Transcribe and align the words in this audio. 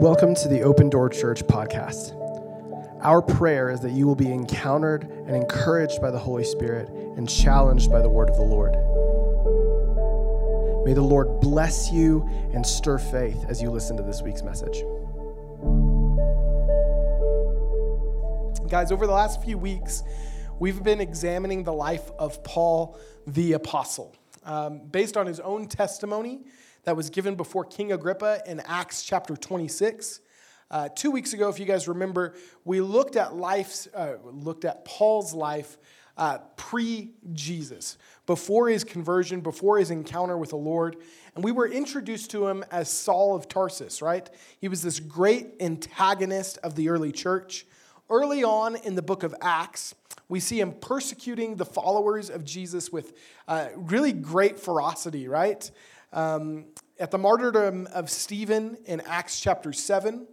Welcome 0.00 0.34
to 0.36 0.48
the 0.48 0.62
Open 0.62 0.88
Door 0.88 1.10
Church 1.10 1.42
podcast. 1.42 2.16
Our 3.02 3.20
prayer 3.20 3.68
is 3.68 3.80
that 3.80 3.90
you 3.90 4.06
will 4.06 4.14
be 4.14 4.32
encountered 4.32 5.02
and 5.02 5.36
encouraged 5.36 6.00
by 6.00 6.10
the 6.10 6.18
Holy 6.18 6.42
Spirit 6.42 6.88
and 6.88 7.28
challenged 7.28 7.90
by 7.90 8.00
the 8.00 8.08
word 8.08 8.30
of 8.30 8.36
the 8.36 8.42
Lord. 8.42 8.72
May 10.86 10.94
the 10.94 11.02
Lord 11.02 11.40
bless 11.40 11.92
you 11.92 12.26
and 12.54 12.66
stir 12.66 12.96
faith 12.96 13.44
as 13.46 13.60
you 13.60 13.70
listen 13.70 13.94
to 13.98 14.02
this 14.02 14.22
week's 14.22 14.42
message. 14.42 14.82
Guys, 18.70 18.90
over 18.92 19.06
the 19.06 19.12
last 19.12 19.44
few 19.44 19.58
weeks, 19.58 20.02
we've 20.58 20.82
been 20.82 21.02
examining 21.02 21.62
the 21.62 21.74
life 21.74 22.10
of 22.18 22.42
Paul 22.42 22.98
the 23.26 23.52
Apostle. 23.52 24.16
Um, 24.44 24.80
based 24.90 25.18
on 25.18 25.26
his 25.26 25.40
own 25.40 25.68
testimony, 25.68 26.40
that 26.84 26.96
was 26.96 27.10
given 27.10 27.34
before 27.34 27.64
King 27.64 27.92
Agrippa 27.92 28.42
in 28.46 28.60
Acts 28.60 29.02
chapter 29.02 29.36
26. 29.36 30.20
Uh, 30.70 30.88
two 30.94 31.10
weeks 31.10 31.32
ago, 31.32 31.48
if 31.48 31.58
you 31.58 31.66
guys 31.66 31.88
remember, 31.88 32.34
we 32.64 32.80
looked 32.80 33.16
at 33.16 33.34
life's, 33.34 33.88
uh, 33.94 34.14
looked 34.24 34.64
at 34.64 34.84
Paul's 34.84 35.34
life 35.34 35.76
uh, 36.16 36.38
pre-Jesus, 36.56 37.96
before 38.26 38.68
his 38.68 38.84
conversion, 38.84 39.40
before 39.40 39.78
his 39.78 39.90
encounter 39.90 40.36
with 40.36 40.50
the 40.50 40.56
Lord, 40.56 40.96
and 41.34 41.42
we 41.42 41.50
were 41.50 41.66
introduced 41.66 42.30
to 42.32 42.46
him 42.46 42.62
as 42.70 42.90
Saul 42.90 43.34
of 43.34 43.48
Tarsus. 43.48 44.02
Right? 44.02 44.28
He 44.60 44.68
was 44.68 44.82
this 44.82 45.00
great 45.00 45.54
antagonist 45.60 46.58
of 46.58 46.74
the 46.74 46.90
early 46.90 47.10
church. 47.10 47.66
Early 48.10 48.44
on 48.44 48.76
in 48.76 48.96
the 48.96 49.02
book 49.02 49.22
of 49.22 49.34
Acts, 49.40 49.94
we 50.28 50.40
see 50.40 50.60
him 50.60 50.72
persecuting 50.72 51.56
the 51.56 51.64
followers 51.64 52.28
of 52.28 52.44
Jesus 52.44 52.92
with 52.92 53.16
uh, 53.48 53.68
really 53.74 54.12
great 54.12 54.60
ferocity. 54.60 55.26
Right? 55.26 55.70
Um, 56.12 56.64
at 56.98 57.10
the 57.10 57.18
martyrdom 57.18 57.86
of 57.92 58.10
Stephen 58.10 58.76
in 58.84 59.00
Acts 59.02 59.40
chapter 59.40 59.72
7, 59.72 60.26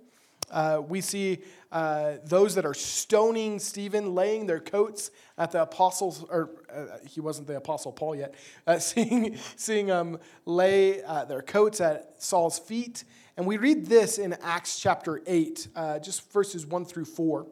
uh, 0.50 0.82
we 0.88 1.02
see 1.02 1.40
uh, 1.72 2.14
those 2.24 2.56
that 2.56 2.66
are 2.66 2.74
stoning 2.74 3.60
Stephen 3.60 4.16
laying 4.16 4.48
their 4.48 4.60
coats 4.60 5.12
at 5.38 5.52
the 5.52 5.62
apostles, 5.62 6.26
or 6.30 6.50
uh, 6.74 6.98
he 7.08 7.22
wasn't 7.22 7.48
the 7.48 7.58
apostle 7.58 7.92
Paul 7.92 8.16
yet, 8.16 8.34
uh, 8.66 8.80
seeing, 8.80 9.38
seeing 9.56 9.92
um, 9.92 10.20
lay 10.46 11.04
uh, 11.04 11.26
their 11.26 11.42
coats 11.42 11.80
at 11.80 12.22
Saul's 12.24 12.58
feet. 12.58 13.04
And 13.36 13.46
we 13.46 13.58
read 13.58 13.86
this 13.86 14.18
in 14.18 14.34
Acts 14.42 14.80
chapter 14.80 15.22
8, 15.28 15.68
uh, 15.76 16.00
just 16.00 16.32
verses 16.32 16.66
1 16.66 16.86
through 16.86 17.06
4. 17.06 17.42
It 17.42 17.50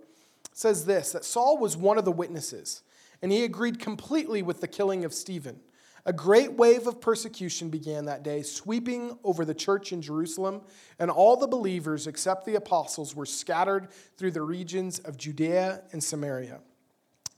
says 0.53 0.85
this 0.85 1.11
that 1.11 1.25
Saul 1.25 1.59
was 1.59 1.77
one 1.77 1.99
of 1.99 2.05
the 2.05 2.11
witnesses, 2.11 2.81
and 3.21 3.31
he 3.31 3.43
agreed 3.43 3.79
completely 3.79 4.41
with 4.41 4.61
the 4.61 4.67
killing 4.67 5.05
of 5.05 5.13
Stephen. 5.13 5.59
A 6.07 6.13
great 6.13 6.53
wave 6.53 6.85
of 6.85 7.01
persecution 7.01 7.69
began 7.69 8.05
that 8.05 8.21
day, 8.21 8.43
sweeping 8.43 9.17
over 9.23 9.43
the 9.43 9.55
church 9.55 9.91
in 9.91 10.03
Jerusalem, 10.03 10.61
and 10.99 11.09
all 11.09 11.35
the 11.35 11.47
believers 11.47 12.05
except 12.05 12.45
the 12.45 12.55
apostles 12.55 13.15
were 13.15 13.25
scattered 13.25 13.87
through 14.15 14.31
the 14.31 14.43
regions 14.43 14.99
of 14.99 15.17
Judea 15.17 15.81
and 15.91 16.03
Samaria. 16.03 16.59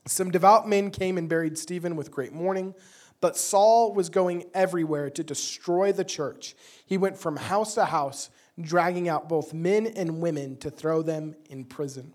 Some 0.06 0.30
devout 0.30 0.68
men 0.68 0.90
came 0.90 1.16
and 1.16 1.30
buried 1.30 1.56
Stephen 1.56 1.96
with 1.96 2.10
great 2.10 2.34
mourning, 2.34 2.74
but 3.22 3.38
Saul 3.38 3.94
was 3.94 4.10
going 4.10 4.44
everywhere 4.52 5.08
to 5.10 5.24
destroy 5.24 5.90
the 5.90 6.04
church. 6.04 6.54
He 6.84 6.98
went 6.98 7.16
from 7.16 7.36
house 7.36 7.74
to 7.74 7.86
house, 7.86 8.28
dragging 8.60 9.08
out 9.08 9.30
both 9.30 9.54
men 9.54 9.86
and 9.86 10.20
women 10.20 10.56
to 10.58 10.70
throw 10.70 11.00
them 11.00 11.36
in 11.48 11.64
prison. 11.64 12.12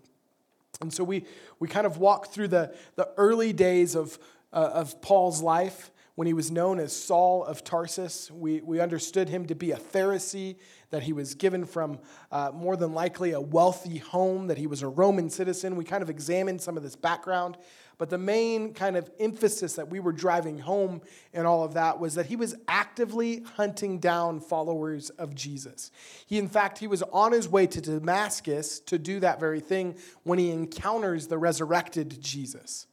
And 0.80 0.92
so 0.92 1.02
we, 1.02 1.24
we 1.58 1.66
kind 1.66 1.86
of 1.86 1.98
walk 1.98 2.28
through 2.28 2.48
the, 2.48 2.74
the 2.94 3.08
early 3.16 3.52
days 3.52 3.96
of, 3.96 4.18
uh, 4.52 4.70
of 4.72 5.02
Paul's 5.02 5.42
life 5.42 5.90
when 6.14 6.26
he 6.26 6.32
was 6.32 6.50
known 6.50 6.78
as 6.78 6.94
Saul 6.94 7.44
of 7.44 7.64
Tarsus. 7.64 8.30
We, 8.30 8.60
we 8.60 8.80
understood 8.80 9.28
him 9.28 9.46
to 9.46 9.54
be 9.54 9.72
a 9.72 9.76
Pharisee, 9.76 10.56
that 10.90 11.02
he 11.02 11.12
was 11.12 11.34
given 11.34 11.64
from 11.64 11.98
uh, 12.30 12.52
more 12.54 12.76
than 12.76 12.92
likely 12.92 13.32
a 13.32 13.40
wealthy 13.40 13.98
home, 13.98 14.46
that 14.46 14.58
he 14.58 14.66
was 14.66 14.82
a 14.82 14.88
Roman 14.88 15.28
citizen. 15.28 15.74
We 15.74 15.84
kind 15.84 16.02
of 16.02 16.10
examined 16.10 16.60
some 16.60 16.76
of 16.76 16.82
this 16.82 16.94
background. 16.94 17.56
But 17.98 18.10
the 18.10 18.18
main 18.18 18.74
kind 18.74 18.96
of 18.96 19.10
emphasis 19.20 19.74
that 19.74 19.88
we 19.88 20.00
were 20.00 20.12
driving 20.12 20.58
home 20.58 21.00
in 21.32 21.46
all 21.46 21.62
of 21.64 21.74
that 21.74 22.00
was 22.00 22.14
that 22.14 22.26
he 22.26 22.36
was 22.36 22.54
actively 22.66 23.44
hunting 23.56 23.98
down 23.98 24.40
followers 24.40 25.10
of 25.10 25.34
Jesus. 25.34 25.90
He, 26.26 26.38
in 26.38 26.48
fact, 26.48 26.78
he 26.78 26.86
was 26.86 27.02
on 27.12 27.32
his 27.32 27.48
way 27.48 27.66
to 27.68 27.80
Damascus 27.80 28.80
to 28.80 28.98
do 28.98 29.20
that 29.20 29.38
very 29.38 29.60
thing 29.60 29.96
when 30.24 30.38
he 30.38 30.50
encounters 30.50 31.28
the 31.28 31.38
resurrected 31.38 32.20
Jesus. 32.20 32.86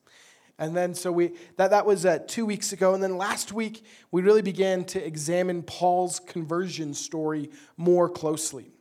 And 0.61 0.77
then, 0.77 0.94
so 0.94 1.11
we, 1.11 1.31
that, 1.57 1.72
that 1.72 1.88
was 1.88 2.05
uh, 2.05 2.19
two 2.27 2.45
weeks 2.45 2.72
ago. 2.72 2.94
And 2.94 3.01
then 3.01 3.17
last 3.17 3.51
week, 3.51 3.83
we 4.11 4.22
really 4.22 4.44
began 4.44 4.85
to 4.85 5.03
examine 5.03 5.63
Paul's 5.63 6.19
conversion 6.19 6.94
story 6.94 7.49
more 7.77 8.07
closely. 8.07 8.71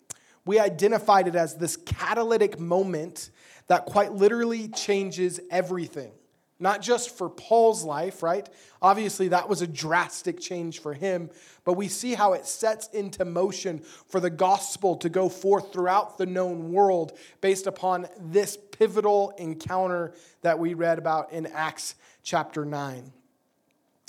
We 0.44 0.58
identified 0.58 1.26
it 1.26 1.34
as 1.34 1.56
this 1.56 1.78
catalytic 1.78 2.60
moment 2.60 3.30
that 3.68 3.86
quite 3.86 4.12
literally 4.12 4.68
changes 4.68 5.40
everything 5.50 6.12
not 6.60 6.82
just 6.82 7.16
for 7.16 7.28
Paul's 7.30 7.82
life, 7.82 8.22
right? 8.22 8.48
Obviously, 8.82 9.28
that 9.28 9.48
was 9.48 9.62
a 9.62 9.66
drastic 9.66 10.38
change 10.38 10.80
for 10.80 10.92
him, 10.92 11.30
but 11.64 11.72
we 11.72 11.88
see 11.88 12.14
how 12.14 12.34
it 12.34 12.46
sets 12.46 12.88
into 12.88 13.24
motion 13.24 13.80
for 14.06 14.20
the 14.20 14.30
gospel 14.30 14.96
to 14.96 15.08
go 15.08 15.28
forth 15.28 15.72
throughout 15.72 16.18
the 16.18 16.26
known 16.26 16.70
world 16.70 17.16
based 17.40 17.66
upon 17.66 18.06
this 18.18 18.58
pivotal 18.72 19.30
encounter 19.38 20.12
that 20.42 20.58
we 20.58 20.74
read 20.74 20.98
about 20.98 21.32
in 21.32 21.46
Acts 21.46 21.94
chapter 22.22 22.64
9. 22.64 23.12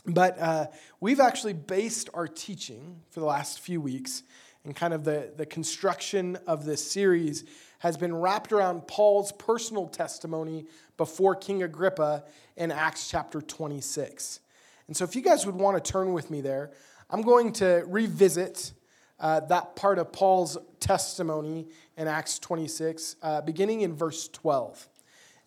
But 0.06 0.40
uh, 0.40 0.67
we've 1.00 1.19
actually 1.19 1.53
based 1.53 2.09
our 2.13 2.28
teaching 2.28 3.01
for 3.11 3.19
the 3.19 3.25
last 3.25 3.59
few 3.59 3.79
weeks 3.79 4.23
and 4.63 4.75
kind 4.75 4.94
of 4.94 5.03
the, 5.03 5.31
the 5.35 5.45
construction 5.45 6.38
of 6.47 6.66
this 6.66 6.91
series 6.91 7.44
has 7.79 7.97
been 7.97 8.16
wrapped 8.16 8.51
around 8.51 8.88
Paul's 8.88 9.31
personal 9.31 9.88
testimony 9.88 10.66
before 10.97 11.35
King 11.35 11.63
Agrippa 11.63 12.23
in 12.55 12.72
Acts 12.72 13.09
chapter 13.09 13.41
26. 13.41 14.39
And 14.88 14.95
so, 14.95 15.03
if 15.03 15.16
you 15.16 15.22
guys 15.22 15.45
would 15.45 15.55
want 15.55 15.83
to 15.83 15.91
turn 15.91 16.13
with 16.13 16.29
me 16.29 16.41
there, 16.41 16.72
I'm 17.09 17.22
going 17.22 17.53
to 17.53 17.83
revisit 17.88 18.73
uh, 19.19 19.39
that 19.41 19.75
part 19.75 19.99
of 19.99 20.11
Paul's 20.11 20.57
testimony 20.79 21.67
in 21.97 22.07
Acts 22.07 22.39
26, 22.39 23.16
uh, 23.22 23.41
beginning 23.41 23.81
in 23.81 23.95
verse 23.95 24.28
12. 24.28 24.88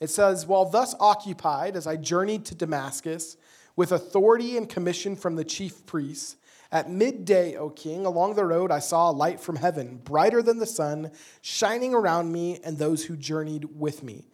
It 0.01 0.11
says, 0.11 0.47
While 0.47 0.67
thus 0.67 0.95
occupied, 0.99 1.77
as 1.77 1.87
I 1.87 1.97
journeyed 1.97 2.45
to 2.47 2.55
Damascus, 2.55 3.37
with 3.77 3.93
authority 3.93 4.57
and 4.57 4.69
commission 4.69 5.17
from 5.17 5.37
the 5.37 5.45
chief 5.45 5.85
priests, 5.87 6.37
at 6.75 6.91
midday, 6.91 7.55
O 7.57 7.71
king, 7.71 8.05
along 8.05 8.35
the 8.35 8.45
road 8.45 8.73
I 8.73 8.81
saw 8.81 9.09
a 9.09 9.13
light 9.13 9.39
from 9.39 9.55
heaven, 9.55 10.01
brighter 10.03 10.43
than 10.43 10.59
the 10.59 10.67
sun, 10.67 11.13
shining 11.41 11.95
around 11.95 12.33
me 12.33 12.59
and 12.65 12.77
those 12.77 13.05
who 13.05 13.17
journeyed 13.17 13.67
with 13.77 14.03
me. 14.03 14.27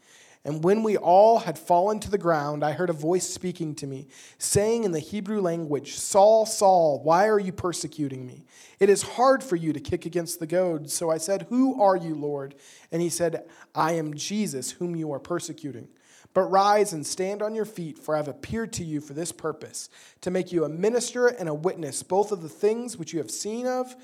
And 0.42 0.64
when 0.64 0.82
we 0.82 0.96
all 0.96 1.40
had 1.40 1.58
fallen 1.58 2.00
to 2.00 2.10
the 2.10 2.16
ground, 2.16 2.64
I 2.64 2.72
heard 2.72 2.88
a 2.88 2.94
voice 2.94 3.28
speaking 3.28 3.74
to 3.74 3.86
me, 3.86 4.08
saying 4.38 4.84
in 4.84 4.92
the 4.92 4.98
Hebrew 4.98 5.42
language, 5.42 5.96
Saul, 5.96 6.46
Saul, 6.46 7.02
why 7.04 7.28
are 7.28 7.38
you 7.38 7.52
persecuting 7.52 8.26
me? 8.26 8.46
It 8.78 8.88
is 8.88 9.02
hard 9.02 9.44
for 9.44 9.56
you 9.56 9.74
to 9.74 9.80
kick 9.80 10.06
against 10.06 10.40
the 10.40 10.46
goads. 10.46 10.94
So 10.94 11.10
I 11.10 11.18
said, 11.18 11.46
Who 11.50 11.78
are 11.78 11.96
you, 11.96 12.14
Lord? 12.14 12.54
And 12.90 13.02
he 13.02 13.10
said, 13.10 13.44
I 13.74 13.92
am 13.92 14.14
Jesus, 14.14 14.70
whom 14.70 14.96
you 14.96 15.12
are 15.12 15.20
persecuting. 15.20 15.88
But 16.32 16.42
rise 16.42 16.92
and 16.92 17.04
stand 17.04 17.42
on 17.42 17.54
your 17.54 17.64
feet, 17.64 17.98
for 17.98 18.14
I 18.14 18.18
have 18.18 18.28
appeared 18.28 18.72
to 18.74 18.84
you 18.84 19.00
for 19.00 19.14
this 19.14 19.32
purpose, 19.32 19.88
to 20.20 20.30
make 20.30 20.52
you 20.52 20.64
a 20.64 20.68
minister 20.68 21.26
and 21.26 21.48
a 21.48 21.54
witness, 21.54 22.02
both 22.02 22.30
of 22.30 22.42
the 22.42 22.48
things 22.48 22.96
which 22.96 23.12
you 23.12 23.18
have 23.18 23.30
seen 23.30 23.66
of, 23.66 23.96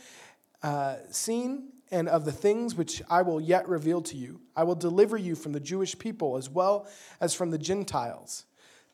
uh, 0.63 0.97
seen 1.11 1.69
and 1.91 2.09
of 2.09 2.25
the 2.25 2.33
things 2.33 2.75
which 2.75 3.01
I 3.09 3.23
will 3.23 3.41
yet 3.41 3.69
reveal 3.69 4.03
to 4.03 4.17
you. 4.17 4.41
I 4.57 4.65
will 4.65 4.75
deliver 4.75 5.17
you 5.17 5.37
from 5.37 5.53
the 5.53 5.61
Jewish 5.61 5.97
people 5.99 6.37
as 6.37 6.51
well 6.51 6.89
as 7.21 7.33
from 7.33 7.51
the 7.51 7.59
Gentiles, 7.59 8.45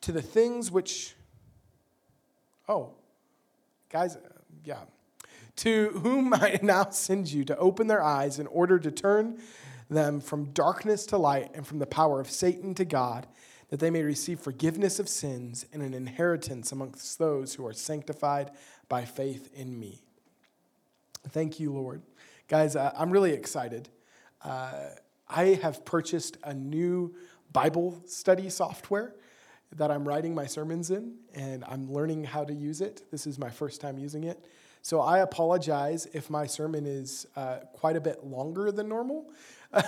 to 0.03 0.13
the 0.13 0.21
things 0.21 0.71
which, 0.71 1.15
oh, 2.69 2.91
guys, 3.89 4.19
yeah, 4.65 4.81
to 5.57 5.89
whom 6.03 6.35
I 6.35 6.59
now 6.63 6.91
send 6.91 7.33
you 7.33 7.45
to 7.47 7.57
open 7.57 7.87
their 7.87 8.03
eyes 8.03 8.39
in 8.39 8.47
order 8.49 8.79
to 8.79 8.91
turn 8.91 9.39
them 9.93 10.21
from 10.21 10.53
darkness 10.53 11.07
to 11.07 11.19
light 11.19 11.51
and 11.55 11.67
from 11.67 11.79
the 11.79 11.87
power 11.87 12.21
of 12.21 12.31
Satan 12.31 12.75
to 12.75 12.85
God, 12.85 13.27
that 13.69 13.81
they 13.81 13.91
may 13.91 14.03
receive 14.03 14.41
forgiveness 14.41 14.99
of 14.99 15.09
sins 15.09 15.67
and 15.73 15.83
an 15.83 15.95
inheritance 15.95 16.73
amongst 16.73 17.19
those 17.19 17.55
who 17.55 17.67
are 17.67 17.73
sanctified 17.73 18.51
by 18.89 19.05
faith 19.05 19.51
in 19.55 19.79
me. 19.79 20.03
Thank 21.31 21.61
you, 21.61 21.73
Lord. 21.73 22.03
Guys, 22.49 22.77
uh, 22.77 22.93
I'm 22.97 23.11
really 23.11 23.33
excited. 23.33 23.89
Uh, 24.45 24.73
I 25.29 25.59
have 25.63 25.85
purchased 25.85 26.37
a 26.45 26.53
new 26.53 27.15
Bible 27.53 28.03
study 28.07 28.51
software 28.51 29.15
that 29.77 29.91
I'm 29.91 30.07
writing 30.07 30.35
my 30.35 30.47
sermons 30.47 30.91
in, 30.91 31.15
and 31.35 31.65
I'm 31.65 31.91
learning 31.91 32.25
how 32.25 32.45
to 32.45 32.53
use 32.53 32.81
it. 32.81 33.03
This 33.11 33.27
is 33.27 33.39
my 33.39 33.49
first 33.49 33.81
time 33.81 33.99
using 33.99 34.25
it. 34.25 34.45
So 34.83 35.01
I 35.01 35.21
apologize 35.21 36.07
if 36.13 36.29
my 36.29 36.47
sermon 36.47 36.87
is 36.87 37.27
uh, 37.37 37.59
quite 37.73 37.97
a 37.97 38.01
bit 38.01 38.25
longer 38.25 38.73
than 38.73 38.89
normal. 38.89 39.31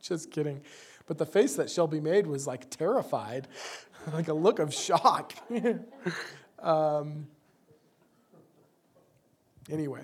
Just 0.00 0.30
kidding. 0.30 0.60
But 1.06 1.18
the 1.18 1.26
face 1.26 1.56
that 1.56 1.70
Shelby 1.70 2.00
made 2.00 2.26
was 2.26 2.46
like 2.46 2.70
terrified, 2.70 3.48
like 4.12 4.28
a 4.28 4.34
look 4.34 4.58
of 4.58 4.72
shock. 4.72 5.34
um, 6.58 7.26
anyway, 9.70 10.02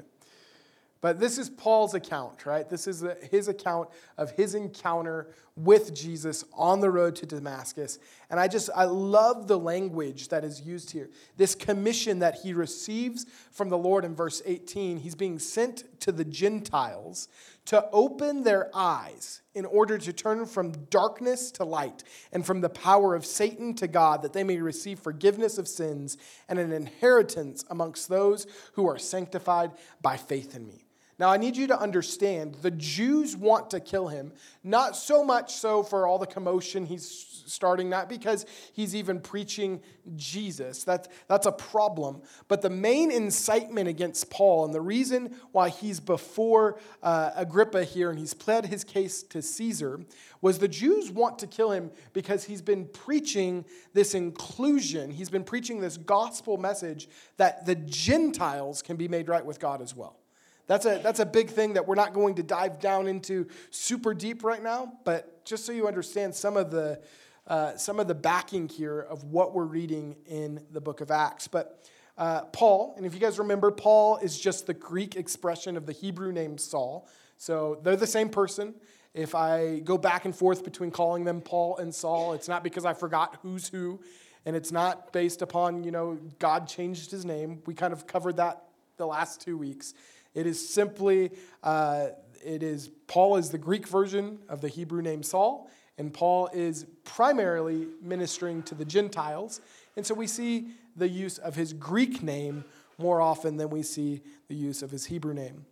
But 1.01 1.19
this 1.19 1.39
is 1.39 1.49
Paul's 1.49 1.95
account, 1.95 2.45
right? 2.45 2.69
This 2.69 2.87
is 2.87 3.05
his 3.31 3.49
account 3.49 3.89
of 4.19 4.33
his 4.33 4.55
encounter 4.55 5.29
with 5.57 5.95
Jesus 5.95 6.45
on 6.53 6.81
the 6.81 6.91
road 6.91 7.17
to 7.17 7.27
Damascus. 7.27 7.99
And 8.31 8.39
I 8.39 8.47
just, 8.47 8.71
I 8.77 8.85
love 8.85 9.49
the 9.49 9.59
language 9.59 10.29
that 10.29 10.45
is 10.45 10.61
used 10.61 10.93
here. 10.93 11.11
This 11.37 11.57
commission 11.57 12.21
that 12.21 12.37
he 12.37 12.55
receives 12.55 13.27
from 13.51 13.69
the 13.69 13.79
Lord 13.79 14.05
in 14.05 14.15
verse 14.15 14.41
18, 14.47 14.99
he's 14.99 15.17
being 15.17 15.41
sent 15.41 16.01
to 16.01 16.13
the 16.13 16.25
Gentiles 16.25 17.29
to 17.67 17.89
open 17.93 18.45
their 18.45 18.71
eyes 18.73 19.43
in 19.55 19.65
order 19.67 19.99
to 19.99 20.13
turn 20.13 20.47
from 20.47 20.71
darkness 20.91 21.51
to 21.53 21.65
light 21.65 22.05
and 22.33 22.47
from 22.47 22.61
the 22.61 22.69
power 22.69 23.17
of 23.17 23.27
Satan 23.27 23.75
to 23.75 23.89
God, 23.89 24.23
that 24.23 24.33
they 24.33 24.45
may 24.45 24.59
receive 24.59 25.01
forgiveness 25.01 25.59
of 25.59 25.67
sins 25.67 26.17
and 26.49 26.59
an 26.59 26.71
inheritance 26.71 27.65
amongst 27.69 28.09
those 28.09 28.47
who 28.75 28.89
are 28.89 28.99
sanctified 28.99 29.73
by 30.01 30.17
faith 30.17 30.55
in 30.55 30.69
me. 30.69 30.85
Now, 31.21 31.29
I 31.29 31.37
need 31.37 31.55
you 31.55 31.67
to 31.67 31.79
understand 31.79 32.55
the 32.63 32.71
Jews 32.71 33.37
want 33.37 33.69
to 33.71 33.81
kill 33.81 34.09
him, 34.09 34.33
not 34.65 34.97
so 34.97 35.23
much 35.23 35.53
so 35.53 35.83
for 35.83 36.07
all 36.07 36.19
the 36.19 36.27
commotion 36.27 36.87
he's 36.87 37.45
starting, 37.47 37.91
not 37.91 38.09
because 38.09 38.47
he's 38.73 38.97
even 38.97 39.21
preaching 39.21 39.83
Jesus. 40.17 40.83
That's, 40.83 41.11
that's 41.29 41.45
a 41.45 41.53
problem. 41.53 42.23
But 42.49 42.63
the 42.63 42.71
main 42.71 43.11
incitement 43.11 43.87
against 43.87 44.31
Paul 44.31 44.65
and 44.65 44.73
the 44.73 44.81
reason 44.81 45.37
why 45.53 45.69
he's 45.69 46.01
before 46.01 46.81
uh, 47.03 47.33
Agrippa 47.37 47.85
here 47.85 48.09
and 48.09 48.19
he's 48.19 48.33
pled 48.33 48.65
his 48.65 48.83
case 48.83 49.23
to 49.25 49.43
Caesar 49.43 50.01
was 50.41 50.59
the 50.59 50.69
Jews 50.69 51.11
want 51.11 51.39
to 51.41 51.47
kill 51.47 51.71
him 51.71 51.91
because 52.15 52.45
he's 52.45 52.63
been 52.63 52.87
preaching 52.87 53.67
this 53.93 54.15
inclusion. 54.15 55.11
He's 55.11 55.29
been 55.29 55.45
preaching 55.45 55.81
this 55.81 55.99
gospel 55.99 56.57
message 56.57 57.11
that 57.37 57.67
the 57.67 57.75
Gentiles 57.75 58.81
can 58.81 58.97
be 58.97 59.07
made 59.07 59.29
right 59.29 59.45
with 59.45 59.61
God 59.61 59.83
as 59.83 59.95
well. 59.95 60.20
That's 60.67 60.87
a, 60.87 61.01
that's 61.03 61.21
a 61.21 61.27
big 61.27 61.51
thing 61.51 61.73
that 61.75 61.87
we're 61.87 61.97
not 61.97 62.15
going 62.15 62.37
to 62.37 62.43
dive 62.43 62.79
down 62.79 63.07
into 63.07 63.47
super 63.71 64.15
deep 64.15 64.45
right 64.45 64.63
now, 64.63 64.93
but 65.05 65.45
just 65.45 65.67
so 65.67 65.73
you 65.73 65.89
understand 65.89 66.35
some 66.35 66.57
of 66.57 66.71
the, 66.71 67.01
uh, 67.47 67.77
some 67.77 67.99
of 67.99 68.07
the 68.07 68.15
backing 68.15 68.69
here 68.69 69.01
of 69.01 69.25
what 69.25 69.53
we're 69.53 69.65
reading 69.65 70.17
in 70.27 70.65
the 70.71 70.81
book 70.81 71.01
of 71.01 71.11
Acts. 71.11 71.49
But 71.49 71.85
uh, 72.17 72.43
Paul, 72.43 72.95
and 72.97 73.05
if 73.05 73.15
you 73.15 73.21
guys 73.21 73.39
remember, 73.39 73.71
Paul 73.71 74.19
is 74.19 74.39
just 74.39 74.67
the 74.67 74.75
Greek 74.75 75.17
expression 75.17 75.77
of 75.77 75.87
the 75.87 75.93
Hebrew 75.93 76.33
name 76.33 76.59
Saul. 76.59 77.09
So 77.37 77.81
they're 77.83 77.97
the 77.97 78.07
same 78.07 78.29
person. 78.29 78.75
If 79.15 79.35
I 79.35 79.81
go 79.81 79.99
back 79.99 80.25
and 80.25 80.37
forth 80.37 80.63
between 80.63 80.91
calling 80.91 81.25
them 81.25 81.41
Paul 81.41 81.79
and 81.79 81.93
Saul, 81.93 82.35
it's 82.35 82.47
not 82.47 82.63
because 82.63 82.85
I 82.85 82.93
forgot 82.93 83.39
who's 83.43 83.67
who, 83.67 84.01
and 84.47 84.55
it's 84.55 84.71
not 84.71 85.13
based 85.13 85.43
upon, 85.43 85.83
you 85.83 85.91
know, 85.91 86.19
God 86.39 86.69
changed 86.69 87.11
his 87.11 87.25
name. 87.25 87.63
We 87.67 87.75
kind 87.75 87.93
of 87.93 88.07
covered 88.07 88.37
that 88.37 88.65
the 88.99 89.07
last 89.07 89.41
two 89.41 89.57
weeks. 89.57 89.95
It 90.35 90.47
is 90.47 90.69
simply, 90.69 91.31
uh, 91.63 92.09
it 92.45 92.63
is, 92.63 92.91
Paul 93.07 93.37
is 93.37 93.51
the 93.51 93.59
Greek 93.59 93.87
version 93.89 94.39
of 94.49 94.61
the 94.61 94.69
Hebrew 94.69 95.03
name 95.03 95.23
Saul, 95.23 95.71
and 95.99 96.13
Paul 96.13 96.49
is 96.53 96.87
primarily 97.05 97.89
ministering 98.01 98.63
to 98.65 98.75
the 98.75 98.85
Gentiles. 98.85 99.61
And 99.97 100.07
so 100.07 100.15
we 100.15 100.27
see 100.27 100.69
the 100.97 101.09
use 101.09 101.39
of 101.39 101.55
his 101.55 101.73
Greek 101.73 102.23
name 102.23 102.65
more 102.97 103.21
often 103.21 103.57
than 103.57 103.71
we 103.71 103.83
see 103.83 104.23
the 104.49 104.55
use 104.55 104.83
of 104.83 104.91
his 104.91 105.07
Hebrew 105.07 105.35
name. 105.35 105.65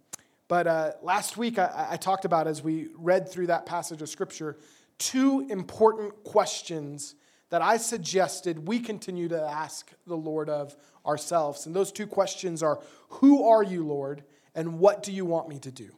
But 0.49 0.66
uh, 0.66 0.93
last 1.02 1.37
week, 1.37 1.58
I, 1.58 1.88
I 1.90 1.96
talked 1.96 2.25
about, 2.25 2.46
as 2.46 2.62
we 2.62 2.88
read 2.96 3.31
through 3.31 3.49
that 3.49 3.66
passage 3.66 4.02
of 4.02 4.08
Scripture, 4.08 4.56
two 4.99 5.46
important 5.50 6.25
questions 6.25 7.14
that 7.50 7.62
I 7.62 7.76
suggested 7.76 8.66
we 8.66 8.81
continue 8.81 9.28
to 9.28 9.40
ask 9.40 9.93
the 10.06 10.16
Lord 10.16 10.49
of 10.49 10.76
ourselves. 11.06 11.66
And 11.66 11.75
those 11.75 11.93
two 11.93 12.06
questions 12.06 12.62
are 12.62 12.81
Who 13.08 13.49
are 13.49 13.62
you, 13.62 13.87
Lord? 13.87 14.25
And 14.58 14.81
what 14.81 15.05
do 15.05 15.12
you 15.12 15.25
want 15.25 15.49
me 15.49 15.60
to 15.60 15.70
do? 15.70 15.88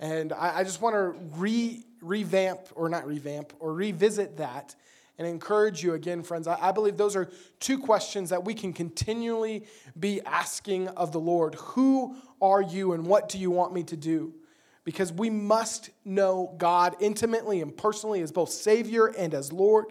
And 0.00 0.32
I, 0.32 0.58
I 0.58 0.64
just 0.64 0.82
want 0.82 0.96
to 0.96 1.14
re, 1.38 1.84
revamp, 2.02 2.62
or 2.74 2.88
not 2.88 3.06
revamp, 3.06 3.52
or 3.60 3.72
revisit 3.72 4.38
that 4.38 4.74
and 5.16 5.28
encourage 5.28 5.84
you 5.84 5.94
again, 5.94 6.24
friends. 6.24 6.48
I, 6.48 6.58
I 6.60 6.72
believe 6.72 6.96
those 6.96 7.14
are 7.14 7.30
two 7.60 7.78
questions 7.78 8.30
that 8.30 8.44
we 8.44 8.52
can 8.52 8.72
continually 8.72 9.64
be 9.98 10.20
asking 10.22 10.88
of 10.88 11.12
the 11.12 11.20
Lord 11.20 11.54
Who 11.54 12.16
are 12.42 12.60
you 12.60 12.94
and 12.94 13.06
what 13.06 13.28
do 13.28 13.38
you 13.38 13.52
want 13.52 13.72
me 13.72 13.84
to 13.84 13.96
do? 13.96 14.34
Because 14.82 15.12
we 15.12 15.30
must 15.30 15.90
know 16.04 16.56
God 16.58 16.96
intimately 16.98 17.62
and 17.62 17.76
personally 17.76 18.22
as 18.22 18.32
both 18.32 18.50
Savior 18.50 19.06
and 19.06 19.32
as 19.34 19.52
Lord, 19.52 19.86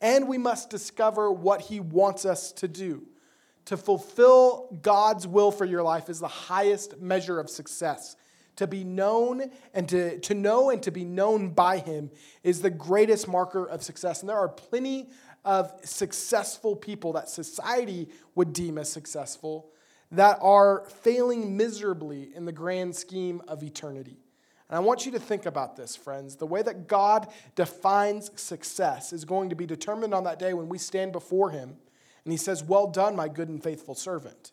and 0.00 0.26
we 0.26 0.38
must 0.38 0.70
discover 0.70 1.30
what 1.30 1.60
He 1.60 1.80
wants 1.80 2.24
us 2.24 2.50
to 2.52 2.66
do 2.66 3.06
to 3.66 3.76
fulfill 3.76 4.78
God's 4.80 5.26
will 5.26 5.50
for 5.50 5.64
your 5.64 5.82
life 5.82 6.08
is 6.08 6.20
the 6.20 6.28
highest 6.28 7.00
measure 7.00 7.38
of 7.38 7.50
success. 7.50 8.16
To 8.56 8.66
be 8.66 8.84
known 8.84 9.50
and 9.74 9.88
to, 9.90 10.18
to 10.20 10.34
know 10.34 10.70
and 10.70 10.82
to 10.84 10.90
be 10.90 11.04
known 11.04 11.50
by 11.50 11.78
Him 11.78 12.10
is 12.42 12.62
the 12.62 12.70
greatest 12.70 13.28
marker 13.28 13.68
of 13.68 13.82
success. 13.82 14.20
And 14.20 14.30
there 14.30 14.38
are 14.38 14.48
plenty 14.48 15.10
of 15.44 15.72
successful 15.84 16.74
people 16.74 17.12
that 17.12 17.28
society 17.28 18.08
would 18.34 18.52
deem 18.52 18.78
as 18.78 18.90
successful 18.90 19.70
that 20.12 20.38
are 20.40 20.84
failing 21.02 21.56
miserably 21.56 22.30
in 22.34 22.46
the 22.46 22.52
grand 22.52 22.94
scheme 22.96 23.42
of 23.46 23.62
eternity. 23.62 24.16
And 24.68 24.76
I 24.76 24.80
want 24.80 25.04
you 25.04 25.12
to 25.12 25.18
think 25.18 25.44
about 25.44 25.76
this, 25.76 25.94
friends. 25.94 26.36
The 26.36 26.46
way 26.46 26.62
that 26.62 26.88
God 26.88 27.28
defines 27.56 28.30
success 28.40 29.12
is 29.12 29.24
going 29.24 29.50
to 29.50 29.56
be 29.56 29.66
determined 29.66 30.14
on 30.14 30.24
that 30.24 30.38
day 30.38 30.54
when 30.54 30.68
we 30.68 30.78
stand 30.78 31.12
before 31.12 31.50
Him 31.50 31.76
and 32.26 32.32
he 32.32 32.36
says, 32.36 32.64
Well 32.64 32.88
done, 32.88 33.14
my 33.14 33.28
good 33.28 33.48
and 33.48 33.62
faithful 33.62 33.94
servant. 33.94 34.50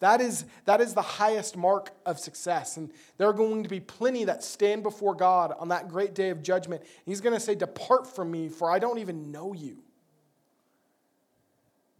That 0.00 0.22
is, 0.22 0.46
that 0.64 0.80
is 0.80 0.94
the 0.94 1.02
highest 1.02 1.54
mark 1.54 1.90
of 2.06 2.18
success. 2.18 2.78
And 2.78 2.90
there 3.18 3.28
are 3.28 3.34
going 3.34 3.62
to 3.62 3.68
be 3.68 3.78
plenty 3.78 4.24
that 4.24 4.42
stand 4.42 4.82
before 4.82 5.14
God 5.14 5.54
on 5.58 5.68
that 5.68 5.88
great 5.88 6.14
day 6.14 6.30
of 6.30 6.42
judgment. 6.42 6.82
He's 7.04 7.20
going 7.20 7.34
to 7.34 7.40
say, 7.40 7.54
Depart 7.54 8.06
from 8.06 8.30
me, 8.30 8.48
for 8.48 8.72
I 8.72 8.78
don't 8.78 8.98
even 8.98 9.30
know 9.30 9.52
you. 9.52 9.84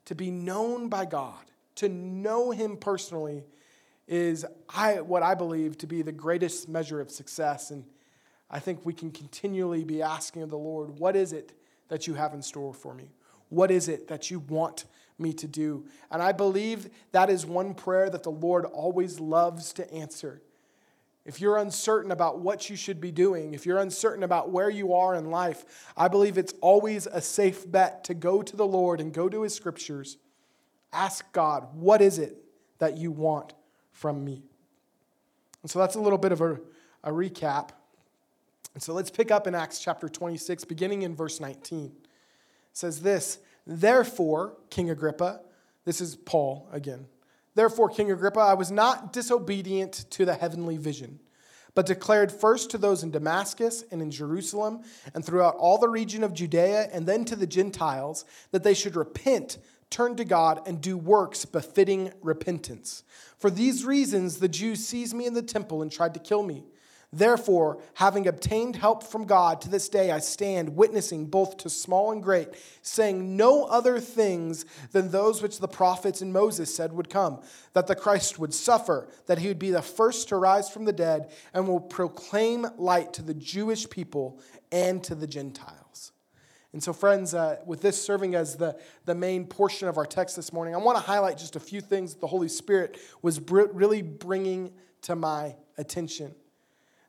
To 0.07 0.15
be 0.15 0.31
known 0.31 0.89
by 0.89 1.05
God, 1.05 1.45
to 1.77 1.91
know 1.91 2.51
Him 2.51 2.79
personally, 2.79 3.45
is 4.09 4.47
I, 4.71 5.03
what 5.03 5.23
I 5.23 5.35
believe 5.35 5.77
to 5.79 5.87
be 5.87 6.01
the 6.01 6.13
greatest 6.13 6.67
measure 6.67 6.99
of 6.99 7.11
success. 7.11 7.71
And 7.71 7.85
I 8.51 8.59
think 8.59 8.87
we 8.87 8.95
can 8.95 9.11
continually 9.11 9.85
be 9.85 10.01
asking 10.01 10.41
of 10.41 10.49
the 10.49 10.57
Lord, 10.57 10.99
What 10.99 11.15
is 11.15 11.35
it 11.35 11.53
that 11.89 12.07
you 12.07 12.15
have 12.15 12.33
in 12.33 12.41
store 12.41 12.73
for 12.73 12.95
me? 12.95 13.11
What 13.53 13.71
is 13.71 13.87
it 13.87 14.09
that 14.09 14.31
you 14.31 14.39
want 14.39 14.87
me 15.19 15.35
to 15.35 15.47
do? 15.47 15.85
And 16.11 16.23
I 16.23 16.33
believe 16.33 16.89
that 17.13 17.29
is 17.29 17.45
one 17.45 17.75
prayer 17.75 18.09
that 18.09 18.23
the 18.23 18.31
Lord 18.31 18.65
always 18.65 19.21
loves 19.21 19.75
to 19.75 19.93
answer. 19.93 20.41
If 21.27 21.39
you're 21.39 21.59
uncertain 21.59 22.11
about 22.11 22.41
what 22.41 22.71
you 22.71 22.77
should 22.77 22.99
be 22.99 23.13
doing, 23.13 23.53
if 23.53 23.67
you're 23.67 23.79
uncertain 23.79 24.23
about 24.23 24.49
where 24.49 24.71
you 24.71 24.95
are 24.95 25.15
in 25.15 25.31
life, 25.31 25.93
I 25.99 26.09
believe 26.09 26.39
it's 26.39 26.55
always 26.63 27.07
a 27.07 27.21
safe 27.21 27.71
bet 27.71 28.05
to 28.05 28.15
go 28.15 28.41
to 28.43 28.57
the 28.57 28.67
Lord 28.67 29.03
and 29.03 29.13
go 29.13 29.29
to 29.29 29.43
His 29.43 29.55
scriptures. 29.55 30.17
Ask 30.91 31.31
God, 31.33 31.69
what 31.75 32.01
is 32.01 32.19
it 32.19 32.39
that 32.79 32.97
you 32.97 33.11
want 33.11 33.53
from 33.93 34.25
me? 34.25 34.43
And 35.61 35.71
so 35.71 35.79
that's 35.79 35.97
a 35.97 36.01
little 36.01 36.19
bit 36.19 36.33
of 36.33 36.41
a, 36.41 36.59
a 37.05 37.11
recap. 37.11 37.69
And 38.73 38.83
so 38.83 38.95
let's 38.95 39.11
pick 39.11 39.31
up 39.31 39.47
in 39.47 39.55
Acts 39.55 39.79
chapter 39.79 40.09
26, 40.09 40.65
beginning 40.65 41.03
in 41.03 41.15
verse 41.15 41.39
19 41.39 41.93
says 42.73 43.01
this 43.03 43.39
Therefore, 43.67 44.57
King 44.71 44.91
Agrippa, 44.91 45.41
this 45.85 46.01
is 46.01 46.17
Paul 46.17 46.69
again. 46.73 47.07
Therefore, 47.55 47.89
King 47.89 48.11
Agrippa, 48.11 48.41
I 48.41 48.55
was 48.55 48.71
not 48.71 49.13
disobedient 49.13 50.07
to 50.11 50.25
the 50.25 50.35
heavenly 50.35 50.79
vision, 50.79 51.21
but 51.75 51.87
declared 51.87 52.33
first 52.33 52.71
to 52.71 52.79
those 52.79 53.03
in 53.03 53.11
Damascus 53.11 53.85
and 53.91 54.01
in 54.01 54.11
Jerusalem 54.11 54.83
and 55.15 55.25
throughout 55.25 55.57
all 55.57 55.79
the 55.79 55.89
region 55.89 56.25
of 56.25 56.33
Judea 56.33 56.89
and 56.93 57.07
then 57.07 57.25
to 57.27 57.37
the 57.37 57.47
Gentiles 57.47 58.25
that 58.53 58.63
they 58.63 58.75
should 58.75 58.97
repent, 58.97 59.59
turn 59.91 60.17
to 60.17 60.25
God, 60.25 60.67
and 60.67 60.81
do 60.81 60.97
works 60.97 61.45
befitting 61.45 62.13
repentance. 62.23 63.05
For 63.39 63.51
these 63.51 63.85
reasons, 63.85 64.39
the 64.39 64.49
Jews 64.49 64.87
seized 64.87 65.15
me 65.15 65.27
in 65.27 65.35
the 65.35 65.43
temple 65.43 65.83
and 65.83 65.93
tried 65.93 66.15
to 66.15 66.21
kill 66.21 66.43
me. 66.43 66.65
Therefore, 67.15 67.79
having 67.95 68.27
obtained 68.27 68.77
help 68.77 69.03
from 69.03 69.27
God, 69.27 69.61
to 69.61 69.69
this 69.69 69.91
day 69.91 70.11
I 70.11 70.19
stand 70.19 70.77
witnessing 70.77 71.27
both 71.27 71.59
to 71.59 71.69
small 71.69 72.11
and 72.11 72.23
great, 72.23 72.49
saying 72.81 73.37
no 73.37 73.65
other 73.65 74.01
things 74.01 74.65
than 74.93 75.11
those 75.11 75.43
which 75.43 75.59
the 75.59 75.69
prophets 75.69 76.23
and 76.23 76.33
Moses 76.33 76.75
said 76.75 76.95
would 76.95 77.11
come 77.11 77.43
that 77.75 77.87
the 77.87 77.95
Christ 77.95 78.39
would 78.39 78.55
suffer, 78.55 79.09
that 79.27 79.39
he 79.39 79.49
would 79.49 79.59
be 79.59 79.71
the 79.71 79.83
first 79.83 80.31
to 80.31 80.37
rise 80.37 80.71
from 80.71 80.87
the 80.87 80.93
dead, 80.93 81.31
and 81.53 81.69
will 81.69 81.81
proclaim 81.81 82.67
light 82.79 83.13
to 83.15 83.23
the 83.23 83.35
Jewish 83.35 83.91
people 83.91 84.41
and 84.71 85.05
to 85.05 85.15
the 85.15 85.27
Gentiles. 85.27 86.13
And 86.73 86.83
so, 86.83 86.95
friends, 86.95 87.35
uh, 87.35 87.59
with 87.67 87.83
this 87.83 88.03
serving 88.03 88.35
as 88.35 88.57
the, 88.57 88.79
the 89.05 89.15
main 89.15 89.45
portion 89.45 89.89
of 89.89 89.99
our 89.99 90.07
text 90.07 90.35
this 90.35 90.51
morning, 90.51 90.75
I 90.75 90.79
want 90.79 90.97
to 90.97 91.05
highlight 91.05 91.37
just 91.37 91.57
a 91.57 91.61
few 91.61 91.83
things 91.83 92.15
that 92.15 92.21
the 92.23 92.27
Holy 92.27 92.49
Spirit 92.49 92.99
was 93.21 93.39
br- 93.39 93.71
really 93.73 94.01
bringing 94.01 94.73
to 95.03 95.15
my 95.15 95.57
attention. 95.77 96.35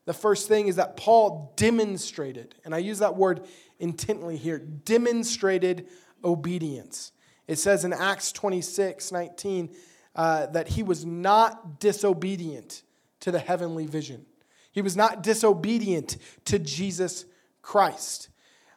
The 0.05 0.13
first 0.13 0.47
thing 0.47 0.67
is 0.67 0.75
that 0.75 0.97
Paul 0.97 1.53
demonstrated, 1.55 2.55
and 2.65 2.75
I 2.75 2.79
use 2.79 2.99
that 2.99 3.15
word 3.15 3.45
intently 3.79 4.37
here, 4.37 4.59
demonstrated 4.59 5.87
obedience. 6.23 7.11
It 7.47 7.57
says 7.57 7.85
in 7.85 7.93
Acts 7.93 8.31
26 8.31 9.11
19 9.11 9.75
uh, 10.15 10.47
that 10.47 10.69
he 10.69 10.83
was 10.83 11.05
not 11.05 11.79
disobedient 11.79 12.83
to 13.21 13.31
the 13.31 13.39
heavenly 13.39 13.85
vision. 13.85 14.25
He 14.71 14.81
was 14.81 14.97
not 14.97 15.23
disobedient 15.23 16.17
to 16.45 16.59
Jesus 16.59 17.25
Christ. 17.61 18.29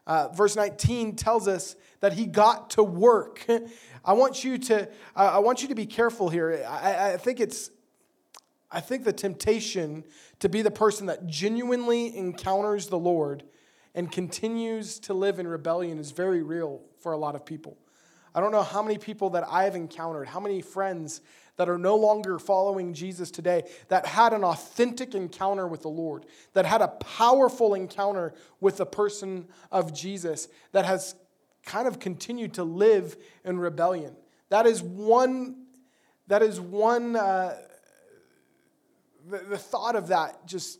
Uh, 0.06 0.28
verse 0.28 0.54
19 0.54 1.16
tells 1.16 1.49
us 1.49 1.75
that 2.00 2.12
he 2.12 2.26
got 2.26 2.71
to 2.71 2.83
work. 2.83 3.45
I 4.04 4.12
want 4.12 4.45
you 4.45 4.59
to, 4.59 4.88
I 5.16 5.40
want 5.40 5.62
you 5.62 5.68
to 5.68 5.75
be 5.75 5.87
careful 5.87 6.28
here. 6.28 6.64
I, 6.68 7.14
I 7.14 7.16
think 7.16 7.40
it's, 7.40 7.71
I 8.70 8.80
think 8.80 9.04
the 9.04 9.12
temptation 9.12 10.04
to 10.40 10.49
be 10.49 10.62
the 10.62 10.70
person 10.70 11.06
that 11.06 11.26
genuinely 11.26 12.16
encounters 12.16 12.88
the 12.88 12.99
Lord 12.99 13.44
and 13.94 14.11
continues 14.11 14.99
to 15.00 15.14
live 15.14 15.38
in 15.38 15.49
rebellion 15.49 15.99
is 15.99 16.11
very 16.11 16.42
real 16.42 16.82
for 16.99 17.12
a 17.12 17.16
lot 17.16 17.35
of 17.35 17.46
people. 17.46 17.78
I 18.35 18.40
don't 18.40 18.52
know 18.52 18.62
how 18.62 18.82
many 18.82 18.99
people 18.99 19.30
that 19.30 19.44
I've 19.50 19.75
encountered, 19.75 20.28
how 20.28 20.40
many 20.40 20.61
friends 20.61 21.23
that 21.56 21.70
are 21.70 21.78
no 21.78 21.96
longer 21.96 22.38
following 22.38 22.92
Jesus 22.92 23.30
today 23.30 23.62
that 23.88 24.04
had 24.04 24.35
an 24.35 24.44
authentic 24.44 25.14
encounter 25.14 25.66
with 25.66 25.82
the 25.82 25.88
Lord, 25.88 26.26
that 26.52 26.66
had 26.66 26.82
a 26.82 26.88
powerful 26.88 27.73
encounter 27.73 28.35
with 28.61 28.76
the 28.76 28.85
person 28.85 29.46
of 29.73 29.94
Jesus, 29.94 30.49
that 30.73 30.85
has 30.85 31.14
kind 31.64 31.88
of 31.88 31.99
continued 31.99 32.52
to 32.54 32.64
live 32.64 33.16
in 33.44 33.58
rebellion. 33.58 34.14
That 34.50 34.66
is 34.66 34.82
one, 34.82 35.66
that 36.26 36.42
is 36.42 36.61
one, 36.61 37.16
uh, 37.16 37.56
the, 39.28 39.38
the 39.38 39.59
thought 39.59 39.97
of 39.97 40.09
that 40.09 40.47
just, 40.47 40.78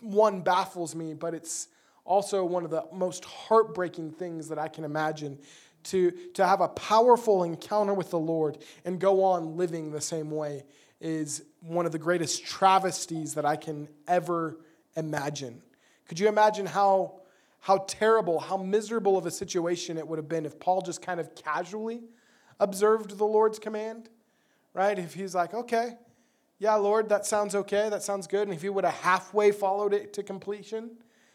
one, 0.00 0.40
baffles 0.40 0.94
me, 0.94 1.14
but 1.14 1.34
it's 1.34 1.68
also 2.04 2.44
one 2.44 2.64
of 2.64 2.70
the 2.70 2.84
most 2.92 3.24
heartbreaking 3.24 4.12
things 4.12 4.48
that 4.48 4.58
I 4.58 4.68
can 4.68 4.84
imagine 4.84 5.38
to, 5.84 6.10
to 6.34 6.46
have 6.46 6.60
a 6.60 6.68
powerful 6.68 7.44
encounter 7.44 7.94
with 7.94 8.10
the 8.10 8.18
Lord 8.18 8.58
and 8.84 8.98
go 8.98 9.22
on 9.22 9.56
living 9.56 9.90
the 9.90 10.00
same 10.00 10.30
way 10.30 10.64
is 11.00 11.44
one 11.60 11.86
of 11.86 11.92
the 11.92 11.98
greatest 11.98 12.44
travesties 12.44 13.34
that 13.34 13.44
I 13.44 13.56
can 13.56 13.88
ever 14.06 14.58
imagine. 14.96 15.62
Could 16.08 16.18
you 16.18 16.28
imagine 16.28 16.66
how, 16.66 17.20
how 17.60 17.84
terrible, 17.86 18.40
how 18.40 18.56
miserable 18.56 19.16
of 19.16 19.26
a 19.26 19.30
situation 19.30 19.98
it 19.98 20.06
would 20.06 20.18
have 20.18 20.28
been 20.28 20.46
if 20.46 20.58
Paul 20.58 20.80
just 20.82 21.02
kind 21.02 21.20
of 21.20 21.34
casually 21.34 22.02
observed 22.58 23.16
the 23.16 23.24
Lord's 23.24 23.58
command? 23.58 24.08
Right? 24.74 24.98
If 24.98 25.14
he's 25.14 25.34
like, 25.34 25.54
okay, 25.54 25.96
yeah, 26.58 26.74
Lord, 26.74 27.08
that 27.08 27.24
sounds 27.24 27.54
okay, 27.54 27.88
that 27.88 28.02
sounds 28.02 28.26
good. 28.26 28.48
And 28.48 28.54
if 28.54 28.62
he 28.62 28.68
would 28.68 28.84
have 28.84 28.94
halfway 28.94 29.52
followed 29.52 29.94
it 29.94 30.12
to 30.14 30.22
completion, 30.22 30.90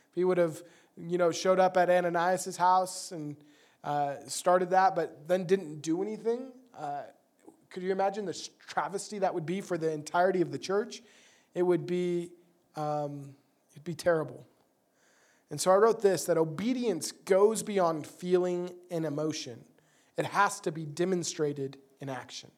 if 0.09 0.15
he 0.15 0.23
would 0.23 0.37
have, 0.37 0.61
you 0.97 1.17
know, 1.17 1.31
showed 1.31 1.59
up 1.59 1.77
at 1.77 1.89
Ananias' 1.89 2.57
house 2.57 3.11
and 3.11 3.37
uh, 3.83 4.15
started 4.27 4.69
that, 4.71 4.95
but 4.95 5.27
then 5.27 5.45
didn't 5.45 5.81
do 5.81 6.01
anything. 6.01 6.51
Uh, 6.77 7.03
could 7.69 7.83
you 7.83 7.91
imagine 7.91 8.25
the 8.25 8.49
travesty 8.67 9.19
that 9.19 9.33
would 9.33 9.45
be 9.45 9.61
for 9.61 9.77
the 9.77 9.91
entirety 9.91 10.41
of 10.41 10.51
the 10.51 10.59
church? 10.59 11.01
It 11.55 11.63
would 11.63 11.85
be, 11.85 12.31
um, 12.75 13.33
it'd 13.71 13.83
be 13.83 13.95
terrible. 13.95 14.45
And 15.49 15.59
so 15.59 15.71
I 15.71 15.75
wrote 15.75 16.01
this 16.01 16.25
that 16.25 16.37
obedience 16.37 17.11
goes 17.11 17.63
beyond 17.63 18.07
feeling 18.07 18.71
and 18.91 19.05
emotion. 19.05 19.63
It 20.17 20.25
has 20.25 20.59
to 20.61 20.71
be 20.71 20.85
demonstrated 20.85 21.77
in 22.01 22.09
action. 22.09 22.51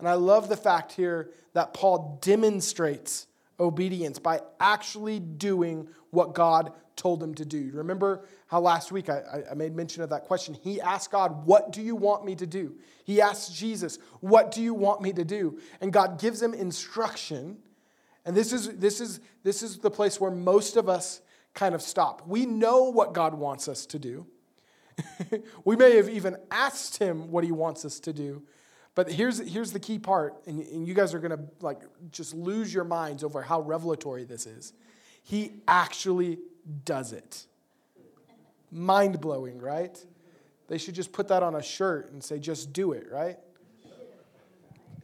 And 0.00 0.08
I 0.08 0.14
love 0.14 0.48
the 0.48 0.56
fact 0.56 0.92
here 0.92 1.30
that 1.52 1.74
Paul 1.74 2.18
demonstrates 2.20 3.26
obedience 3.58 4.18
by 4.18 4.40
actually 4.58 5.20
doing 5.20 5.88
what 6.10 6.34
God 6.34 6.72
told 6.96 7.22
him 7.22 7.34
to 7.34 7.44
do. 7.44 7.70
Remember 7.74 8.26
how 8.46 8.60
last 8.60 8.92
week 8.92 9.08
I, 9.08 9.42
I, 9.50 9.54
made 9.54 9.74
mention 9.74 10.02
of 10.02 10.10
that 10.10 10.24
question? 10.24 10.54
He 10.54 10.80
asked 10.80 11.10
God, 11.10 11.46
What 11.46 11.72
do 11.72 11.80
you 11.82 11.96
want 11.96 12.24
me 12.24 12.34
to 12.36 12.46
do? 12.46 12.76
He 13.04 13.20
asked 13.20 13.54
Jesus, 13.54 13.98
What 14.20 14.50
do 14.50 14.62
you 14.62 14.74
want 14.74 15.00
me 15.00 15.12
to 15.12 15.24
do? 15.24 15.58
And 15.80 15.92
God 15.92 16.20
gives 16.20 16.42
him 16.42 16.52
instruction. 16.52 17.58
And 18.24 18.36
this 18.36 18.52
is, 18.52 18.68
this 18.76 19.00
is, 19.00 19.20
this 19.44 19.62
is 19.62 19.78
the 19.78 19.90
place 19.90 20.20
where 20.20 20.30
most 20.30 20.76
of 20.76 20.88
us 20.88 21.22
kind 21.54 21.74
of 21.74 21.82
stop. 21.82 22.26
We 22.26 22.44
know 22.46 22.84
what 22.84 23.14
God 23.14 23.34
wants 23.34 23.66
us 23.66 23.86
to 23.86 23.98
do. 23.98 24.26
we 25.64 25.76
may 25.76 25.96
have 25.96 26.08
even 26.08 26.36
asked 26.50 26.98
him 26.98 27.30
what 27.30 27.44
he 27.44 27.52
wants 27.52 27.84
us 27.84 28.00
to 28.00 28.12
do. 28.12 28.42
But 28.94 29.10
here's, 29.10 29.38
here's 29.38 29.72
the 29.72 29.78
key 29.80 29.98
part, 29.98 30.34
and, 30.46 30.60
and 30.60 30.86
you 30.86 30.94
guys 30.94 31.14
are 31.14 31.20
going 31.20 31.36
to 31.36 31.44
like 31.60 31.80
just 32.10 32.34
lose 32.34 32.74
your 32.74 32.84
minds 32.84 33.22
over 33.22 33.42
how 33.42 33.60
revelatory 33.60 34.24
this 34.24 34.46
is. 34.46 34.72
He 35.22 35.52
actually 35.68 36.38
does 36.84 37.12
it. 37.12 37.46
Mind 38.72 39.20
blowing, 39.20 39.58
right? 39.58 39.98
They 40.68 40.78
should 40.78 40.94
just 40.94 41.12
put 41.12 41.28
that 41.28 41.42
on 41.42 41.54
a 41.56 41.62
shirt 41.62 42.12
and 42.12 42.22
say, 42.22 42.38
just 42.38 42.72
do 42.72 42.92
it, 42.92 43.06
right? 43.10 43.38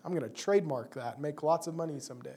I'm 0.05 0.13
going 0.13 0.23
to 0.23 0.29
trademark 0.29 0.95
that, 0.95 1.21
make 1.21 1.43
lots 1.43 1.67
of 1.67 1.75
money 1.75 1.99
someday. 1.99 2.37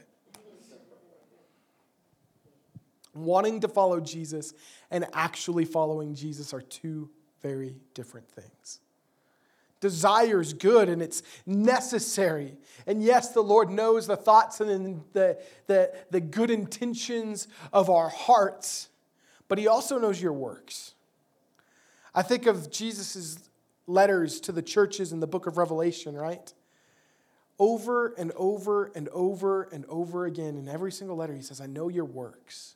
Wanting 3.14 3.60
to 3.62 3.68
follow 3.68 4.00
Jesus 4.00 4.54
and 4.90 5.06
actually 5.14 5.66
following 5.66 6.16
Jesus 6.16 6.54
are 6.54 6.62
two 6.62 7.10
very 7.42 7.76
different 7.94 8.28
things. 8.30 8.80
Desire 9.80 10.42
is 10.42 10.54
good 10.54 10.90
and 10.90 11.02
it's 11.02 11.24
necessary. 11.46 12.58
And 12.86 13.02
yes, 13.02 13.32
the 13.32 13.42
Lord 13.42 13.70
knows 13.70 14.08
the 14.08 14.18
thoughts 14.18 14.60
and 14.60 15.04
the, 15.14 15.38
the, 15.68 15.94
the 16.12 16.20
good 16.20 16.52
intentions 16.52 17.48
of 17.72 17.90
our 17.90 18.10
hearts, 18.10 18.90
but 19.48 19.58
He 19.58 19.68
also 19.68 19.98
knows 19.98 20.22
your 20.22 20.34
works. 20.34 20.94
I 22.14 22.22
think 22.22 22.46
of 22.46 22.70
Jesus' 22.70 23.50
letters 23.88 24.40
to 24.42 24.52
the 24.52 24.62
churches 24.62 25.12
in 25.12 25.20
the 25.20 25.28
book 25.28 25.48
of 25.48 25.58
Revelation, 25.58 26.16
right? 26.16 26.54
Over 27.58 28.14
and 28.18 28.32
over 28.36 28.92
and 28.96 29.10
over 29.10 29.64
and 29.72 29.86
over 29.88 30.26
again, 30.26 30.58
in 30.58 30.68
every 30.68 30.92
single 30.92 31.16
letter, 31.16 31.36
He 31.36 31.42
says, 31.42 31.62
I 31.62 31.68
know 31.68 31.88
your 31.88 32.06
works. 32.06 32.76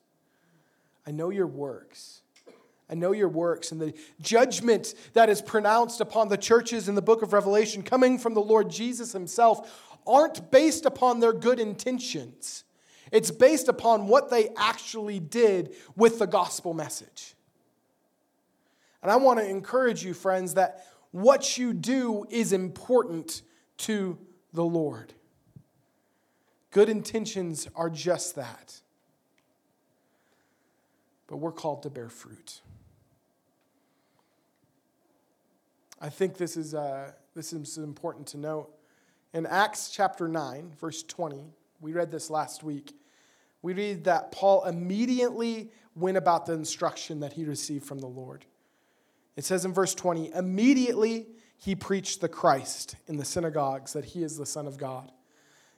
I 1.05 1.11
know 1.11 1.29
your 1.29 1.47
works. 1.47 2.22
I 2.89 2.95
know 2.95 3.11
your 3.11 3.29
works 3.29 3.71
and 3.71 3.81
the 3.81 3.93
judgment 4.21 4.93
that 5.13 5.29
is 5.29 5.41
pronounced 5.41 6.01
upon 6.01 6.27
the 6.27 6.37
churches 6.37 6.89
in 6.89 6.95
the 6.95 7.01
book 7.01 7.21
of 7.21 7.33
Revelation 7.33 7.81
coming 7.81 8.17
from 8.19 8.33
the 8.33 8.41
Lord 8.41 8.69
Jesus 8.69 9.13
himself 9.13 9.91
aren't 10.05 10.51
based 10.51 10.85
upon 10.85 11.19
their 11.19 11.33
good 11.33 11.59
intentions. 11.59 12.63
It's 13.11 13.31
based 13.31 13.67
upon 13.67 14.07
what 14.07 14.29
they 14.29 14.49
actually 14.57 15.19
did 15.19 15.75
with 15.95 16.19
the 16.19 16.27
gospel 16.27 16.73
message. 16.73 17.35
And 19.01 19.11
I 19.11 19.17
want 19.17 19.39
to 19.39 19.47
encourage 19.47 20.03
you, 20.03 20.13
friends, 20.13 20.55
that 20.55 20.85
what 21.11 21.57
you 21.57 21.73
do 21.73 22.25
is 22.29 22.53
important 22.53 23.43
to 23.77 24.17
the 24.51 24.63
Lord. 24.63 25.13
Good 26.71 26.89
intentions 26.89 27.67
are 27.75 27.89
just 27.89 28.35
that. 28.35 28.81
But 31.27 31.37
we're 31.37 31.51
called 31.51 31.83
to 31.83 31.89
bear 31.89 32.09
fruit. 32.09 32.61
I 36.03 36.09
think 36.09 36.35
this 36.35 36.57
is, 36.57 36.75
uh, 36.75 37.13
this 37.33 37.53
is 37.53 37.77
important 37.77 38.27
to 38.27 38.37
note. 38.37 38.69
In 39.33 39.45
Acts 39.45 39.89
chapter 39.89 40.27
9, 40.27 40.73
verse 40.77 41.01
20, 41.01 41.45
we 41.79 41.93
read 41.93 42.11
this 42.11 42.29
last 42.29 42.61
week. 42.61 42.93
We 43.61 43.71
read 43.71 44.03
that 44.03 44.33
Paul 44.33 44.65
immediately 44.65 45.71
went 45.95 46.17
about 46.17 46.45
the 46.45 46.51
instruction 46.51 47.21
that 47.21 47.31
he 47.31 47.45
received 47.45 47.85
from 47.85 47.99
the 47.99 48.07
Lord. 48.07 48.43
It 49.37 49.45
says 49.45 49.63
in 49.63 49.71
verse 49.71 49.95
20, 49.95 50.33
immediately 50.33 51.27
he 51.55 51.73
preached 51.73 52.19
the 52.19 52.27
Christ 52.27 52.97
in 53.07 53.15
the 53.15 53.23
synagogues 53.23 53.93
that 53.93 54.03
he 54.03 54.23
is 54.23 54.35
the 54.35 54.45
Son 54.45 54.67
of 54.67 54.77
God. 54.77 55.09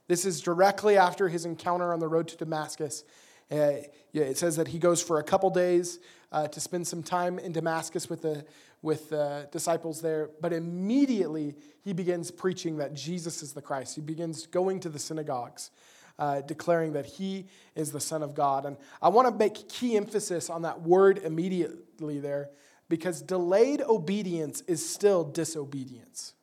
This 0.08 0.26
is 0.26 0.42
directly 0.42 0.98
after 0.98 1.30
his 1.30 1.46
encounter 1.46 1.94
on 1.94 2.00
the 2.00 2.08
road 2.08 2.28
to 2.30 2.36
Damascus. 2.36 3.04
Uh, 3.52 3.74
yeah, 4.12 4.24
it 4.24 4.40
says 4.40 4.56
that 4.56 4.70
he 4.70 4.80
goes 4.80 5.04
for 5.04 5.20
a 5.20 5.24
couple 5.24 5.52
days 5.52 6.00
uh, 6.32 6.48
to 6.48 6.60
spend 6.60 6.88
some 6.88 7.04
time 7.04 7.38
in 7.38 7.52
Damascus 7.52 8.10
with 8.10 8.24
the, 8.24 8.44
with 8.86 9.10
the 9.10 9.50
disciples 9.52 10.00
there, 10.00 10.30
but 10.40 10.54
immediately 10.54 11.56
he 11.84 11.92
begins 11.92 12.30
preaching 12.30 12.78
that 12.78 12.94
Jesus 12.94 13.42
is 13.42 13.52
the 13.52 13.62
Christ. 13.62 13.96
He 13.96 14.02
begins 14.02 14.46
going 14.46 14.80
to 14.82 14.90
the 14.90 15.00
synagogues, 15.00 15.72
uh, 16.20 16.42
declaring 16.42 16.94
that 16.94 17.08
he 17.08 17.48
is 17.74 17.92
the 17.92 18.00
Son 18.00 18.22
of 18.22 18.36
God. 18.36 18.64
And 18.64 18.78
I 19.02 19.10
want 19.10 19.28
to 19.28 19.34
make 19.34 19.68
key 19.68 19.98
emphasis 19.98 20.52
on 20.52 20.62
that 20.62 20.82
word 20.82 21.18
immediately 21.18 22.20
there 22.20 22.52
because 22.88 23.24
delayed 23.24 23.82
obedience 23.82 24.62
is 24.68 24.88
still 24.88 25.24
disobedience. 25.24 26.36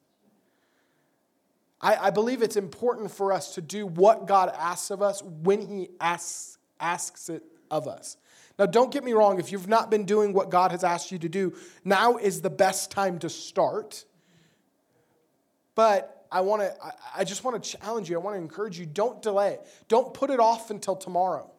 I, 1.80 2.08
I 2.08 2.10
believe 2.10 2.42
it's 2.42 2.56
important 2.56 3.12
for 3.12 3.32
us 3.32 3.54
to 3.54 3.60
do 3.60 3.86
what 3.86 4.26
God 4.26 4.52
asks 4.58 4.90
of 4.90 5.00
us 5.00 5.22
when 5.22 5.64
he 5.64 5.90
asks, 6.00 6.58
asks 6.80 7.28
it 7.28 7.44
of 7.70 7.86
us. 7.86 8.16
Now, 8.62 8.66
don't 8.66 8.92
get 8.92 9.02
me 9.02 9.12
wrong, 9.12 9.40
if 9.40 9.50
you've 9.50 9.66
not 9.66 9.90
been 9.90 10.04
doing 10.04 10.32
what 10.32 10.48
God 10.48 10.70
has 10.70 10.84
asked 10.84 11.10
you 11.10 11.18
to 11.18 11.28
do, 11.28 11.52
now 11.84 12.16
is 12.16 12.42
the 12.42 12.48
best 12.48 12.92
time 12.92 13.18
to 13.18 13.28
start. 13.28 14.04
But 15.74 16.28
I 16.30 16.42
want 16.42 16.62
to 16.62 16.72
I 17.12 17.24
just 17.24 17.42
want 17.42 17.60
to 17.60 17.76
challenge 17.76 18.08
you. 18.08 18.14
I 18.14 18.20
want 18.20 18.36
to 18.36 18.40
encourage 18.40 18.78
you 18.78 18.86
don't 18.86 19.20
delay. 19.20 19.58
Don't 19.88 20.14
put 20.14 20.30
it 20.30 20.38
off 20.38 20.70
until 20.70 20.94
tomorrow. 20.94 21.50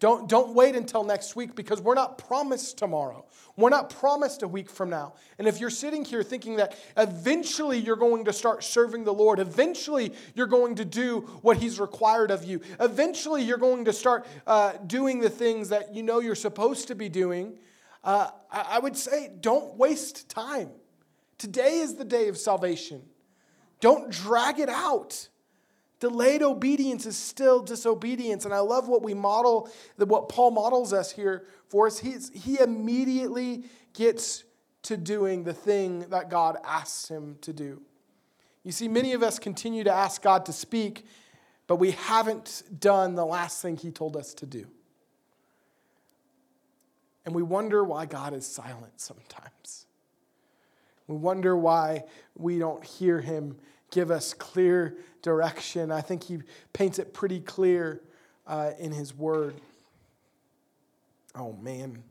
Don't, 0.00 0.30
don't 0.30 0.54
wait 0.54 0.74
until 0.74 1.04
next 1.04 1.36
week 1.36 1.54
because 1.54 1.82
we're 1.82 1.94
not 1.94 2.16
promised 2.16 2.78
tomorrow. 2.78 3.26
We're 3.56 3.68
not 3.68 3.90
promised 3.90 4.42
a 4.42 4.48
week 4.48 4.70
from 4.70 4.88
now. 4.88 5.12
And 5.38 5.46
if 5.46 5.60
you're 5.60 5.68
sitting 5.68 6.06
here 6.06 6.22
thinking 6.22 6.56
that 6.56 6.74
eventually 6.96 7.78
you're 7.78 7.96
going 7.96 8.24
to 8.24 8.32
start 8.32 8.64
serving 8.64 9.04
the 9.04 9.12
Lord, 9.12 9.38
eventually 9.38 10.14
you're 10.34 10.46
going 10.46 10.76
to 10.76 10.86
do 10.86 11.20
what 11.42 11.58
He's 11.58 11.78
required 11.78 12.30
of 12.30 12.44
you, 12.44 12.62
eventually 12.80 13.42
you're 13.42 13.58
going 13.58 13.84
to 13.84 13.92
start 13.92 14.26
uh, 14.46 14.72
doing 14.86 15.20
the 15.20 15.28
things 15.28 15.68
that 15.68 15.94
you 15.94 16.02
know 16.02 16.20
you're 16.20 16.34
supposed 16.34 16.88
to 16.88 16.94
be 16.94 17.10
doing, 17.10 17.58
uh, 18.02 18.30
I, 18.50 18.66
I 18.70 18.78
would 18.78 18.96
say 18.96 19.30
don't 19.38 19.76
waste 19.76 20.30
time. 20.30 20.70
Today 21.36 21.80
is 21.80 21.96
the 21.96 22.06
day 22.06 22.28
of 22.28 22.38
salvation. 22.38 23.02
Don't 23.80 24.10
drag 24.10 24.58
it 24.60 24.70
out. 24.70 25.28
Delayed 26.00 26.42
obedience 26.42 27.04
is 27.04 27.16
still 27.16 27.60
disobedience. 27.60 28.46
And 28.46 28.54
I 28.54 28.60
love 28.60 28.88
what 28.88 29.02
we 29.02 29.12
model, 29.14 29.70
what 29.96 30.30
Paul 30.30 30.50
models 30.50 30.92
us 30.92 31.12
here 31.12 31.44
for 31.68 31.86
us. 31.86 31.98
He's, 31.98 32.30
he 32.34 32.58
immediately 32.58 33.64
gets 33.92 34.44
to 34.82 34.96
doing 34.96 35.44
the 35.44 35.52
thing 35.52 36.08
that 36.08 36.30
God 36.30 36.56
asks 36.64 37.08
him 37.08 37.36
to 37.42 37.52
do. 37.52 37.82
You 38.64 38.72
see, 38.72 38.88
many 38.88 39.12
of 39.12 39.22
us 39.22 39.38
continue 39.38 39.84
to 39.84 39.92
ask 39.92 40.22
God 40.22 40.46
to 40.46 40.52
speak, 40.52 41.04
but 41.66 41.76
we 41.76 41.92
haven't 41.92 42.62
done 42.78 43.14
the 43.14 43.26
last 43.26 43.60
thing 43.60 43.76
he 43.76 43.90
told 43.90 44.16
us 44.16 44.32
to 44.34 44.46
do. 44.46 44.66
And 47.26 47.34
we 47.34 47.42
wonder 47.42 47.84
why 47.84 48.06
God 48.06 48.32
is 48.32 48.46
silent 48.46 49.00
sometimes. 49.00 49.86
We 51.06 51.16
wonder 51.16 51.56
why 51.56 52.04
we 52.36 52.58
don't 52.58 52.84
hear 52.84 53.20
him 53.20 53.56
give 53.90 54.10
us 54.10 54.34
clear 54.34 54.96
direction. 55.22 55.90
I 55.90 56.00
think 56.00 56.24
he 56.24 56.38
paints 56.72 56.98
it 56.98 57.12
pretty 57.12 57.40
clear 57.40 58.00
uh, 58.46 58.72
in 58.78 58.92
his 58.92 59.14
word. 59.14 59.60
Oh, 61.34 61.52
man. 61.54 62.02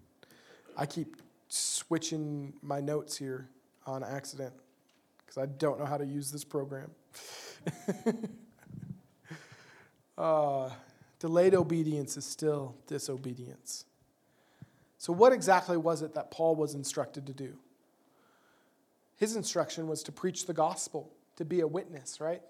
I 0.78 0.86
keep 0.86 1.16
switching 1.50 2.54
my 2.62 2.80
notes 2.80 3.18
here 3.18 3.50
on 3.86 4.04
accident 4.04 4.54
because 5.18 5.38
I 5.38 5.48
don't 5.48 5.80
know 5.80 5.86
how 5.86 5.98
to 5.98 6.06
use 6.06 6.32
this 6.32 6.44
program. 6.44 6.92
uh, 10.18 10.70
delayed 11.20 11.56
obedience 11.56 12.16
is 12.18 12.26
still 12.26 12.76
disobedience. 12.88 13.86
So, 14.98 15.14
what 15.14 15.34
exactly 15.34 15.78
was 15.78 16.02
it 16.02 16.14
that 16.16 16.32
Paul 16.32 16.56
was 16.56 16.76
instructed 16.76 17.26
to 17.28 17.34
do? 17.34 17.54
His 19.18 19.36
instruction 19.36 19.88
was 19.88 20.04
to 20.04 20.12
preach 20.12 20.46
the 20.46 20.54
gospel 20.54 21.12
to 21.40 21.46
be 21.46 21.62
a 21.62 21.68
witness, 21.68 22.20
right? 22.20 22.42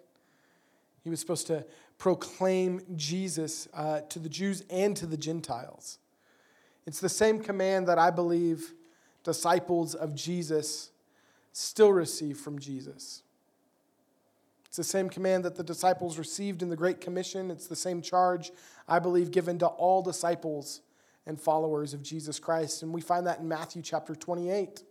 He 1.03 1.11
was 1.11 1.19
supposed 1.19 1.45
to 1.45 1.63
proclaim 1.99 2.81
Jesus 2.95 3.67
uh, 3.75 4.01
to 4.09 4.17
the 4.17 4.27
Jews 4.27 4.63
and 4.67 4.97
to 4.97 5.05
the 5.05 5.15
Gentiles. 5.15 5.99
It's 6.87 6.99
the 6.99 7.07
same 7.07 7.39
command 7.39 7.87
that 7.87 7.99
I 7.99 8.09
believe 8.09 8.73
disciples 9.23 9.93
of 9.93 10.15
Jesus 10.15 10.89
still 11.53 11.93
receive 11.93 12.39
from 12.39 12.57
Jesus. 12.57 13.21
It's 14.65 14.77
the 14.77 14.83
same 14.83 15.07
command 15.07 15.45
that 15.45 15.55
the 15.55 15.63
disciples 15.63 16.17
received 16.17 16.63
in 16.63 16.69
the 16.69 16.75
Great 16.75 16.99
Commission. 16.99 17.51
It's 17.51 17.67
the 17.67 17.75
same 17.75 18.01
charge, 18.01 18.51
I 18.87 18.97
believe, 18.97 19.29
given 19.29 19.59
to 19.59 19.67
all 19.67 20.01
disciples 20.01 20.81
and 21.27 21.39
followers 21.39 21.93
of 21.93 22.01
Jesus 22.01 22.39
Christ. 22.39 22.81
And 22.81 22.91
we 22.91 23.01
find 23.01 23.27
that 23.27 23.37
in 23.37 23.47
Matthew 23.47 23.83
chapter 23.83 24.15
28. 24.15 24.81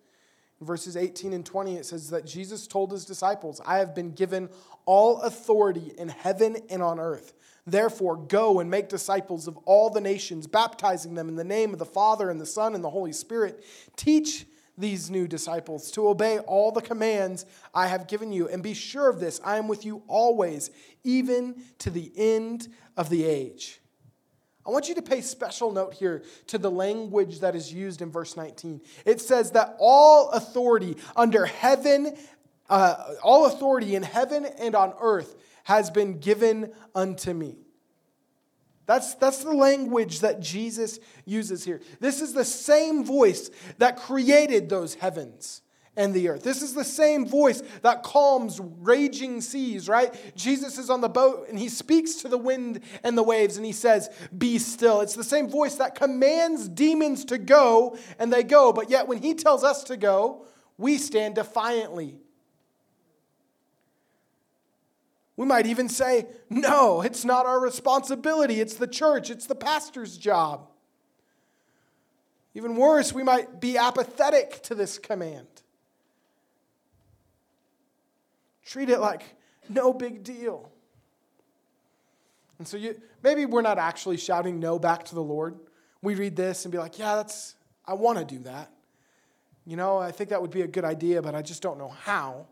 Verses 0.60 0.96
18 0.96 1.32
and 1.32 1.46
20, 1.46 1.76
it 1.76 1.86
says 1.86 2.10
that 2.10 2.26
Jesus 2.26 2.66
told 2.66 2.90
his 2.90 3.04
disciples, 3.04 3.60
I 3.64 3.78
have 3.78 3.94
been 3.94 4.12
given 4.12 4.48
all 4.86 5.20
authority 5.20 5.92
in 5.96 6.08
heaven 6.08 6.56
and 6.68 6.82
on 6.82 6.98
earth. 6.98 7.34
Therefore, 7.66 8.16
go 8.16 8.60
and 8.60 8.70
make 8.70 8.88
disciples 8.88 9.46
of 9.46 9.56
all 9.58 9.90
the 9.90 10.00
nations, 10.00 10.46
baptizing 10.46 11.14
them 11.14 11.28
in 11.28 11.36
the 11.36 11.44
name 11.44 11.72
of 11.72 11.78
the 11.78 11.84
Father 11.84 12.30
and 12.30 12.40
the 12.40 12.46
Son 12.46 12.74
and 12.74 12.82
the 12.82 12.90
Holy 12.90 13.12
Spirit. 13.12 13.62
Teach 13.94 14.46
these 14.78 15.10
new 15.10 15.28
disciples 15.28 15.90
to 15.90 16.08
obey 16.08 16.38
all 16.38 16.72
the 16.72 16.80
commands 16.80 17.44
I 17.74 17.88
have 17.88 18.06
given 18.06 18.32
you. 18.32 18.48
And 18.48 18.62
be 18.62 18.74
sure 18.74 19.10
of 19.10 19.20
this 19.20 19.40
I 19.44 19.58
am 19.58 19.68
with 19.68 19.84
you 19.84 20.02
always, 20.06 20.70
even 21.04 21.62
to 21.80 21.90
the 21.90 22.10
end 22.16 22.68
of 22.96 23.10
the 23.10 23.24
age. 23.24 23.80
I 24.68 24.70
want 24.70 24.90
you 24.90 24.94
to 24.96 25.02
pay 25.02 25.22
special 25.22 25.72
note 25.72 25.94
here 25.94 26.22
to 26.48 26.58
the 26.58 26.70
language 26.70 27.40
that 27.40 27.56
is 27.56 27.72
used 27.72 28.02
in 28.02 28.10
verse 28.10 28.36
19. 28.36 28.82
It 29.06 29.18
says 29.18 29.52
that 29.52 29.76
all 29.78 30.28
authority 30.28 30.98
under 31.16 31.46
heaven, 31.46 32.14
uh, 32.68 33.14
all 33.22 33.46
authority 33.46 33.94
in 33.94 34.02
heaven 34.02 34.44
and 34.44 34.74
on 34.74 34.92
earth 35.00 35.36
has 35.64 35.90
been 35.90 36.18
given 36.18 36.70
unto 36.94 37.32
me. 37.32 37.56
That's, 38.84 39.14
that's 39.14 39.42
the 39.42 39.54
language 39.54 40.20
that 40.20 40.40
Jesus 40.40 40.98
uses 41.24 41.64
here. 41.64 41.80
This 41.98 42.20
is 42.20 42.34
the 42.34 42.44
same 42.44 43.06
voice 43.06 43.50
that 43.78 43.96
created 43.96 44.68
those 44.68 44.94
heavens 44.96 45.62
and 45.98 46.14
the 46.14 46.28
earth. 46.28 46.44
This 46.44 46.62
is 46.62 46.72
the 46.72 46.84
same 46.84 47.26
voice 47.26 47.60
that 47.82 48.04
calms 48.04 48.60
raging 48.80 49.40
seas, 49.40 49.88
right? 49.88 50.14
Jesus 50.36 50.78
is 50.78 50.88
on 50.88 51.00
the 51.00 51.08
boat 51.08 51.48
and 51.48 51.58
he 51.58 51.68
speaks 51.68 52.14
to 52.22 52.28
the 52.28 52.38
wind 52.38 52.80
and 53.02 53.18
the 53.18 53.22
waves 53.22 53.56
and 53.56 53.66
he 53.66 53.72
says, 53.72 54.08
Be 54.36 54.58
still. 54.58 55.00
It's 55.00 55.16
the 55.16 55.24
same 55.24 55.48
voice 55.50 55.74
that 55.74 55.96
commands 55.96 56.68
demons 56.68 57.24
to 57.26 57.36
go 57.36 57.98
and 58.18 58.32
they 58.32 58.44
go, 58.44 58.72
but 58.72 58.88
yet 58.88 59.08
when 59.08 59.20
he 59.20 59.34
tells 59.34 59.64
us 59.64 59.82
to 59.84 59.96
go, 59.96 60.46
we 60.78 60.96
stand 60.96 61.34
defiantly. 61.34 62.14
We 65.36 65.46
might 65.46 65.66
even 65.66 65.88
say, 65.88 66.26
No, 66.48 67.02
it's 67.02 67.24
not 67.24 67.44
our 67.44 67.58
responsibility. 67.58 68.60
It's 68.60 68.76
the 68.76 68.86
church, 68.86 69.30
it's 69.30 69.46
the 69.46 69.56
pastor's 69.56 70.16
job. 70.16 70.68
Even 72.54 72.76
worse, 72.76 73.12
we 73.12 73.24
might 73.24 73.60
be 73.60 73.76
apathetic 73.76 74.62
to 74.64 74.76
this 74.76 74.96
command. 74.98 75.46
Treat 78.68 78.90
it 78.90 79.00
like 79.00 79.22
no 79.70 79.94
big 79.94 80.22
deal. 80.22 80.70
And 82.58 82.68
so 82.68 82.76
you, 82.76 83.00
maybe 83.22 83.46
we're 83.46 83.62
not 83.62 83.78
actually 83.78 84.18
shouting 84.18 84.60
no 84.60 84.78
back 84.78 85.04
to 85.06 85.14
the 85.14 85.22
Lord. 85.22 85.58
We 86.02 86.16
read 86.16 86.36
this 86.36 86.66
and 86.66 86.72
be 86.72 86.76
like, 86.76 86.98
yeah, 86.98 87.16
that's, 87.16 87.54
I 87.86 87.94
want 87.94 88.18
to 88.18 88.26
do 88.26 88.42
that. 88.42 88.70
You 89.64 89.76
know, 89.76 89.96
I 89.96 90.12
think 90.12 90.28
that 90.30 90.42
would 90.42 90.50
be 90.50 90.60
a 90.60 90.66
good 90.66 90.84
idea, 90.84 91.22
but 91.22 91.34
I 91.34 91.40
just 91.40 91.62
don't 91.62 91.78
know 91.78 91.88
how. 91.88 92.46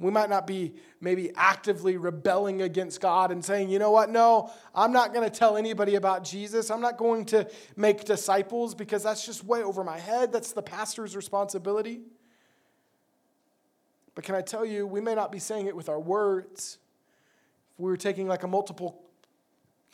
We 0.00 0.10
might 0.10 0.28
not 0.28 0.44
be 0.44 0.74
maybe 1.00 1.30
actively 1.36 1.96
rebelling 1.96 2.62
against 2.62 3.00
God 3.00 3.30
and 3.30 3.44
saying, 3.44 3.70
you 3.70 3.78
know 3.78 3.92
what, 3.92 4.10
no, 4.10 4.50
I'm 4.74 4.92
not 4.92 5.14
going 5.14 5.28
to 5.28 5.30
tell 5.30 5.56
anybody 5.56 5.94
about 5.94 6.24
Jesus. 6.24 6.68
I'm 6.68 6.80
not 6.80 6.96
going 6.96 7.26
to 7.26 7.48
make 7.76 8.06
disciples 8.06 8.74
because 8.74 9.04
that's 9.04 9.24
just 9.24 9.44
way 9.44 9.62
over 9.62 9.84
my 9.84 10.00
head. 10.00 10.32
That's 10.32 10.50
the 10.50 10.62
pastor's 10.62 11.14
responsibility. 11.14 12.00
But 14.20 14.26
can 14.26 14.34
I 14.34 14.42
tell 14.42 14.66
you, 14.66 14.86
we 14.86 15.00
may 15.00 15.14
not 15.14 15.32
be 15.32 15.38
saying 15.38 15.66
it 15.66 15.74
with 15.74 15.88
our 15.88 15.98
words. 15.98 16.76
If 17.72 17.80
we 17.80 17.90
were 17.90 17.96
taking 17.96 18.28
like 18.28 18.42
a 18.42 18.46
multiple 18.46 19.00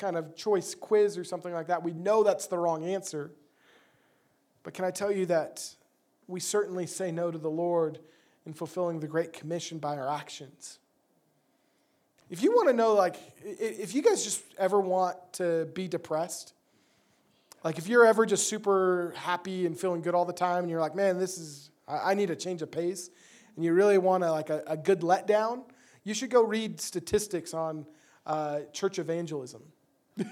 kind 0.01 0.17
of 0.17 0.35
choice 0.35 0.75
quiz 0.75 1.17
or 1.17 1.23
something 1.23 1.53
like 1.53 1.69
that, 1.69 1.85
we 1.85 1.93
know 1.93 2.25
that's 2.25 2.49
the 2.49 2.59
wrong 2.59 2.85
answer. 2.85 3.31
But 4.65 4.75
can 4.75 4.85
I 4.85 4.91
tell 4.91 5.12
you 5.12 5.27
that 5.27 5.65
we 6.27 6.41
certainly 6.41 6.89
say 6.89 7.12
no 7.12 7.31
to 7.31 7.39
the 7.39 7.49
Lord 7.49 8.01
in 8.47 8.53
fulfilling 8.53 8.99
the 8.99 9.07
Great 9.07 9.33
Commission 9.33 9.79
by 9.79 9.97
our 9.97 10.09
actions? 10.09 10.81
If 12.29 12.43
you 12.43 12.51
want 12.51 12.69
to 12.69 12.75
know, 12.75 12.95
like, 12.95 13.15
if 13.45 13.95
you 13.95 14.03
guys 14.03 14.25
just 14.25 14.43
ever 14.59 14.81
want 14.81 15.19
to 15.35 15.67
be 15.67 15.87
depressed, 15.87 16.53
like 17.62 17.79
if 17.79 17.87
you're 17.87 18.05
ever 18.05 18.27
just 18.27 18.49
super 18.49 19.15
happy 19.17 19.67
and 19.67 19.79
feeling 19.79 20.03
good 20.03 20.17
all 20.17 20.25
the 20.25 20.33
time 20.33 20.65
and 20.65 20.71
you're 20.71 20.81
like, 20.81 20.97
man, 20.97 21.17
this 21.17 21.39
is, 21.39 21.71
I 21.87 22.15
need 22.15 22.31
a 22.31 22.37
change 22.37 22.61
of 22.61 22.73
pace, 22.73 23.09
and 23.57 23.64
you 23.64 23.73
really 23.73 23.99
want 23.99 24.23
a, 24.23 24.31
like 24.31 24.51
a, 24.51 24.62
a 24.66 24.77
good 24.77 25.01
letdown, 25.01 25.64
you 26.05 26.14
should 26.14 26.31
go 26.31 26.42
read 26.42 26.81
statistics 26.81 27.53
on 27.53 27.87
uh, 28.27 28.61
church 28.73 28.99
evangelism. 28.99 29.62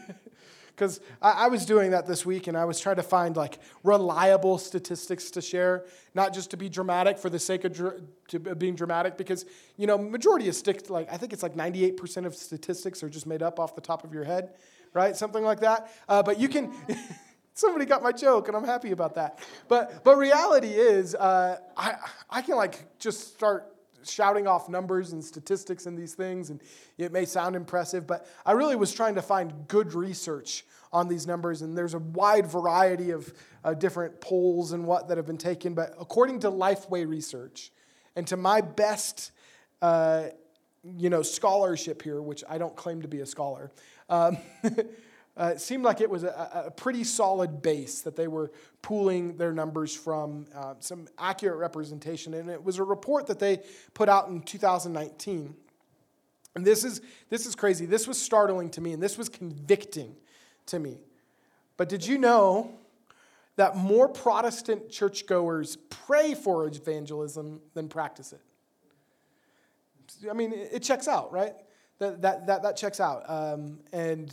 Because 0.74 1.00
I, 1.22 1.44
I, 1.44 1.46
was 1.48 1.64
doing 1.64 1.92
that 1.92 2.06
this 2.06 2.26
week 2.26 2.48
and 2.48 2.56
I 2.56 2.64
was 2.64 2.80
trying 2.80 2.96
to 2.96 3.02
find 3.04 3.37
like 3.37 3.60
reliable 3.84 4.58
statistics 4.58 5.30
to 5.32 5.40
share, 5.40 5.84
not 6.14 6.34
just 6.34 6.50
to 6.50 6.56
be 6.56 6.68
dramatic 6.68 7.16
for 7.16 7.30
the 7.30 7.38
sake 7.38 7.64
of 7.64 7.72
dr- 7.72 8.58
being 8.58 8.74
dramatic, 8.74 9.16
because, 9.16 9.46
you 9.76 9.87
know, 9.87 9.96
majority 9.96 10.48
of 10.48 10.56
sticks, 10.56 10.90
like, 10.90 11.12
I 11.12 11.16
think 11.16 11.32
it's 11.32 11.44
like 11.44 11.54
98% 11.54 12.26
of 12.26 12.34
statistics 12.34 13.04
are 13.04 13.08
just 13.08 13.26
made 13.26 13.40
up 13.40 13.60
off 13.60 13.76
the 13.76 13.80
top 13.80 14.02
of 14.02 14.12
your 14.12 14.24
head, 14.24 14.54
right? 14.94 15.16
Something 15.16 15.44
like 15.44 15.60
that. 15.60 15.92
Uh, 16.08 16.22
but 16.22 16.40
you 16.40 16.48
can. 16.48 16.72
Somebody 17.54 17.84
got 17.84 18.02
my 18.02 18.10
joke, 18.10 18.48
and 18.48 18.56
I'm 18.56 18.64
happy 18.64 18.90
about 18.90 19.14
that. 19.14 19.38
But, 19.68 20.02
but 20.02 20.16
reality 20.16 20.70
is, 20.70 21.14
uh, 21.14 21.58
I, 21.76 21.94
I 22.28 22.42
can 22.42 22.56
like 22.56 22.98
just 22.98 23.34
start 23.34 23.72
shouting 24.02 24.48
off 24.48 24.68
numbers 24.68 25.12
and 25.12 25.24
statistics 25.24 25.86
and 25.86 25.96
these 25.96 26.14
things, 26.14 26.50
and 26.50 26.60
it 26.98 27.12
may 27.12 27.24
sound 27.24 27.54
impressive, 27.54 28.06
but 28.08 28.26
I 28.44 28.52
really 28.52 28.74
was 28.74 28.92
trying 28.92 29.14
to 29.14 29.22
find 29.22 29.52
good 29.68 29.94
research 29.94 30.64
on 30.92 31.06
these 31.08 31.28
numbers, 31.28 31.62
and 31.62 31.78
there's 31.78 31.94
a 31.94 32.00
wide 32.00 32.46
variety 32.46 33.10
of 33.10 33.32
uh, 33.64 33.72
different 33.74 34.20
polls 34.20 34.72
and 34.72 34.84
what 34.84 35.08
that 35.08 35.16
have 35.16 35.26
been 35.26 35.38
taken. 35.38 35.74
But 35.74 35.94
according 35.98 36.40
to 36.40 36.50
Lifeway 36.50 37.08
Research, 37.08 37.70
and 38.16 38.26
to 38.28 38.36
my 38.36 38.60
best, 38.60 39.30
uh, 39.80 40.24
you 40.96 41.08
know, 41.08 41.22
scholarship 41.22 42.02
here, 42.02 42.20
which 42.20 42.44
I 42.48 42.58
don't 42.58 42.76
claim 42.76 43.02
to 43.02 43.08
be 43.08 43.20
a 43.20 43.26
scholar. 43.26 43.70
Um, 44.08 44.38
uh, 45.36 45.52
it 45.54 45.60
seemed 45.60 45.84
like 45.84 46.00
it 46.00 46.08
was 46.08 46.22
a, 46.22 46.64
a, 46.66 46.70
pretty 46.70 47.02
solid 47.02 47.60
base 47.60 48.02
that 48.02 48.14
they 48.14 48.28
were 48.28 48.52
pooling 48.82 49.36
their 49.36 49.52
numbers 49.52 49.94
from, 49.94 50.46
uh, 50.54 50.74
some 50.78 51.08
accurate 51.18 51.58
representation. 51.58 52.34
And 52.34 52.48
it 52.48 52.62
was 52.62 52.78
a 52.78 52.84
report 52.84 53.26
that 53.26 53.40
they 53.40 53.62
put 53.94 54.08
out 54.08 54.28
in 54.28 54.42
2019. 54.42 55.56
And 56.54 56.64
this 56.64 56.84
is, 56.84 57.00
this 57.30 57.46
is 57.46 57.56
crazy. 57.56 57.84
This 57.84 58.06
was 58.06 58.20
startling 58.20 58.70
to 58.70 58.80
me, 58.80 58.92
and 58.92 59.02
this 59.02 59.18
was 59.18 59.28
convicting 59.28 60.14
to 60.66 60.78
me. 60.78 60.98
But 61.76 61.88
did 61.88 62.06
you 62.06 62.16
know 62.16 62.70
that 63.56 63.76
more 63.76 64.08
Protestant 64.08 64.88
churchgoers 64.88 65.76
pray 65.88 66.34
for 66.34 66.64
evangelism 66.66 67.60
than 67.74 67.88
practice 67.88 68.32
it? 68.32 68.40
I 70.30 70.32
mean, 70.32 70.52
it 70.52 70.84
checks 70.84 71.08
out, 71.08 71.32
right? 71.32 71.54
That, 71.98 72.22
that, 72.22 72.46
that, 72.46 72.62
that 72.62 72.76
checks 72.76 73.00
out. 73.00 73.28
Um, 73.28 73.80
and 73.92 74.32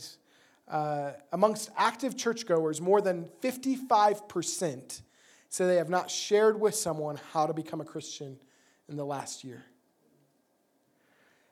uh, 0.72 1.12
amongst 1.32 1.70
active 1.76 2.16
churchgoers, 2.16 2.80
more 2.80 3.02
than 3.02 3.28
55% 3.42 5.02
say 5.50 5.66
they 5.66 5.76
have 5.76 5.90
not 5.90 6.10
shared 6.10 6.58
with 6.58 6.74
someone 6.74 7.20
how 7.32 7.46
to 7.46 7.52
become 7.52 7.82
a 7.82 7.84
Christian 7.84 8.38
in 8.88 8.96
the 8.96 9.04
last 9.04 9.44
year. 9.44 9.62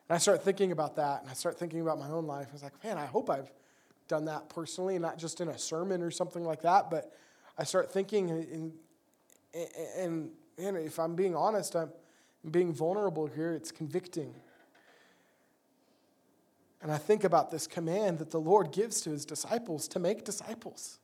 And 0.09 0.17
I 0.17 0.19
start 0.19 0.43
thinking 0.43 0.73
about 0.73 0.97
that, 0.97 1.21
and 1.21 1.31
I 1.31 1.35
start 1.35 1.59
thinking 1.59 1.83
about 1.83 1.99
my 1.99 2.09
own 2.09 2.27
life. 2.27 2.47
I 2.49 2.53
was 2.53 2.63
like, 2.63 2.83
man, 2.83 2.97
I 2.97 3.05
hope 3.05 3.29
I've 3.29 3.53
done 4.09 4.25
that 4.25 4.49
personally, 4.49 4.99
not 4.99 5.19
just 5.19 5.43
in 5.43 5.49
a 5.49 5.59
sermon 5.59 6.03
or 6.03 6.11
something 6.11 6.43
like 6.43 6.63
that, 6.63 6.91
but 6.91 7.13
I 7.59 7.65
start 7.65 7.93
thinking, 7.93 8.31
and, 8.31 8.73
and, 9.99 10.31
and 10.57 10.77
if 10.79 10.99
I'm 10.99 11.15
being 11.15 11.37
honest, 11.37 11.77
I'm 11.77 11.91
being 12.51 12.73
vulnerable 12.73 13.27
here, 13.27 13.53
it's 13.53 13.71
convicting. 13.71 14.35
And 16.83 16.91
I 16.91 16.99
think 16.99 17.25
about 17.25 17.51
this 17.51 17.67
command 17.67 18.19
that 18.19 18.31
the 18.31 18.41
Lord 18.41 18.73
gives 18.73 19.01
to 19.03 19.11
his 19.11 19.25
disciples 19.25 19.87
to 19.89 19.99
make 19.99 20.25
disciples. 20.25 20.99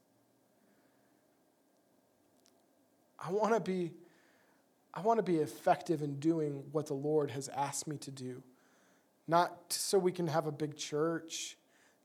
I 3.19 3.31
want 3.31 3.55
to 3.55 3.61
be 3.61 3.93
I 4.95 5.01
want 5.01 5.19
to 5.19 5.23
be 5.23 5.37
effective 5.37 6.01
in 6.01 6.19
doing 6.19 6.65
what 6.73 6.87
the 6.87 6.95
Lord 6.95 7.31
has 7.33 7.51
asked 7.51 7.87
me 7.87 7.99
to 7.99 8.11
do. 8.11 8.43
Not 9.29 9.55
so 9.69 9.99
we 9.99 10.11
can 10.11 10.27
have 10.27 10.47
a 10.47 10.53
big 10.53 10.75
church, 10.75 11.59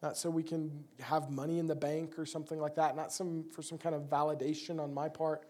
not 0.04 0.18
so 0.18 0.30
we 0.30 0.44
can 0.44 0.84
have 1.00 1.32
money 1.32 1.58
in 1.58 1.68
the 1.68 1.76
bank 1.76 2.20
or 2.20 2.26
something 2.26 2.60
like 2.60 2.76
that, 2.76 2.98
not 2.98 3.14
some 3.14 3.46
for 3.50 3.62
some 3.62 3.78
kind 3.78 3.96
of 3.96 4.10
validation 4.10 4.78
on 4.78 4.94
my 4.94 5.08
part. 5.08 5.46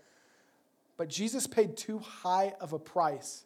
But 0.97 1.09
Jesus 1.09 1.47
paid 1.47 1.77
too 1.77 1.97
high 1.97 2.53
of 2.61 2.73
a 2.73 2.79
price 2.79 3.45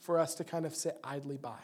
for 0.00 0.18
us 0.18 0.34
to 0.36 0.44
kind 0.44 0.66
of 0.66 0.74
sit 0.74 0.98
idly 1.04 1.36
by. 1.36 1.60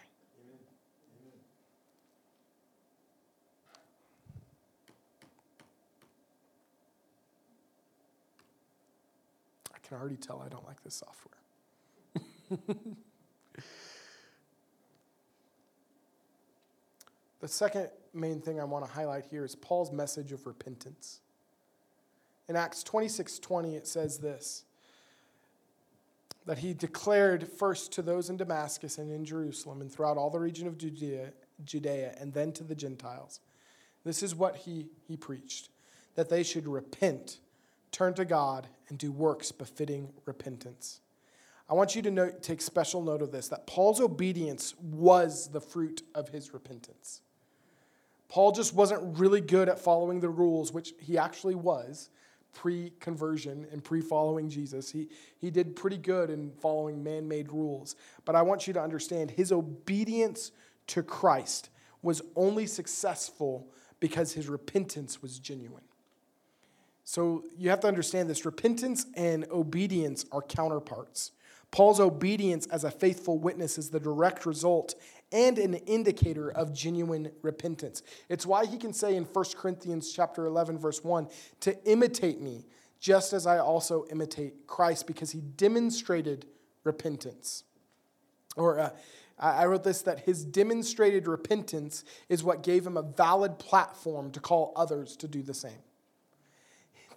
Can 9.88 9.98
already 9.98 10.16
tell 10.16 10.42
I 10.44 10.48
don't 10.48 10.66
like 10.66 10.83
this 10.85 10.94
software. 10.94 11.35
the 17.40 17.48
second 17.48 17.88
main 18.12 18.40
thing 18.40 18.61
I 18.61 18.64
want 18.64 18.85
to 18.85 18.90
highlight 18.90 19.24
here 19.31 19.44
is 19.44 19.55
Paul's 19.55 19.90
message 19.92 20.33
of 20.33 20.46
repentance. 20.46 21.20
In 22.48 22.57
Acts 22.57 22.83
26 22.83 23.38
20, 23.38 23.77
it 23.77 23.87
says 23.87 24.18
this 24.18 24.64
that 26.44 26.59
he 26.59 26.72
declared 26.72 27.46
first 27.46 27.92
to 27.92 28.01
those 28.01 28.31
in 28.31 28.38
Damascus 28.38 28.96
and 28.96 29.11
in 29.12 29.22
Jerusalem 29.22 29.83
and 29.83 29.92
throughout 29.92 30.16
all 30.16 30.31
the 30.31 30.38
region 30.38 30.66
of 30.66 30.79
Judea, 30.79 31.35
Judea 31.62 32.14
and 32.18 32.33
then 32.33 32.53
to 32.53 32.64
the 32.64 32.74
Gentiles. 32.74 33.40
This 34.03 34.22
is 34.22 34.35
what 34.35 34.57
he, 34.57 34.87
he 35.07 35.14
preached 35.14 35.68
that 36.14 36.31
they 36.31 36.42
should 36.42 36.66
repent 36.66 37.38
turn 37.92 38.14
to 38.14 38.24
God, 38.24 38.68
and 38.88 38.98
do 38.98 39.12
works 39.12 39.53
befitting 39.53 40.12
repentance. 40.24 41.01
I 41.68 41.74
want 41.74 41.94
you 41.94 42.03
to 42.03 42.11
note, 42.11 42.42
take 42.42 42.62
special 42.62 43.03
note 43.03 43.20
of 43.20 43.31
this 43.31 43.48
that 43.48 43.66
Paul's 43.66 44.01
obedience 44.01 44.74
was 44.81 45.48
the 45.48 45.61
fruit 45.61 46.03
of 46.14 46.31
his 46.31 46.55
repentance. 46.55 47.20
Paul 48.29 48.53
just 48.53 48.74
wasn't 48.74 49.18
really 49.18 49.40
good 49.40 49.68
at 49.68 49.79
following 49.79 50.20
the 50.20 50.29
rules, 50.29 50.72
which 50.72 50.92
he 51.01 51.18
actually 51.18 51.55
was 51.55 52.11
pre 52.55 52.92
conversion 53.01 53.66
and 53.70 53.85
pre 53.85 54.01
following 54.01 54.48
Jesus. 54.48 54.90
He, 54.90 55.09
he 55.38 55.51
did 55.51 55.77
pretty 55.77 55.98
good 55.98 56.31
in 56.31 56.53
following 56.53 57.03
man 57.03 57.29
made 57.29 57.53
rules. 57.53 57.96
But 58.24 58.35
I 58.35 58.42
want 58.42 58.66
you 58.66 58.72
to 58.74 58.83
understand 58.83 59.31
his 59.31 59.53
obedience 59.53 60.53
to 60.88 61.03
Christ 61.03 61.70
was 62.03 62.22
only 62.37 62.66
successful 62.66 63.68
because 64.01 64.33
his 64.33 64.48
repentance 64.48 65.20
was 65.20 65.38
genuine. 65.38 65.85
So 67.08 67.44
you 67.56 67.70
have 67.70 67.80
to 67.80 67.88
understand 67.88 68.28
this 68.28 68.44
repentance 68.44 69.06
and 69.14 69.46
obedience 69.50 70.26
are 70.30 70.42
counterparts. 70.42 71.32
Paul's 71.70 72.00
obedience 72.00 72.66
as 72.66 72.84
a 72.84 72.90
faithful 72.90 73.38
witness 73.38 73.78
is 73.78 73.88
the 73.88 73.98
direct 73.98 74.44
result 74.44 74.94
and 75.32 75.58
an 75.58 75.72
indicator 75.72 76.50
of 76.50 76.74
genuine 76.74 77.30
repentance. 77.40 78.02
It's 78.28 78.44
why 78.44 78.66
he 78.66 78.76
can 78.76 78.92
say 78.92 79.16
in 79.16 79.24
1 79.24 79.44
Corinthians 79.56 80.12
chapter 80.12 80.44
11 80.44 80.78
verse 80.78 81.02
1 81.02 81.28
to 81.60 81.82
imitate 81.90 82.42
me 82.42 82.66
just 83.00 83.32
as 83.32 83.46
I 83.46 83.56
also 83.56 84.04
imitate 84.10 84.66
Christ 84.66 85.06
because 85.06 85.30
he 85.30 85.40
demonstrated 85.40 86.44
repentance. 86.84 87.64
Or 88.54 88.80
uh, 88.80 88.90
I 89.38 89.64
wrote 89.64 89.82
this 89.82 90.02
that 90.02 90.20
his 90.20 90.44
demonstrated 90.44 91.26
repentance 91.26 92.04
is 92.28 92.44
what 92.44 92.62
gave 92.62 92.86
him 92.86 92.98
a 92.98 93.02
valid 93.02 93.58
platform 93.58 94.30
to 94.32 94.40
call 94.40 94.74
others 94.76 95.16
to 95.16 95.26
do 95.26 95.42
the 95.42 95.54
same. 95.54 95.80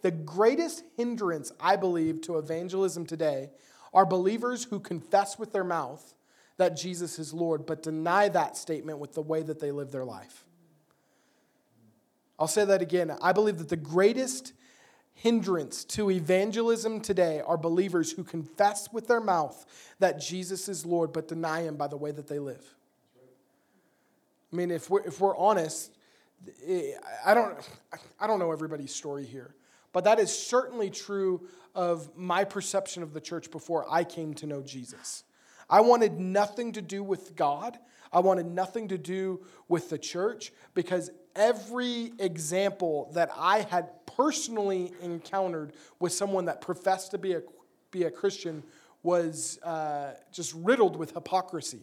The 0.02 0.12
greatest 0.12 0.84
hindrance, 0.98 1.52
I 1.60 1.76
believe, 1.76 2.22
to 2.22 2.38
evangelism 2.38 3.06
today 3.06 3.50
are 3.94 4.06
believers 4.06 4.64
who 4.64 4.80
confess 4.80 5.38
with 5.38 5.52
their 5.52 5.64
mouth 5.64 6.14
that 6.58 6.78
Jesus 6.78 7.20
is 7.20 7.34
Lord, 7.34 7.66
but 7.66 7.84
deny 7.84 8.30
that 8.30 8.58
statement 8.58 9.00
with 9.00 9.14
the 9.14 9.22
way 9.22 9.42
that 9.42 9.60
they 9.60 9.72
live 9.72 9.92
their 9.92 10.06
life. 10.06 10.46
I'll 12.40 12.48
say 12.48 12.66
that 12.66 12.82
again. 12.82 13.16
I 13.22 13.34
believe 13.34 13.58
that 13.60 13.70
the 13.70 13.78
greatest 13.78 14.54
hindrance 15.14 15.84
to 15.86 16.10
evangelism 16.10 17.02
today 17.02 17.42
are 17.46 17.58
believers 17.58 18.12
who 18.12 18.24
confess 18.24 18.92
with 18.92 19.08
their 19.08 19.20
mouth 19.20 19.66
that 20.00 20.20
Jesus 20.20 20.68
is 20.68 20.86
Lord, 20.86 21.14
but 21.14 21.28
deny 21.28 21.62
him 21.62 21.76
by 21.76 21.88
the 21.88 21.98
way 21.98 22.12
that 22.12 22.28
they 22.28 22.40
live. 22.40 22.66
I 24.52 24.56
mean, 24.56 24.72
if 24.72 24.90
we're, 24.90 25.02
if 25.02 25.20
we're 25.20 25.38
honest, 25.38 25.92
I 27.26 27.34
don't, 27.34 27.58
I 28.20 28.28
don't 28.28 28.40
know 28.40 28.52
everybody's 28.52 28.94
story 28.94 29.26
here. 29.26 29.54
But 29.94 30.06
that 30.06 30.20
is 30.20 30.36
certainly 30.36 30.90
true 30.90 31.48
of 31.76 32.16
my 32.18 32.44
perception 32.44 33.04
of 33.04 33.14
the 33.14 33.22
church 33.22 33.52
before 33.52 33.86
I 33.90 34.04
came 34.04 34.34
to 34.36 34.46
know 34.46 34.62
Jesus. 34.62 35.24
I 35.70 35.82
wanted 35.82 36.20
nothing 36.20 36.74
to 36.74 36.82
do 36.82 37.04
with 37.04 37.36
God. 37.36 37.78
I 38.12 38.20
wanted 38.20 38.46
nothing 38.46 38.90
to 38.90 38.98
do 38.98 39.46
with 39.70 39.90
the 39.90 39.98
church 39.98 40.52
because 40.74 41.10
every 41.36 42.12
example 42.20 43.10
that 43.14 43.32
I 43.38 43.62
had 43.62 43.90
personally 44.06 44.92
encountered 45.02 45.74
with 46.00 46.12
someone 46.12 46.46
that 46.46 46.60
professed 46.60 47.12
to 47.12 47.18
be 47.18 47.34
a, 47.34 47.42
be 47.90 48.04
a 48.04 48.12
Christian 48.12 48.64
was 49.04 49.60
uh, 49.64 50.14
just 50.32 50.54
riddled 50.54 50.98
with 50.98 51.14
hypocrisy. 51.14 51.82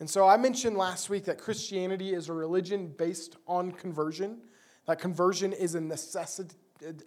And 0.00 0.10
so 0.10 0.28
I 0.28 0.36
mentioned 0.36 0.76
last 0.76 1.08
week 1.10 1.24
that 1.24 1.38
Christianity 1.38 2.12
is 2.12 2.28
a 2.28 2.32
religion 2.32 2.88
based 2.96 3.36
on 3.46 3.72
conversion, 3.72 4.38
that 4.86 4.98
conversion 4.98 5.52
is 5.52 5.74
a 5.74 5.80
necessity 5.80 6.56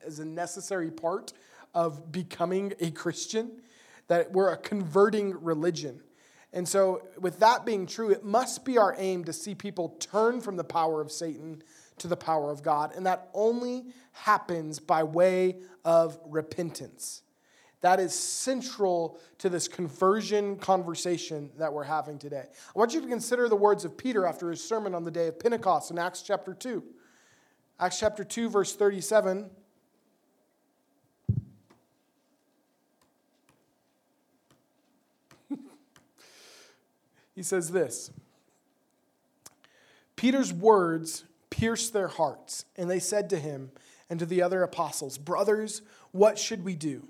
as 0.06 0.20
a 0.20 0.26
necessary 0.26 0.92
part 0.92 1.34
of 1.74 2.12
becoming 2.12 2.74
a 2.80 2.92
Christian, 2.92 3.62
that 4.08 4.32
we're 4.32 4.52
a 4.52 4.58
converting 4.58 5.42
religion. 5.44 6.02
And 6.54 6.68
so, 6.68 7.08
with 7.20 7.40
that 7.40 7.66
being 7.66 7.86
true, 7.86 8.10
it 8.10 8.26
must 8.26 8.66
be 8.66 8.78
our 8.78 8.94
aim 8.98 9.24
to 9.24 9.34
see 9.34 9.56
people 9.56 9.90
turn 10.00 10.42
from 10.42 10.58
the 10.58 10.64
power 10.66 11.00
of 11.00 11.12
Satan 11.12 11.64
to 12.00 12.08
the 12.08 12.18
power 12.18 12.52
of 12.52 12.62
God. 12.62 12.94
And 12.96 13.06
that 13.06 13.30
only 13.34 13.86
happens 14.12 14.80
by 14.80 15.04
way 15.04 15.58
of 15.86 16.20
repentance. 16.26 17.22
That 17.82 18.00
is 18.00 18.14
central 18.14 19.18
to 19.40 19.50
this 19.50 19.68
conversion 19.68 20.58
conversation 20.58 21.50
that 21.58 21.74
we're 21.74 21.84
having 21.84 22.20
today. 22.20 22.46
I 22.48 22.80
want 22.80 22.94
you 22.94 23.02
to 23.02 23.08
consider 23.08 23.50
the 23.50 23.56
words 23.56 23.86
of 23.86 23.98
Peter 23.98 24.26
after 24.26 24.52
his 24.52 24.64
sermon 24.64 24.94
on 24.94 25.04
the 25.04 25.12
day 25.12 25.28
of 25.28 25.40
Pentecost 25.40 25.90
in 25.90 25.98
Acts 25.98 26.22
chapter 26.22 26.54
2. 26.54 26.84
Acts 27.80 28.00
chapter 28.00 28.24
2, 28.24 28.50
verse 28.50 28.76
37. 28.76 29.50
He 37.36 37.44
says 37.44 37.72
this 37.72 38.12
Peter's 40.16 40.54
words 40.54 41.24
pierced 41.50 41.94
their 41.94 42.08
hearts, 42.08 42.66
and 42.78 42.90
they 42.90 43.00
said 43.00 43.30
to 43.30 43.40
him 43.40 43.72
and 44.10 44.20
to 44.20 44.26
the 44.26 44.42
other 44.42 44.64
apostles, 44.64 45.18
Brothers, 45.18 45.82
what 46.12 46.38
should 46.38 46.64
we 46.64 46.76
do? 46.76 47.08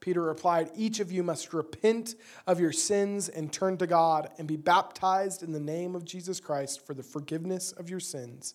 Peter 0.00 0.20
replied, 0.20 0.70
Each 0.76 0.98
of 0.98 1.12
you 1.12 1.22
must 1.22 1.54
repent 1.54 2.16
of 2.46 2.58
your 2.58 2.72
sins 2.72 3.28
and 3.28 3.52
turn 3.52 3.78
to 3.78 3.86
God 3.86 4.28
and 4.36 4.48
be 4.48 4.56
baptized 4.56 5.42
in 5.42 5.52
the 5.52 5.60
name 5.60 5.94
of 5.94 6.04
Jesus 6.04 6.40
Christ 6.40 6.84
for 6.84 6.92
the 6.92 7.04
forgiveness 7.04 7.72
of 7.72 7.88
your 7.88 8.00
sins. 8.00 8.54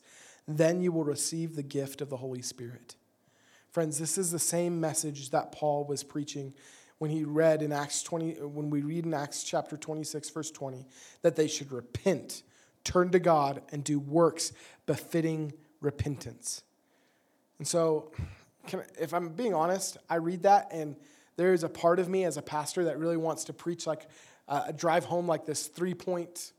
then 0.50 0.82
you 0.82 0.94
will 0.94 1.04
receive 1.04 1.56
the 1.56 1.64
gift 1.64 2.00
of 2.00 2.10
the 2.10 2.18
Holy 2.18 2.42
Spirit. 2.42 2.96
Friends, 3.70 4.00
this 4.00 4.18
is 4.18 4.32
the 4.32 4.40
same 4.40 4.80
message 4.80 5.30
that 5.32 5.52
Paul 5.52 5.84
was 5.84 6.04
preaching 6.04 6.54
when 7.00 7.12
he 7.12 7.24
read 7.24 7.62
in 7.62 7.72
Acts 7.72 8.04
20 8.04 8.34
when 8.42 8.70
we 8.70 8.82
read 8.82 9.06
in 9.06 9.14
Acts 9.14 9.44
chapter 9.44 9.78
26 9.78 10.30
verse 10.30 10.52
20 10.52 10.86
that 11.22 11.36
they 11.36 11.48
should 11.48 11.72
repent, 11.72 12.44
turn 12.84 13.10
to 13.12 13.20
God 13.20 13.62
and 13.72 13.84
do 13.84 14.00
works 14.00 14.52
befitting 14.86 15.54
repentance. 15.82 16.64
And 17.60 17.68
so 17.68 18.12
can, 18.68 18.84
if 19.00 19.14
I'm 19.14 19.30
being 19.30 19.54
honest, 19.54 19.98
I 20.10 20.16
read 20.16 20.44
that 20.44 20.70
and 20.72 20.96
there 21.36 21.54
is 21.54 21.64
a 21.64 21.70
part 21.70 22.00
of 22.00 22.10
me 22.10 22.26
as 22.26 22.38
a 22.38 22.42
pastor 22.42 22.86
that 22.86 22.98
really 22.98 23.18
wants 23.18 23.46
to 23.46 23.54
preach 23.54 23.86
like 23.86 24.08
uh, 24.48 24.72
drive 24.72 25.06
home 25.06 25.28
like 25.28 25.46
this 25.46 25.68
three 25.68 25.94
point 25.94 26.54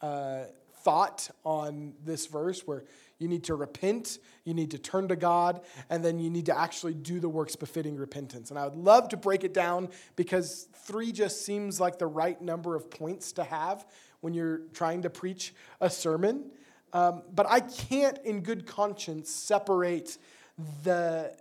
uh, 0.00 0.44
thought 0.82 1.30
on 1.44 1.94
this 2.04 2.26
verse 2.26 2.66
where 2.66 2.84
you 3.24 3.28
need 3.30 3.44
to 3.44 3.54
repent, 3.54 4.18
you 4.44 4.52
need 4.52 4.70
to 4.72 4.78
turn 4.78 5.08
to 5.08 5.16
God, 5.16 5.62
and 5.88 6.04
then 6.04 6.18
you 6.18 6.28
need 6.28 6.44
to 6.44 6.56
actually 6.56 6.92
do 6.92 7.20
the 7.20 7.28
works 7.28 7.56
befitting 7.56 7.96
repentance. 7.96 8.50
And 8.50 8.58
I 8.58 8.64
would 8.64 8.76
love 8.76 9.08
to 9.08 9.16
break 9.16 9.44
it 9.44 9.54
down 9.54 9.88
because 10.14 10.68
three 10.74 11.10
just 11.10 11.46
seems 11.46 11.80
like 11.80 11.98
the 11.98 12.06
right 12.06 12.38
number 12.42 12.76
of 12.76 12.90
points 12.90 13.32
to 13.32 13.44
have 13.44 13.86
when 14.20 14.34
you're 14.34 14.60
trying 14.74 15.00
to 15.02 15.10
preach 15.10 15.54
a 15.80 15.88
sermon. 15.88 16.50
Um, 16.92 17.22
but 17.34 17.46
I 17.48 17.60
can't, 17.60 18.18
in 18.24 18.42
good 18.42 18.66
conscience, 18.66 19.30
separate 19.30 20.18
the, 20.82 21.34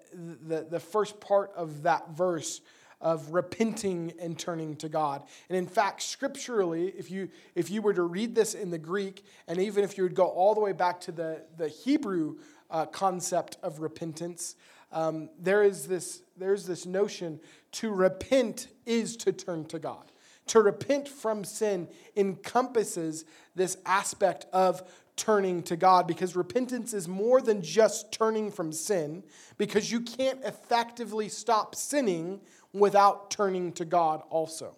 the, 0.48 0.66
the 0.70 0.80
first 0.80 1.20
part 1.20 1.52
of 1.54 1.84
that 1.84 2.12
verse 2.12 2.62
of 3.04 3.34
repenting 3.34 4.14
and 4.20 4.40
turning 4.40 4.78
to 4.78 4.88
God. 4.90 5.24
And 5.50 5.58
in 5.58 5.68
fact, 5.68 6.02
scripturally, 6.02 6.88
if 6.98 7.12
you 7.12 7.30
if 7.54 7.70
you 7.70 7.82
were 7.82 7.94
to 7.94 8.04
read 8.04 8.34
this 8.34 8.56
in 8.56 8.72
the 8.72 8.78
Greek, 8.80 9.24
and 9.48 9.60
even 9.60 9.84
if 9.84 9.98
you 9.98 10.04
would 10.04 10.16
go 10.16 10.28
all 10.28 10.56
the 10.56 10.62
way 10.62 10.72
back 10.72 11.02
to 11.02 11.12
the, 11.12 11.44
the 11.58 11.68
Hebrew 11.68 12.38
uh, 12.72 12.86
concept 12.88 13.58
of 13.62 13.82
repentance, 13.82 14.56
um, 14.94 15.30
there 15.38 15.64
is 15.64 15.86
this 15.86 16.22
there's 16.38 16.66
this 16.66 16.86
notion 16.86 17.42
to 17.74 17.92
repent 17.92 18.70
is 18.86 19.18
to 19.18 19.34
turn 19.34 19.66
to 19.66 19.80
God. 19.80 20.12
To 20.48 20.62
repent 20.62 21.08
from 21.08 21.44
sin 21.44 21.88
encompasses 22.16 23.26
this 23.56 23.78
aspect 23.86 24.46
of 24.54 24.82
turning 25.16 25.62
to 25.64 25.76
God 25.76 26.08
because 26.08 26.36
repentance 26.36 26.94
is 26.94 27.08
more 27.08 27.42
than 27.42 27.62
just 27.62 28.12
turning 28.12 28.52
from 28.52 28.72
sin 28.72 29.24
because 29.58 29.92
you 29.92 30.02
can't 30.02 30.44
effectively 30.44 31.30
stop 31.30 31.76
sinning 31.76 32.42
without 32.74 33.32
turning 33.32 33.72
to 33.74 33.86
God 33.86 34.24
also. 34.30 34.76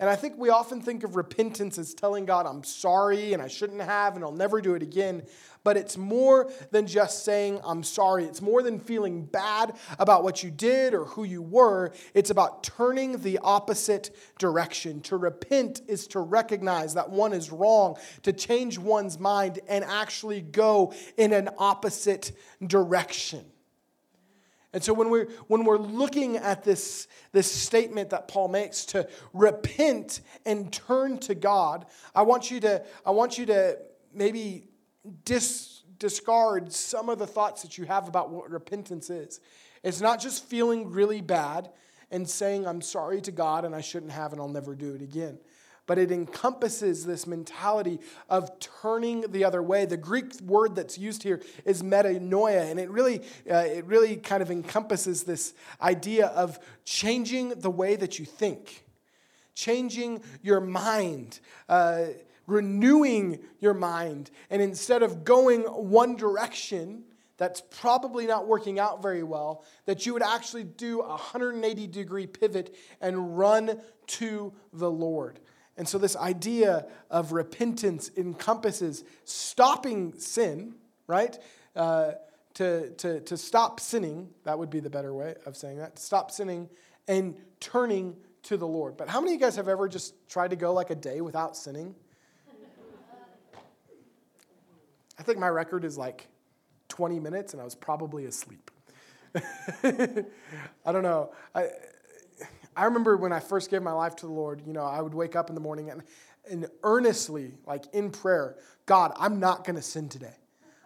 And 0.00 0.10
I 0.10 0.16
think 0.16 0.36
we 0.36 0.50
often 0.50 0.80
think 0.80 1.04
of 1.04 1.14
repentance 1.14 1.78
as 1.78 1.94
telling 1.94 2.24
God, 2.24 2.46
I'm 2.46 2.64
sorry 2.64 3.32
and 3.32 3.40
I 3.40 3.46
shouldn't 3.46 3.80
have 3.80 4.16
and 4.16 4.24
I'll 4.24 4.32
never 4.32 4.60
do 4.60 4.74
it 4.74 4.82
again. 4.82 5.22
But 5.62 5.76
it's 5.76 5.96
more 5.96 6.50
than 6.72 6.86
just 6.86 7.24
saying, 7.24 7.60
I'm 7.64 7.82
sorry. 7.82 8.24
It's 8.24 8.42
more 8.42 8.62
than 8.62 8.80
feeling 8.80 9.24
bad 9.24 9.76
about 9.98 10.24
what 10.24 10.42
you 10.42 10.50
did 10.50 10.94
or 10.94 11.04
who 11.06 11.24
you 11.24 11.40
were. 11.40 11.92
It's 12.12 12.30
about 12.30 12.64
turning 12.64 13.18
the 13.22 13.38
opposite 13.38 14.14
direction. 14.38 15.00
To 15.02 15.16
repent 15.16 15.80
is 15.86 16.06
to 16.08 16.20
recognize 16.20 16.94
that 16.94 17.08
one 17.08 17.32
is 17.32 17.52
wrong, 17.52 17.96
to 18.24 18.32
change 18.32 18.78
one's 18.78 19.18
mind 19.18 19.60
and 19.68 19.84
actually 19.84 20.40
go 20.40 20.92
in 21.16 21.32
an 21.32 21.48
opposite 21.56 22.32
direction. 22.66 23.44
And 24.74 24.82
so 24.82 24.92
when 24.92 25.08
we're, 25.08 25.28
when 25.46 25.64
we're 25.64 25.78
looking 25.78 26.36
at 26.36 26.64
this, 26.64 27.06
this 27.30 27.50
statement 27.50 28.10
that 28.10 28.26
Paul 28.26 28.48
makes 28.48 28.84
to 28.86 29.08
repent 29.32 30.20
and 30.44 30.70
turn 30.72 31.18
to 31.18 31.36
God, 31.36 31.86
I 32.12 32.22
want 32.22 32.50
you 32.50 32.58
to, 32.60 32.84
I 33.06 33.12
want 33.12 33.38
you 33.38 33.46
to 33.46 33.78
maybe 34.12 34.66
dis, 35.24 35.84
discard 35.98 36.72
some 36.72 37.08
of 37.08 37.20
the 37.20 37.26
thoughts 37.26 37.62
that 37.62 37.78
you 37.78 37.84
have 37.84 38.08
about 38.08 38.30
what 38.30 38.50
repentance 38.50 39.10
is. 39.10 39.40
It's 39.84 40.00
not 40.00 40.20
just 40.20 40.44
feeling 40.44 40.90
really 40.90 41.20
bad 41.20 41.70
and 42.10 42.28
saying, 42.28 42.66
I'm 42.66 42.82
sorry 42.82 43.20
to 43.22 43.30
God 43.30 43.64
and 43.64 43.76
I 43.76 43.80
shouldn't 43.80 44.12
have 44.12 44.32
and 44.32 44.40
I'll 44.40 44.48
never 44.48 44.74
do 44.74 44.94
it 44.94 45.02
again 45.02 45.38
but 45.86 45.98
it 45.98 46.10
encompasses 46.10 47.04
this 47.04 47.26
mentality 47.26 48.00
of 48.28 48.58
turning 48.58 49.22
the 49.22 49.44
other 49.44 49.62
way. 49.62 49.84
The 49.84 49.96
Greek 49.96 50.40
word 50.40 50.74
that's 50.74 50.98
used 50.98 51.22
here 51.22 51.40
is 51.64 51.82
metanoia, 51.82 52.70
and 52.70 52.80
it 52.80 52.90
really, 52.90 53.20
uh, 53.50 53.56
it 53.56 53.84
really 53.84 54.16
kind 54.16 54.42
of 54.42 54.50
encompasses 54.50 55.24
this 55.24 55.54
idea 55.80 56.26
of 56.28 56.58
changing 56.84 57.50
the 57.50 57.70
way 57.70 57.96
that 57.96 58.18
you 58.18 58.24
think, 58.24 58.84
changing 59.54 60.22
your 60.42 60.60
mind. 60.60 61.40
Uh, 61.68 62.06
renewing 62.46 63.38
your 63.58 63.72
mind, 63.72 64.30
and 64.50 64.60
instead 64.60 65.02
of 65.02 65.24
going 65.24 65.62
one 65.62 66.14
direction, 66.14 67.02
that's 67.36 67.62
probably 67.70 68.26
not 68.26 68.46
working 68.46 68.78
out 68.78 69.02
very 69.02 69.22
well, 69.22 69.64
that 69.86 70.06
you 70.06 70.12
would 70.12 70.22
actually 70.22 70.64
do 70.64 71.00
a 71.00 71.08
180 71.08 71.86
degree 71.86 72.26
pivot 72.26 72.76
and 73.00 73.38
run 73.38 73.80
to 74.06 74.52
the 74.72 74.90
Lord. 74.90 75.40
And 75.76 75.88
so, 75.88 75.98
this 75.98 76.16
idea 76.16 76.86
of 77.10 77.32
repentance 77.32 78.10
encompasses 78.16 79.04
stopping 79.24 80.12
sin, 80.18 80.74
right? 81.06 81.36
Uh, 81.74 82.12
to, 82.54 82.90
to, 82.90 83.20
to 83.20 83.36
stop 83.36 83.80
sinning, 83.80 84.28
that 84.44 84.58
would 84.58 84.70
be 84.70 84.78
the 84.80 84.90
better 84.90 85.12
way 85.12 85.34
of 85.44 85.56
saying 85.56 85.78
that, 85.78 85.98
stop 85.98 86.30
sinning 86.30 86.68
and 87.08 87.36
turning 87.58 88.16
to 88.44 88.56
the 88.56 88.66
Lord. 88.66 88.96
But 88.96 89.08
how 89.08 89.20
many 89.20 89.34
of 89.34 89.40
you 89.40 89.46
guys 89.46 89.56
have 89.56 89.68
ever 89.68 89.88
just 89.88 90.14
tried 90.28 90.50
to 90.50 90.56
go 90.56 90.72
like 90.72 90.90
a 90.90 90.94
day 90.94 91.20
without 91.20 91.56
sinning? 91.56 91.94
I 95.18 95.22
think 95.22 95.38
my 95.38 95.48
record 95.48 95.84
is 95.84 95.96
like 95.96 96.26
20 96.88 97.20
minutes, 97.20 97.52
and 97.52 97.62
I 97.62 97.64
was 97.64 97.74
probably 97.74 98.26
asleep. 98.26 98.70
I 99.84 100.92
don't 100.92 101.02
know. 101.02 101.32
I, 101.54 101.68
I 102.76 102.84
remember 102.84 103.16
when 103.16 103.32
I 103.32 103.40
first 103.40 103.70
gave 103.70 103.82
my 103.82 103.92
life 103.92 104.16
to 104.16 104.26
the 104.26 104.32
Lord, 104.32 104.62
you 104.66 104.72
know, 104.72 104.84
I 104.84 105.00
would 105.00 105.14
wake 105.14 105.36
up 105.36 105.48
in 105.48 105.54
the 105.54 105.60
morning 105.60 105.90
and, 105.90 106.02
and 106.50 106.66
earnestly, 106.82 107.54
like 107.66 107.84
in 107.92 108.10
prayer, 108.10 108.56
God, 108.86 109.12
I'm 109.16 109.40
not 109.40 109.64
going 109.64 109.76
to 109.76 109.82
sin 109.82 110.08
today. 110.08 110.34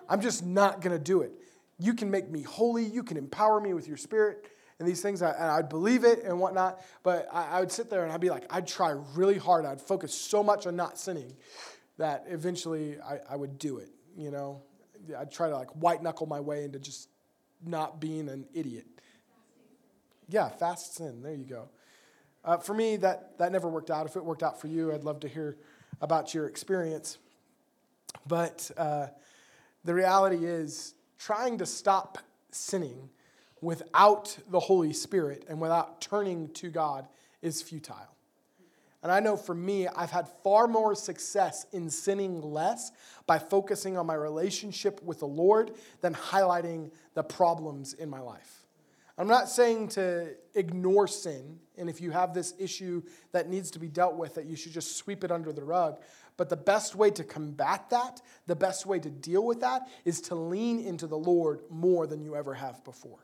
I'm 0.09 0.20
just 0.20 0.44
not 0.44 0.81
going 0.81 0.96
to 0.96 1.03
do 1.03 1.22
it. 1.22 1.33
You 1.79 1.94
can 1.94 2.11
make 2.11 2.31
me 2.31 2.42
holy. 2.42 2.85
You 2.85 3.03
can 3.03 3.16
empower 3.16 3.61
me 3.61 3.74
with 3.74 3.87
your 3.87 3.96
spirit 3.96 4.46
and 4.79 4.88
these 4.88 5.01
things. 5.01 5.22
I, 5.22 5.31
and 5.33 5.44
I'd 5.44 5.68
believe 5.68 6.05
it 6.05 6.22
and 6.24 6.40
whatnot. 6.40 6.81
But 7.03 7.29
I, 7.33 7.46
I 7.57 7.61
would 7.61 7.72
sit 7.72 7.90
there 7.90 8.05
and 8.05 8.12
I'd 8.12 8.20
be 8.20 8.31
like, 8.31 8.44
I'd 8.51 8.66
try 8.66 8.94
really 9.14 9.38
hard. 9.38 9.64
I'd 9.64 9.81
focus 9.81 10.14
so 10.14 10.42
much 10.42 10.66
on 10.66 10.77
not 10.77 10.98
sinning 10.98 11.35
that 11.98 12.24
eventually 12.29 12.96
I, 13.01 13.18
I 13.31 13.37
would 13.37 13.59
do 13.59 13.79
it, 13.79 13.90
you 14.16 14.31
know. 14.31 14.62
I'd 15.16 15.31
try 15.31 15.48
to 15.48 15.57
like 15.57 15.70
white 15.70 16.03
knuckle 16.03 16.27
my 16.27 16.40
way 16.40 16.64
into 16.64 16.79
just 16.79 17.09
not 17.64 18.01
being 18.01 18.29
an 18.29 18.46
idiot. 18.53 18.87
Yeah, 20.29 20.48
fast 20.48 20.96
sin. 20.96 21.22
There 21.22 21.35
you 21.35 21.44
go. 21.44 21.68
Uh, 22.49 22.57
for 22.57 22.73
me, 22.73 22.97
that, 22.97 23.37
that 23.37 23.53
never 23.53 23.69
worked 23.69 23.91
out. 23.91 24.07
If 24.07 24.17
it 24.17 24.25
worked 24.25 24.43
out 24.43 24.59
for 24.59 24.69
you, 24.69 24.91
I'd 24.91 25.05
love 25.05 25.21
to 25.21 25.29
hear 25.29 25.59
about 26.01 26.33
your 26.33 26.47
experience. 26.47 27.19
But 28.27 28.71
uh, 28.79 29.09
the 29.85 29.93
reality 29.93 30.47
is, 30.47 30.95
trying 31.19 31.59
to 31.59 31.67
stop 31.67 32.17
sinning 32.51 33.11
without 33.61 34.35
the 34.51 34.61
Holy 34.61 34.95
Spirit 34.95 35.45
and 35.47 35.61
without 35.61 36.01
turning 36.01 36.49
to 36.55 36.71
God 36.71 37.07
is 37.43 37.61
futile. 37.61 38.17
And 39.03 39.13
I 39.13 39.21
know 39.21 39.37
for 39.37 39.55
me, 39.55 39.87
I've 39.87 40.11
had 40.11 40.27
far 40.43 40.67
more 40.67 40.95
success 40.95 41.67
in 41.75 41.91
sinning 41.91 42.41
less 42.41 42.93
by 43.27 43.39
focusing 43.39 43.99
on 43.99 44.07
my 44.07 44.15
relationship 44.15 45.03
with 45.03 45.19
the 45.19 45.27
Lord 45.27 45.73
than 46.01 46.15
highlighting 46.15 46.93
the 47.13 47.23
problems 47.23 47.93
in 47.93 48.09
my 48.09 48.21
life. 48.21 48.58
I'm 49.18 49.26
not 49.26 49.48
saying 49.48 49.88
to 49.88 50.37
ignore 50.54 51.09
sin, 51.09 51.59
and 51.76 51.90
if 51.90 52.00
you 52.00 52.12
have 52.12 52.33
this 52.33 52.54
issue 52.57 53.02
that 53.33 53.48
needs 53.48 53.72
to 53.72 53.81
be 53.81 53.88
dealt 53.88 54.14
with, 54.14 54.37
that 54.37 54.46
you 54.46 54.54
should 54.54 54.72
just 54.72 54.96
sweep 54.96 55.24
it 55.24 55.33
under 55.33 55.52
the 55.52 55.64
rug. 55.64 55.98
But 56.37 56.48
the 56.48 56.57
best 56.57 56.94
way 56.94 57.11
to 57.11 57.24
combat 57.24 57.90
that, 57.90 58.22
the 58.46 58.54
best 58.54 58.87
way 58.87 59.00
to 59.00 59.11
deal 59.11 59.44
with 59.44 59.61
that, 59.61 59.88
is 60.04 60.20
to 60.22 60.37
lean 60.37 60.78
into 60.78 61.09
the 61.09 61.18
Lord 61.18 61.62
more 61.68 62.07
than 62.07 62.22
you 62.22 62.37
ever 62.37 62.54
have 62.54 62.85
before. 62.85 63.18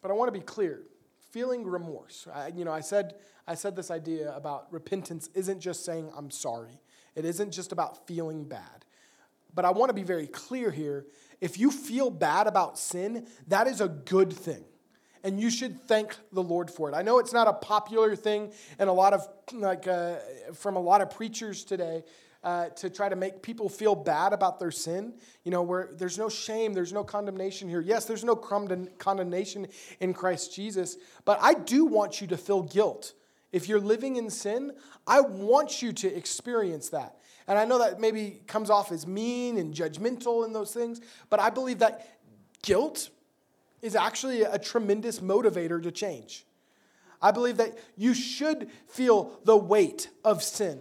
But 0.00 0.12
I 0.12 0.14
want 0.14 0.28
to 0.32 0.38
be 0.38 0.44
clear 0.44 0.82
feeling 1.32 1.66
remorse. 1.66 2.28
I, 2.32 2.52
you 2.54 2.64
know, 2.64 2.72
I 2.72 2.80
said, 2.80 3.14
I 3.48 3.56
said 3.56 3.74
this 3.74 3.90
idea 3.90 4.34
about 4.34 4.72
repentance 4.72 5.28
isn't 5.34 5.58
just 5.58 5.84
saying, 5.84 6.10
I'm 6.16 6.30
sorry, 6.30 6.80
it 7.16 7.24
isn't 7.24 7.50
just 7.50 7.72
about 7.72 8.06
feeling 8.06 8.44
bad. 8.44 8.84
But 9.52 9.64
I 9.64 9.70
want 9.70 9.90
to 9.90 9.94
be 9.94 10.02
very 10.02 10.28
clear 10.28 10.70
here 10.70 11.06
if 11.40 11.58
you 11.58 11.70
feel 11.70 12.10
bad 12.10 12.46
about 12.46 12.78
sin, 12.78 13.26
that 13.48 13.66
is 13.66 13.80
a 13.80 13.88
good 13.88 14.32
thing. 14.32 14.64
And 15.22 15.40
you 15.40 15.50
should 15.50 15.80
thank 15.82 16.16
the 16.32 16.42
Lord 16.42 16.70
for 16.70 16.88
it. 16.88 16.94
I 16.94 17.02
know 17.02 17.18
it's 17.18 17.32
not 17.32 17.48
a 17.48 17.52
popular 17.52 18.14
thing 18.14 18.52
and 18.78 18.88
a 18.88 18.92
lot 18.92 19.12
of 19.12 19.28
like 19.52 19.88
uh, 19.88 20.16
from 20.54 20.76
a 20.76 20.80
lot 20.80 21.00
of 21.00 21.10
preachers 21.10 21.64
today 21.64 22.04
uh, 22.44 22.68
to 22.68 22.88
try 22.88 23.08
to 23.08 23.16
make 23.16 23.42
people 23.42 23.68
feel 23.68 23.96
bad 23.96 24.32
about 24.32 24.60
their 24.60 24.70
sin. 24.70 25.12
You 25.42 25.50
know, 25.50 25.62
where 25.62 25.90
there's 25.92 26.16
no 26.16 26.28
shame, 26.28 26.74
there's 26.74 26.92
no 26.92 27.02
condemnation 27.02 27.68
here. 27.68 27.80
Yes, 27.80 28.04
there's 28.04 28.22
no 28.22 28.36
condemnation 28.36 29.66
in 29.98 30.14
Christ 30.14 30.54
Jesus, 30.54 30.96
but 31.24 31.40
I 31.42 31.54
do 31.54 31.84
want 31.84 32.20
you 32.20 32.28
to 32.28 32.36
feel 32.36 32.62
guilt. 32.62 33.14
If 33.50 33.68
you're 33.68 33.80
living 33.80 34.14
in 34.16 34.30
sin, 34.30 34.72
I 35.06 35.22
want 35.22 35.82
you 35.82 35.92
to 35.92 36.14
experience 36.14 36.90
that. 36.90 37.16
And 37.48 37.58
I 37.58 37.64
know 37.64 37.78
that 37.78 38.00
maybe 38.00 38.40
comes 38.46 38.70
off 38.70 38.90
as 38.90 39.06
mean 39.06 39.56
and 39.58 39.72
judgmental 39.72 40.44
in 40.44 40.52
those 40.52 40.72
things, 40.72 41.00
but 41.30 41.40
I 41.40 41.50
believe 41.50 41.78
that 41.78 42.18
guilt 42.62 43.10
is 43.82 43.94
actually 43.94 44.42
a 44.42 44.58
tremendous 44.58 45.20
motivator 45.20 45.82
to 45.82 45.92
change. 45.92 46.44
I 47.22 47.30
believe 47.30 47.56
that 47.58 47.78
you 47.96 48.14
should 48.14 48.70
feel 48.88 49.38
the 49.44 49.56
weight 49.56 50.10
of 50.24 50.42
sin. 50.42 50.80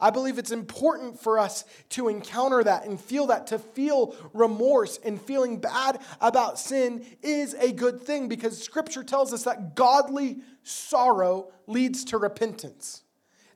I 0.00 0.10
believe 0.10 0.38
it's 0.38 0.50
important 0.50 1.20
for 1.20 1.38
us 1.38 1.64
to 1.90 2.08
encounter 2.08 2.64
that 2.64 2.86
and 2.86 2.98
feel 2.98 3.26
that. 3.26 3.48
To 3.48 3.58
feel 3.58 4.16
remorse 4.32 4.98
and 5.04 5.20
feeling 5.20 5.60
bad 5.60 6.00
about 6.20 6.58
sin 6.58 7.04
is 7.22 7.54
a 7.54 7.70
good 7.72 8.00
thing 8.00 8.28
because 8.28 8.62
scripture 8.62 9.04
tells 9.04 9.32
us 9.32 9.44
that 9.44 9.74
godly 9.74 10.38
sorrow 10.62 11.52
leads 11.66 12.04
to 12.06 12.18
repentance, 12.18 13.02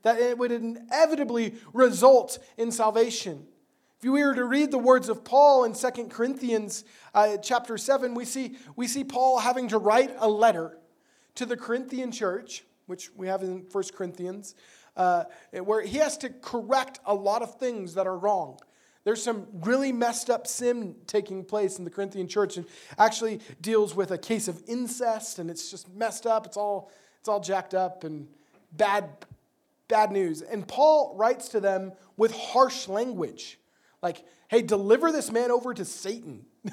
that 0.05 0.21
it 0.21 0.39
would 0.39 0.53
inevitably 0.53 1.57
result 1.73 2.39
in 2.57 2.71
salvation. 2.71 3.47
If 3.99 4.11
we 4.11 4.23
were 4.23 4.35
to 4.35 4.45
read 4.45 4.71
the 4.71 4.79
words 4.79 5.09
of 5.09 5.25
Paul 5.25 5.65
in 5.65 5.73
2 5.73 6.09
Corinthians 6.09 6.85
uh, 7.15 7.39
chapter 7.39 7.77
7, 7.77 8.15
we 8.15 8.25
see, 8.25 8.57
we 8.77 8.87
see 8.87 9.03
Paul 9.03 9.39
having 9.39 9.69
to 9.69 9.79
write 9.79 10.15
a 10.19 10.29
letter 10.29 10.79
to 11.37 11.47
the 11.47 11.57
Corinthian 11.57 12.13
church, 12.13 12.65
which 12.87 13.11
we 13.17 13.27
have 13.29 13.43
in 13.43 13.65
1 13.73 13.85
Corinthians, 13.95 14.55
uh, 14.97 15.25
where 15.53 15.83
he 15.83 15.99
has 15.99 16.19
to 16.19 16.29
correct 16.29 17.01
a 17.07 17.15
lot 17.15 17.43
of 17.43 17.59
things 17.59 17.95
that 17.95 18.07
are 18.07 18.17
wrong. 18.17 18.59
There's 19.05 19.23
some 19.23 19.47
really 19.53 19.93
messed 19.93 20.31
up 20.31 20.47
sin 20.47 20.97
taking 21.07 21.45
place 21.45 21.79
in 21.79 21.85
the 21.85 21.91
Corinthian 21.91 22.29
church 22.29 22.57
and 22.57 22.67
actually 22.99 23.41
deals 23.61 23.95
with 23.95 24.11
a 24.11 24.19
case 24.19 24.49
of 24.49 24.63
incest 24.67 25.39
and 25.39 25.51
it's 25.51 25.71
just 25.71 25.95
messed 25.95 26.27
up. 26.27 26.47
It's 26.47 26.57
all, 26.57 26.91
it's 27.21 27.29
all 27.29 27.41
jacked 27.41 27.75
up 27.75 28.05
and 28.05 28.29
bad, 28.73 29.09
bad 29.89 30.13
news. 30.13 30.43
And 30.43 30.67
Paul 30.67 31.15
writes 31.17 31.49
to 31.51 31.61
them 31.61 31.93
with 32.17 32.33
harsh 32.33 32.89
language 32.89 33.59
like, 34.03 34.23
hey, 34.49 34.63
deliver 34.63 35.11
this 35.11 35.33
man 35.33 35.51
over 35.51 35.73
to 35.73 35.85
Satan. 35.85 36.45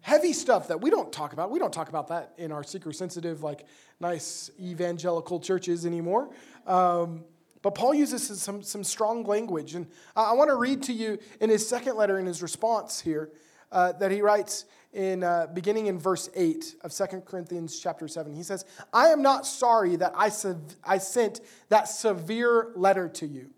Heavy 0.00 0.34
stuff 0.34 0.68
that 0.68 0.82
we 0.82 0.90
don't 0.90 1.10
talk 1.10 1.32
about. 1.32 1.50
We 1.50 1.58
don't 1.58 1.72
talk 1.72 1.88
about 1.88 2.08
that 2.08 2.34
in 2.36 2.52
our 2.52 2.62
seeker 2.62 2.92
sensitive, 2.92 3.42
like 3.42 3.64
nice 3.98 4.50
evangelical 4.60 5.40
churches 5.40 5.86
anymore. 5.86 6.30
Um, 6.66 7.24
but 7.62 7.74
Paul 7.74 7.94
uses 7.94 8.38
some, 8.38 8.62
some 8.62 8.84
strong 8.84 9.24
language. 9.24 9.74
And 9.74 9.86
I, 10.14 10.24
I 10.24 10.32
want 10.34 10.50
to 10.50 10.56
read 10.56 10.82
to 10.84 10.92
you 10.92 11.18
in 11.40 11.48
his 11.48 11.66
second 11.66 11.96
letter, 11.96 12.18
in 12.18 12.26
his 12.26 12.42
response 12.42 13.00
here, 13.00 13.30
uh, 13.72 13.92
that 13.92 14.10
he 14.10 14.22
writes 14.22 14.64
in 14.92 15.24
uh, 15.24 15.48
beginning 15.52 15.86
in 15.86 15.98
verse 15.98 16.30
8 16.34 16.76
of 16.82 16.92
2 16.92 17.22
Corinthians 17.26 17.78
chapter 17.78 18.06
7. 18.06 18.32
He 18.32 18.42
says, 18.42 18.64
I 18.92 19.08
am 19.08 19.22
not 19.22 19.46
sorry 19.46 19.96
that 19.96 20.12
I, 20.16 20.28
sev- 20.28 20.76
I 20.84 20.98
sent 20.98 21.40
that 21.68 21.88
severe 21.88 22.70
letter 22.76 23.08
to 23.08 23.26
you, 23.26 23.50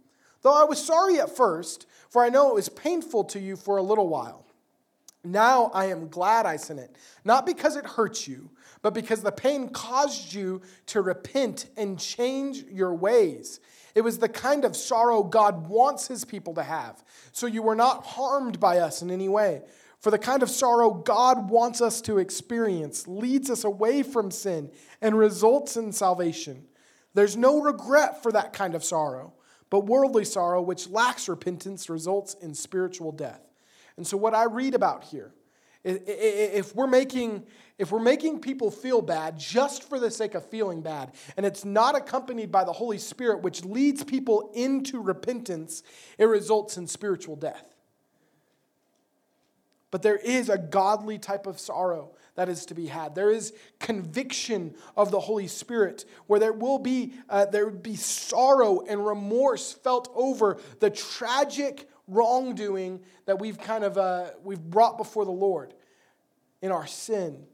though 0.42 0.54
I 0.54 0.64
was 0.64 0.82
sorry 0.82 1.20
at 1.20 1.36
first, 1.36 1.86
for 2.08 2.24
I 2.24 2.30
know 2.30 2.48
it 2.50 2.54
was 2.54 2.68
painful 2.68 3.24
to 3.24 3.38
you 3.38 3.56
for 3.56 3.76
a 3.76 3.82
little 3.82 4.08
while. 4.08 4.46
Now 5.22 5.70
I 5.74 5.86
am 5.86 6.08
glad 6.08 6.46
I 6.46 6.56
sent 6.56 6.78
it, 6.78 6.96
not 7.24 7.44
because 7.44 7.76
it 7.76 7.84
hurts 7.84 8.26
you, 8.26 8.48
but 8.80 8.94
because 8.94 9.22
the 9.22 9.32
pain 9.32 9.68
caused 9.68 10.32
you 10.32 10.62
to 10.86 11.02
repent 11.02 11.66
and 11.76 11.98
change 11.98 12.62
your 12.70 12.94
ways. 12.94 13.60
It 13.96 14.02
was 14.02 14.18
the 14.18 14.28
kind 14.28 14.64
of 14.64 14.76
sorrow 14.76 15.22
God 15.22 15.68
wants 15.68 16.06
his 16.06 16.24
people 16.24 16.54
to 16.54 16.62
have. 16.62 17.02
So 17.32 17.46
you 17.46 17.62
were 17.62 17.74
not 17.74 18.04
harmed 18.04 18.60
by 18.60 18.78
us 18.78 19.02
in 19.02 19.10
any 19.10 19.28
way. 19.28 19.62
For 20.00 20.10
the 20.10 20.18
kind 20.18 20.42
of 20.42 20.50
sorrow 20.50 20.92
God 20.92 21.50
wants 21.50 21.80
us 21.80 22.00
to 22.02 22.18
experience 22.18 23.08
leads 23.08 23.50
us 23.50 23.64
away 23.64 24.02
from 24.02 24.30
sin 24.30 24.70
and 25.00 25.18
results 25.18 25.76
in 25.76 25.92
salvation. 25.92 26.66
There's 27.14 27.36
no 27.36 27.62
regret 27.62 28.22
for 28.22 28.30
that 28.32 28.52
kind 28.52 28.74
of 28.74 28.84
sorrow, 28.84 29.32
but 29.70 29.86
worldly 29.86 30.24
sorrow, 30.24 30.60
which 30.60 30.88
lacks 30.88 31.28
repentance, 31.28 31.88
results 31.88 32.34
in 32.34 32.54
spiritual 32.54 33.10
death. 33.10 33.40
And 33.96 34.06
so, 34.06 34.16
what 34.16 34.34
I 34.34 34.44
read 34.44 34.74
about 34.74 35.04
here, 35.04 35.32
if 35.82 36.74
we're 36.74 36.86
making 36.86 37.46
if 37.78 37.92
we're 37.92 38.00
making 38.00 38.40
people 38.40 38.70
feel 38.70 39.02
bad 39.02 39.38
just 39.38 39.86
for 39.86 40.00
the 40.00 40.10
sake 40.10 40.34
of 40.34 40.48
feeling 40.48 40.80
bad, 40.80 41.12
and 41.36 41.44
it's 41.44 41.64
not 41.64 41.94
accompanied 41.94 42.50
by 42.50 42.64
the 42.64 42.72
Holy 42.72 42.96
Spirit, 42.96 43.42
which 43.42 43.64
leads 43.64 44.02
people 44.02 44.50
into 44.54 45.00
repentance, 45.00 45.82
it 46.16 46.24
results 46.24 46.78
in 46.78 46.86
spiritual 46.86 47.36
death. 47.36 47.75
But 49.96 50.02
there 50.02 50.16
is 50.16 50.50
a 50.50 50.58
godly 50.58 51.18
type 51.18 51.46
of 51.46 51.58
sorrow 51.58 52.10
that 52.34 52.50
is 52.50 52.66
to 52.66 52.74
be 52.74 52.84
had. 52.84 53.14
There 53.14 53.30
is 53.30 53.54
conviction 53.78 54.74
of 54.94 55.10
the 55.10 55.20
Holy 55.20 55.46
Spirit, 55.46 56.04
where 56.26 56.38
there 56.38 56.52
will 56.52 56.78
be 56.78 57.14
uh, 57.30 57.46
there 57.46 57.68
will 57.68 57.78
be 57.78 57.96
sorrow 57.96 58.84
and 58.86 59.06
remorse 59.06 59.72
felt 59.72 60.12
over 60.14 60.58
the 60.80 60.90
tragic 60.90 61.88
wrongdoing 62.08 63.00
that 63.24 63.38
we've 63.38 63.56
kind 63.56 63.84
of 63.84 63.96
uh, 63.96 64.32
we've 64.44 64.60
brought 64.60 64.98
before 64.98 65.24
the 65.24 65.30
Lord 65.30 65.72
in 66.60 66.70
our 66.70 66.86
sin. 66.86 67.46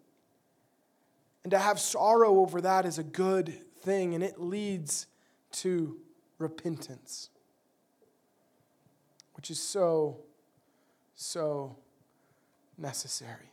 And 1.45 1.53
to 1.53 1.61
have 1.61 1.79
sorrow 1.79 2.41
over 2.41 2.61
that 2.63 2.87
is 2.87 2.99
a 2.99 3.05
good 3.05 3.57
thing, 3.83 4.17
and 4.17 4.25
it 4.25 4.41
leads 4.41 5.07
to 5.53 5.97
repentance, 6.39 7.31
which 9.35 9.49
is 9.49 9.63
so, 9.63 10.17
so 11.15 11.77
necessary. 12.83 13.53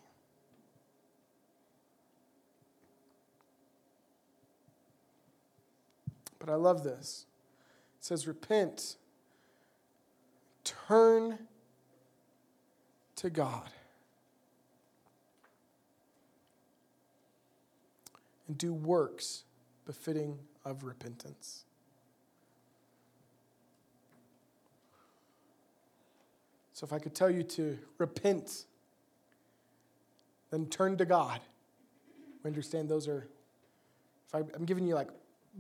But 6.40 6.50
I 6.50 6.56
love 6.56 6.84
this. 6.84 7.26
It 8.00 8.04
says, 8.04 8.28
Repent 8.28 8.96
turn 10.64 11.40
to 13.16 13.30
God 13.30 13.70
and 18.48 18.58
do 18.58 18.74
works 18.74 19.44
befitting 19.86 20.40
of 20.66 20.84
repentance. 20.84 21.66
So, 26.74 26.86
if 26.86 26.94
I 26.94 27.00
could 27.00 27.14
tell 27.14 27.30
you 27.30 27.44
to 27.44 27.78
repent, 27.98 28.64
then 30.52 30.66
turn 30.68 30.98
to 30.98 31.06
God. 31.06 31.40
We 32.44 32.48
understand 32.48 32.90
those 32.90 33.08
are, 33.08 33.28
if 34.28 34.36
I, 34.36 34.40
I'm 34.56 34.66
giving 34.66 34.88
you 34.88 34.96
like 34.96 35.10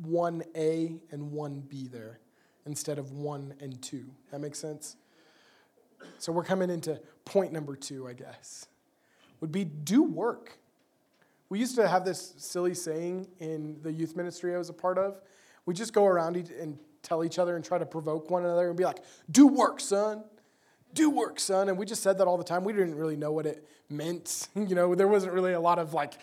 one 0.01 0.43
A 0.55 0.95
and 1.11 1.31
one 1.31 1.61
B 1.61 1.87
there 1.87 2.19
instead 2.65 2.99
of 2.99 3.11
one 3.11 3.53
and 3.59 3.81
two. 3.81 4.05
That 4.31 4.39
makes 4.39 4.59
sense? 4.59 4.95
So 6.17 6.31
we're 6.31 6.43
coming 6.43 6.69
into 6.69 6.99
point 7.25 7.51
number 7.51 7.75
two, 7.75 8.07
I 8.07 8.13
guess, 8.13 8.67
would 9.41 9.51
be 9.51 9.65
do 9.65 10.03
work. 10.03 10.57
We 11.49 11.59
used 11.59 11.75
to 11.75 11.87
have 11.87 12.05
this 12.05 12.35
silly 12.37 12.73
saying 12.73 13.27
in 13.39 13.77
the 13.81 13.91
youth 13.91 14.15
ministry 14.15 14.53
I 14.53 14.57
was 14.57 14.69
a 14.69 14.73
part 14.73 14.97
of. 14.97 15.19
We 15.65 15.73
just 15.73 15.93
go 15.93 16.05
around 16.05 16.35
and 16.59 16.77
tell 17.01 17.23
each 17.23 17.39
other 17.39 17.55
and 17.55 17.65
try 17.65 17.77
to 17.77 17.85
provoke 17.85 18.29
one 18.29 18.45
another 18.45 18.69
and 18.69 18.77
be 18.77 18.83
like, 18.83 18.99
do 19.31 19.47
work, 19.47 19.79
son. 19.79 20.23
Do 20.93 21.09
work, 21.09 21.39
son. 21.39 21.69
And 21.69 21.77
we 21.77 21.85
just 21.85 22.01
said 22.01 22.17
that 22.17 22.27
all 22.27 22.37
the 22.37 22.43
time. 22.43 22.63
We 22.63 22.73
didn't 22.73 22.95
really 22.95 23.15
know 23.15 23.31
what 23.31 23.45
it 23.45 23.67
meant. 23.89 24.47
you 24.55 24.75
know, 24.75 24.95
there 24.95 25.07
wasn't 25.07 25.33
really 25.33 25.53
a 25.53 25.59
lot 25.59 25.79
of 25.79 25.93
like, 25.93 26.13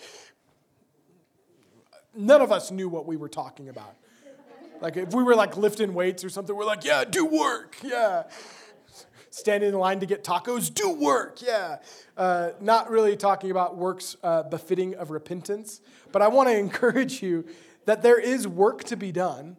none 2.14 2.40
of 2.40 2.50
us 2.52 2.70
knew 2.70 2.88
what 2.88 3.06
we 3.06 3.16
were 3.16 3.28
talking 3.28 3.68
about. 3.68 3.94
Like 4.80 4.96
if 4.96 5.14
we 5.14 5.22
were 5.22 5.34
like 5.34 5.56
lifting 5.56 5.94
weights 5.94 6.22
or 6.22 6.28
something, 6.28 6.54
we're 6.54 6.64
like, 6.64 6.84
yeah, 6.84 7.04
do 7.04 7.24
work. 7.24 7.76
Yeah 7.82 8.24
standing 9.36 9.68
in 9.68 9.74
line 9.74 10.00
to 10.00 10.06
get 10.06 10.24
tacos, 10.24 10.72
do 10.72 10.90
work, 10.90 11.42
yeah. 11.42 11.76
Uh, 12.16 12.52
not 12.58 12.90
really 12.90 13.14
talking 13.16 13.50
about 13.50 13.76
works 13.76 14.16
uh, 14.22 14.42
befitting 14.44 14.94
of 14.94 15.10
repentance, 15.10 15.82
but 16.10 16.22
I 16.22 16.28
want 16.28 16.48
to 16.48 16.56
encourage 16.58 17.22
you 17.22 17.44
that 17.84 18.02
there 18.02 18.18
is 18.18 18.48
work 18.48 18.82
to 18.84 18.96
be 18.96 19.12
done 19.12 19.58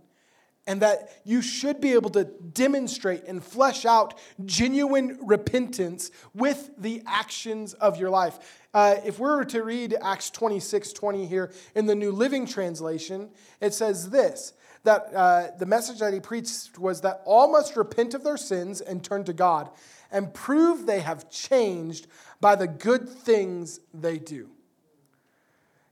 and 0.68 0.82
that 0.82 1.22
you 1.24 1.42
should 1.42 1.82
be 1.82 1.94
able 1.94 2.10
to 2.12 2.26
demonstrate 2.26 3.24
and 3.24 3.44
flesh 3.44 3.86
out 3.86 4.20
genuine 4.46 5.18
repentance 5.22 6.12
with 6.36 6.70
the 6.78 7.02
actions 7.08 7.74
of 7.74 7.98
your 7.98 8.10
life. 8.10 8.68
Uh, 8.74 8.98
if 9.06 9.18
we 9.18 9.28
were 9.28 9.46
to 9.46 9.64
read 9.64 9.96
Acts 10.02 10.30
26 10.30 10.94
20 10.94 11.26
here 11.26 11.52
in 11.74 11.86
the 11.86 11.96
New 11.96 12.12
Living 12.12 12.46
Translation, 12.46 13.30
it 13.62 13.74
says 13.74 14.10
this 14.10 14.54
that 14.84 15.14
uh, 15.14 15.48
the 15.58 15.66
message 15.66 16.00
that 16.00 16.14
he 16.14 16.20
preached 16.20 16.78
was 16.78 17.02
that 17.02 17.22
all 17.26 17.52
must 17.52 17.76
repent 17.76 18.14
of 18.14 18.24
their 18.24 18.38
sins 18.38 18.80
and 18.80 19.04
turn 19.04 19.24
to 19.24 19.34
God 19.34 19.70
and 20.12 20.34
prove 20.34 20.86
they 20.86 21.02
have 21.02 21.30
changed 21.30 22.08
by 22.40 22.56
the 22.56 22.68
good 22.68 23.10
things 23.10 23.80
they 23.94 24.18
do. 24.18 24.50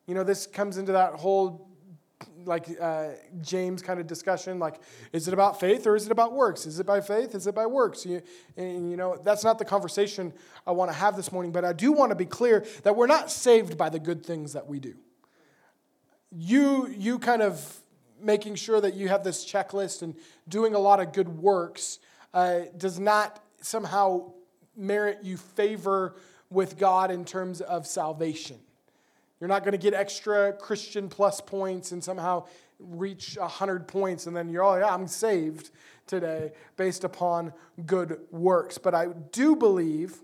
You 0.07 0.13
know, 0.13 0.23
this 0.23 0.45
comes 0.45 0.77
into 0.77 0.91
that 0.91 1.13
whole 1.13 1.67
like 2.45 2.67
uh, 2.79 3.09
James 3.41 3.81
kind 3.81 3.99
of 3.99 4.07
discussion, 4.07 4.59
like, 4.59 4.79
is 5.11 5.27
it 5.27 5.33
about 5.33 5.59
faith 5.59 5.85
or 5.87 5.95
is 5.95 6.05
it 6.05 6.11
about 6.11 6.33
works? 6.33 6.65
Is 6.65 6.79
it 6.79 6.85
by 6.85 7.01
faith? 7.01 7.35
Is 7.35 7.47
it 7.47 7.55
by 7.55 7.65
works? 7.65 8.05
You, 8.05 8.21
and, 8.57 8.89
you 8.89 8.97
know, 8.97 9.17
that's 9.23 9.43
not 9.43 9.59
the 9.59 9.65
conversation 9.65 10.33
I 10.65 10.71
want 10.71 10.91
to 10.91 10.97
have 10.97 11.15
this 11.15 11.31
morning, 11.31 11.51
but 11.51 11.65
I 11.65 11.73
do 11.73 11.91
want 11.91 12.11
to 12.11 12.15
be 12.15 12.25
clear 12.25 12.65
that 12.83 12.95
we're 12.95 13.07
not 13.07 13.31
saved 13.31 13.77
by 13.77 13.89
the 13.89 13.99
good 13.99 14.25
things 14.25 14.53
that 14.53 14.67
we 14.67 14.79
do. 14.79 14.95
You, 16.31 16.87
you 16.87 17.19
kind 17.19 17.41
of 17.41 17.81
making 18.19 18.55
sure 18.55 18.81
that 18.81 18.93
you 18.93 19.07
have 19.09 19.23
this 19.23 19.45
checklist 19.45 20.01
and 20.01 20.15
doing 20.47 20.75
a 20.75 20.79
lot 20.79 20.99
of 20.99 21.13
good 21.13 21.29
works 21.29 21.99
uh, 22.33 22.61
does 22.77 22.99
not 22.99 23.43
somehow 23.61 24.31
merit 24.75 25.19
you 25.23 25.37
favor 25.37 26.15
with 26.49 26.77
God 26.77 27.11
in 27.11 27.25
terms 27.25 27.61
of 27.61 27.87
salvation. 27.87 28.59
You're 29.45 29.53
not 29.53 29.61
going 29.63 29.73
to 29.73 29.77
get 29.77 29.93
extra 29.93 30.53
Christian 30.53 31.07
plus 31.07 31.39
points 31.39 31.91
and 31.91 32.03
somehow 32.03 32.47
reach 32.79 33.37
100 33.37 33.87
points 33.87 34.25
and 34.25 34.35
then 34.35 34.49
you're, 34.49 34.63
oh, 34.63 34.77
yeah, 34.77 34.91
I'm 34.91 35.05
saved 35.05 35.69
today 36.07 36.51
based 36.77 37.03
upon 37.03 37.53
good 37.85 38.21
works. 38.31 38.79
But 38.79 38.95
I 38.95 39.09
do 39.31 39.55
believe 39.55 40.17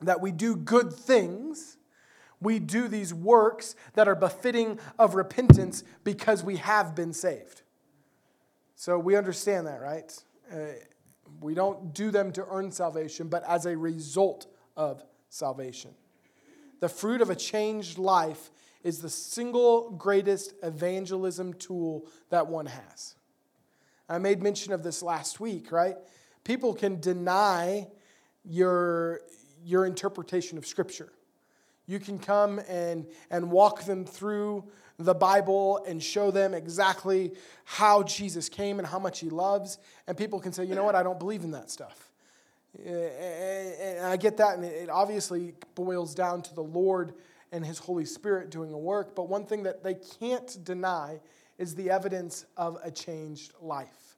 that 0.00 0.20
we 0.20 0.32
do 0.32 0.56
good 0.56 0.92
things. 0.92 1.76
We 2.40 2.58
do 2.58 2.88
these 2.88 3.14
works 3.14 3.76
that 3.92 4.08
are 4.08 4.16
befitting 4.16 4.80
of 4.98 5.14
repentance 5.14 5.84
because 6.02 6.42
we 6.42 6.56
have 6.56 6.96
been 6.96 7.12
saved. 7.12 7.62
So 8.74 8.98
we 8.98 9.14
understand 9.14 9.68
that, 9.68 9.80
right? 9.80 10.12
Uh, 10.52 10.56
we 11.40 11.54
don't 11.54 11.94
do 11.94 12.10
them 12.10 12.32
to 12.32 12.44
earn 12.50 12.72
salvation, 12.72 13.28
but 13.28 13.44
as 13.48 13.64
a 13.64 13.76
result 13.76 14.48
of 14.76 15.04
salvation. 15.28 15.94
The 16.84 16.90
fruit 16.90 17.22
of 17.22 17.30
a 17.30 17.34
changed 17.34 17.96
life 17.96 18.50
is 18.82 18.98
the 18.98 19.08
single 19.08 19.88
greatest 19.92 20.52
evangelism 20.62 21.54
tool 21.54 22.04
that 22.28 22.48
one 22.48 22.66
has. 22.66 23.14
I 24.06 24.18
made 24.18 24.42
mention 24.42 24.70
of 24.74 24.82
this 24.82 25.02
last 25.02 25.40
week, 25.40 25.72
right? 25.72 25.96
People 26.44 26.74
can 26.74 27.00
deny 27.00 27.88
your, 28.44 29.22
your 29.64 29.86
interpretation 29.86 30.58
of 30.58 30.66
Scripture. 30.66 31.10
You 31.86 31.98
can 31.98 32.18
come 32.18 32.60
and, 32.68 33.06
and 33.30 33.50
walk 33.50 33.84
them 33.84 34.04
through 34.04 34.64
the 34.98 35.14
Bible 35.14 35.82
and 35.88 36.02
show 36.02 36.30
them 36.30 36.52
exactly 36.52 37.32
how 37.64 38.02
Jesus 38.02 38.50
came 38.50 38.78
and 38.78 38.86
how 38.86 38.98
much 38.98 39.20
he 39.20 39.30
loves. 39.30 39.78
And 40.06 40.18
people 40.18 40.38
can 40.38 40.52
say, 40.52 40.66
you 40.66 40.74
know 40.74 40.84
what, 40.84 40.94
I 40.94 41.02
don't 41.02 41.18
believe 41.18 41.44
in 41.44 41.52
that 41.52 41.70
stuff. 41.70 42.10
Eh, 42.82 42.90
eh, 42.90 43.72
eh, 43.78 43.96
and 43.98 44.06
I 44.06 44.16
get 44.16 44.36
that, 44.38 44.56
and 44.56 44.64
it 44.64 44.90
obviously 44.90 45.54
boils 45.74 46.14
down 46.14 46.42
to 46.42 46.54
the 46.54 46.62
Lord 46.62 47.14
and 47.52 47.64
his 47.64 47.78
Holy 47.78 48.04
Spirit 48.04 48.50
doing 48.50 48.72
a 48.72 48.78
work. 48.78 49.14
But 49.14 49.28
one 49.28 49.46
thing 49.46 49.62
that 49.64 49.84
they 49.84 49.94
can't 49.94 50.64
deny 50.64 51.20
is 51.56 51.74
the 51.74 51.90
evidence 51.90 52.46
of 52.56 52.78
a 52.82 52.90
changed 52.90 53.52
life. 53.60 54.16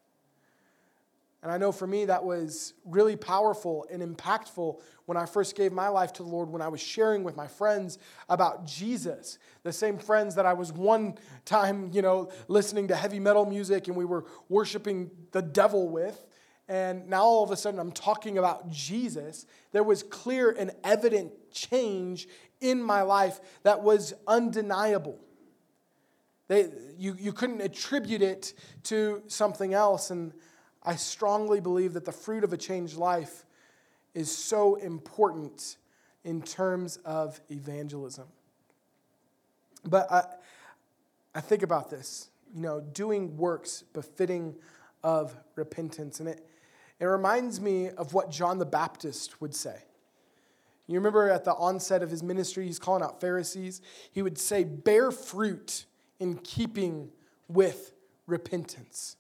And 1.42 1.52
I 1.52 1.59
know 1.59 1.70
for 1.70 1.86
me 1.86 2.07
that 2.07 2.24
was 2.24 2.74
really 2.84 3.14
powerful 3.14 3.86
and 3.90 4.02
impactful 4.02 4.80
when 5.04 5.16
I 5.16 5.26
first 5.26 5.54
gave 5.54 5.70
my 5.70 5.86
life 5.88 6.12
to 6.14 6.22
the 6.24 6.28
Lord, 6.28 6.48
when 6.48 6.62
I 6.62 6.68
was 6.68 6.80
sharing 6.80 7.22
with 7.22 7.36
my 7.36 7.46
friends 7.46 7.98
about 8.28 8.66
Jesus. 8.66 9.38
The 9.62 9.72
same 9.72 9.98
friends 9.98 10.34
that 10.34 10.46
I 10.46 10.54
was 10.54 10.72
one 10.72 11.18
time, 11.44 11.90
you 11.92 12.02
know, 12.02 12.30
listening 12.48 12.88
to 12.88 12.96
heavy 12.96 13.20
metal 13.20 13.46
music 13.46 13.86
and 13.86 13.96
we 13.96 14.04
were 14.04 14.24
worshiping 14.48 15.11
the 15.30 15.42
devil 15.42 15.88
with. 15.88 16.26
And 16.68 17.08
now 17.08 17.22
all 17.22 17.44
of 17.44 17.50
a 17.50 17.56
sudden 17.56 17.78
I'm 17.78 17.92
talking 17.92 18.38
about 18.38 18.70
Jesus. 18.70 19.46
There 19.72 19.84
was 19.84 20.02
clear 20.02 20.50
and 20.50 20.72
evident 20.82 21.32
change 21.52 22.28
in 22.60 22.82
my 22.82 23.02
life 23.02 23.40
that 23.62 23.82
was 23.82 24.14
undeniable. 24.26 25.18
They, 26.48 26.68
you, 26.98 27.16
you 27.18 27.32
couldn't 27.32 27.60
attribute 27.60 28.22
it 28.22 28.54
to 28.84 29.22
something 29.26 29.74
else. 29.74 30.10
And 30.10 30.32
I 30.82 30.96
strongly 30.96 31.60
believe 31.60 31.92
that 31.94 32.04
the 32.04 32.12
fruit 32.12 32.44
of 32.44 32.52
a 32.52 32.56
changed 32.56 32.96
life 32.96 33.44
is 34.14 34.30
so 34.30 34.76
important 34.76 35.76
in 36.24 36.42
terms 36.42 36.98
of 37.04 37.40
evangelism. 37.50 38.26
But 39.84 40.10
I, 40.10 40.24
I 41.34 41.40
think 41.40 41.62
about 41.62 41.90
this, 41.90 42.28
you 42.54 42.62
know, 42.62 42.80
doing 42.80 43.36
works 43.36 43.84
befitting 43.92 44.56
of 45.02 45.36
repentance. 45.54 46.20
And 46.20 46.30
it, 46.30 46.46
it 46.99 47.05
reminds 47.05 47.61
me 47.61 47.90
of 47.90 48.14
what 48.14 48.30
John 48.30 48.59
the 48.59 48.66
Baptist 48.66 49.40
would 49.40 49.55
say. 49.55 49.76
You 50.86 50.94
remember 50.94 51.28
at 51.28 51.44
the 51.44 51.55
onset 51.55 52.03
of 52.03 52.11
his 52.11 52.22
ministry, 52.22 52.64
he's 52.66 52.78
calling 52.78 53.03
out 53.03 53.20
Pharisees. 53.20 53.82
He 54.12 54.22
would 54.22 54.38
say, 54.38 54.64
Bear 54.64 55.11
fruit 55.11 55.84
in 56.20 56.36
keeping 56.38 57.11
with 57.49 57.92
repentance. 58.26 59.16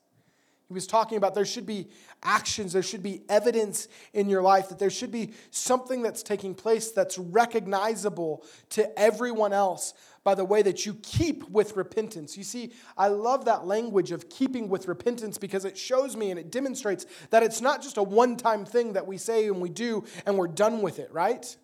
He 0.68 0.74
was 0.74 0.86
talking 0.86 1.16
about 1.16 1.34
there 1.34 1.44
should 1.44 1.66
be 1.66 1.88
actions, 2.24 2.72
there 2.72 2.82
should 2.82 3.02
be 3.02 3.22
evidence 3.28 3.86
in 4.12 4.28
your 4.28 4.42
life, 4.42 4.68
that 4.68 4.80
there 4.80 4.90
should 4.90 5.12
be 5.12 5.32
something 5.50 6.02
that's 6.02 6.24
taking 6.24 6.54
place 6.54 6.90
that's 6.90 7.18
recognizable 7.18 8.44
to 8.70 8.98
everyone 8.98 9.52
else 9.52 9.94
by 10.26 10.34
the 10.34 10.44
way 10.44 10.60
that 10.60 10.84
you 10.84 10.94
keep 11.04 11.48
with 11.50 11.76
repentance. 11.76 12.36
You 12.36 12.42
see, 12.42 12.72
I 12.98 13.06
love 13.06 13.44
that 13.44 13.64
language 13.64 14.10
of 14.10 14.28
keeping 14.28 14.68
with 14.68 14.88
repentance 14.88 15.38
because 15.38 15.64
it 15.64 15.78
shows 15.78 16.16
me 16.16 16.32
and 16.32 16.40
it 16.40 16.50
demonstrates 16.50 17.06
that 17.30 17.44
it's 17.44 17.60
not 17.60 17.80
just 17.80 17.96
a 17.96 18.02
one 18.02 18.36
time 18.36 18.64
thing 18.64 18.94
that 18.94 19.06
we 19.06 19.18
say 19.18 19.46
and 19.46 19.60
we 19.60 19.68
do 19.68 20.02
and 20.26 20.36
we're 20.36 20.48
done 20.48 20.82
with 20.82 20.98
it, 20.98 21.12
right? 21.12 21.56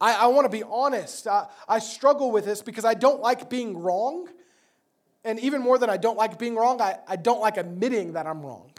I, 0.00 0.24
I 0.24 0.26
want 0.26 0.44
to 0.46 0.48
be 0.48 0.64
honest. 0.64 1.28
I, 1.28 1.46
I 1.68 1.78
struggle 1.78 2.32
with 2.32 2.44
this 2.44 2.62
because 2.62 2.84
I 2.84 2.94
don't 2.94 3.20
like 3.20 3.48
being 3.48 3.78
wrong. 3.78 4.28
And 5.22 5.38
even 5.38 5.60
more 5.60 5.78
than 5.78 5.88
I 5.88 5.98
don't 5.98 6.18
like 6.18 6.36
being 6.36 6.56
wrong, 6.56 6.80
I, 6.80 6.98
I 7.06 7.14
don't 7.14 7.40
like 7.40 7.58
admitting 7.58 8.14
that 8.14 8.26
I'm 8.26 8.42
wrong. 8.44 8.72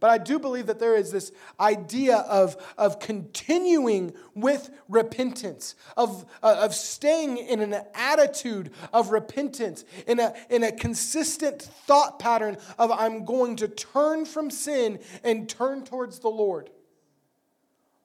But 0.00 0.10
I 0.10 0.18
do 0.18 0.38
believe 0.38 0.66
that 0.66 0.78
there 0.78 0.94
is 0.94 1.10
this 1.10 1.32
idea 1.58 2.18
of, 2.18 2.56
of 2.76 3.00
continuing 3.00 4.14
with 4.34 4.70
repentance, 4.88 5.74
of, 5.96 6.24
uh, 6.42 6.56
of 6.60 6.74
staying 6.74 7.38
in 7.38 7.60
an 7.60 7.82
attitude 7.94 8.72
of 8.92 9.10
repentance, 9.10 9.84
in 10.06 10.20
a, 10.20 10.34
in 10.50 10.62
a 10.62 10.72
consistent 10.72 11.62
thought 11.62 12.18
pattern 12.18 12.58
of 12.78 12.92
I'm 12.92 13.24
going 13.24 13.56
to 13.56 13.68
turn 13.68 14.24
from 14.24 14.50
sin 14.50 15.00
and 15.24 15.48
turn 15.48 15.84
towards 15.84 16.20
the 16.20 16.28
Lord 16.28 16.70